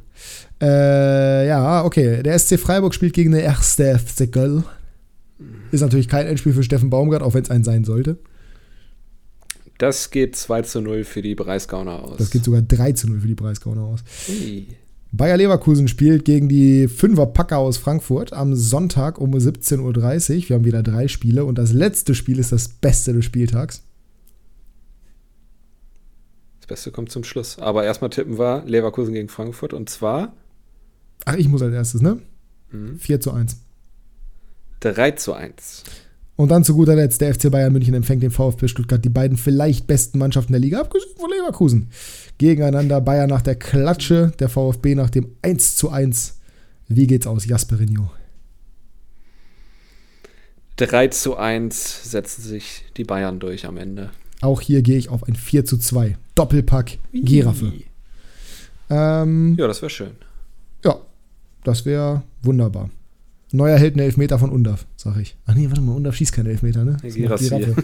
[0.61, 2.21] Äh, ja, okay.
[2.21, 4.63] Der SC Freiburg spielt gegen den erste FC Köln.
[5.71, 8.17] Ist natürlich kein Endspiel für Steffen Baumgart, auch wenn es ein sein sollte.
[9.77, 12.17] Das geht 2 zu 0 für die Breisgauner aus.
[12.17, 14.01] Das geht sogar 3 zu 0 für die Breisgauner aus.
[14.29, 14.67] Ui.
[15.13, 20.49] Bayer Leverkusen spielt gegen die Fünfer Packer aus Frankfurt am Sonntag um 17.30 Uhr.
[20.49, 23.81] Wir haben wieder drei Spiele und das letzte Spiel ist das beste des Spieltags.
[26.71, 27.59] Das Beste kommt zum Schluss.
[27.59, 30.31] Aber erstmal tippen wir Leverkusen gegen Frankfurt und zwar
[31.25, 32.19] Ach, ich muss als erstes, ne?
[32.71, 32.97] Mhm.
[32.97, 33.57] 4 zu 1.
[34.79, 35.83] 3 zu 1.
[36.37, 39.35] Und dann zu guter Letzt, der FC Bayern München empfängt den VfB Stuttgart, die beiden
[39.35, 41.89] vielleicht besten Mannschaften der Liga, abgesehen von Leverkusen.
[42.37, 46.39] Gegeneinander Bayern nach der Klatsche, der VfB nach dem 1 zu 1.
[46.87, 48.09] Wie geht's aus, Jasperinho?
[50.77, 54.11] 3 zu 1 setzen sich die Bayern durch am Ende.
[54.41, 56.17] Auch hier gehe ich auf ein 4 zu 2.
[56.35, 57.73] Doppelpack Giraffe.
[58.89, 60.11] Ähm, Ja, das wäre schön.
[60.83, 60.97] ja,
[61.63, 62.89] das wäre wunderbar.
[63.53, 65.35] Neuer Held, ein Elfmeter von Undaf, sag ich.
[65.45, 66.97] Ach nee, warte mal, Undaf schießt keine Elfmeter, ne?
[67.03, 67.75] Giraffe.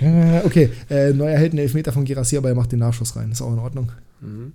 [0.00, 3.32] äh, okay, äh, neuer Held, ein Elfmeter von Girassi, aber er macht den Nachschuss rein.
[3.32, 3.90] Ist auch in Ordnung.
[4.20, 4.52] Mhm.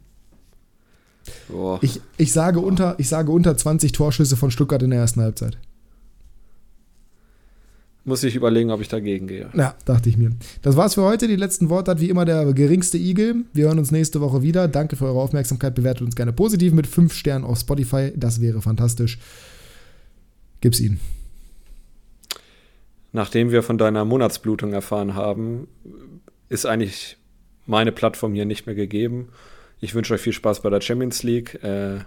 [1.49, 1.79] Boah.
[1.81, 5.57] Ich, ich, sage unter, ich sage unter 20 Torschüsse von Stuttgart in der ersten Halbzeit.
[8.07, 9.49] Muss ich überlegen, ob ich dagegen gehe.
[9.55, 10.29] Ja, dachte ich mir.
[10.61, 11.27] Das war's für heute.
[11.27, 13.45] Die letzten Worte hat wie immer der geringste Igel.
[13.51, 14.67] Wir hören uns nächste Woche wieder.
[14.67, 15.73] Danke für eure Aufmerksamkeit.
[15.73, 18.13] Bewertet uns gerne positiv mit 5 Sternen auf Spotify.
[18.15, 19.17] Das wäre fantastisch.
[20.61, 20.99] Gib's ihnen.
[23.11, 25.67] Nachdem wir von deiner Monatsblutung erfahren haben,
[26.47, 27.17] ist eigentlich
[27.65, 29.29] meine Plattform hier nicht mehr gegeben.
[29.79, 31.99] Ich wünsche euch viel Spaß bei der Champions League äh,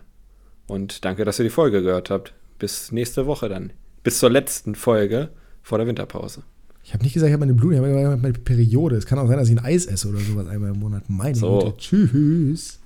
[0.68, 2.34] und danke, dass ihr die Folge gehört habt.
[2.60, 3.72] Bis nächste Woche dann.
[4.04, 5.30] Bis zur letzten Folge
[5.68, 6.42] vor der Winterpause.
[6.82, 8.96] Ich habe nicht gesagt, ich habe meine Blut, ich habe meine Periode.
[8.96, 11.02] Es kann auch sein, dass ich ein Eis esse oder sowas einmal im Monat.
[11.08, 11.58] Meine So.
[11.58, 11.76] Güte.
[11.76, 12.77] Tschüss.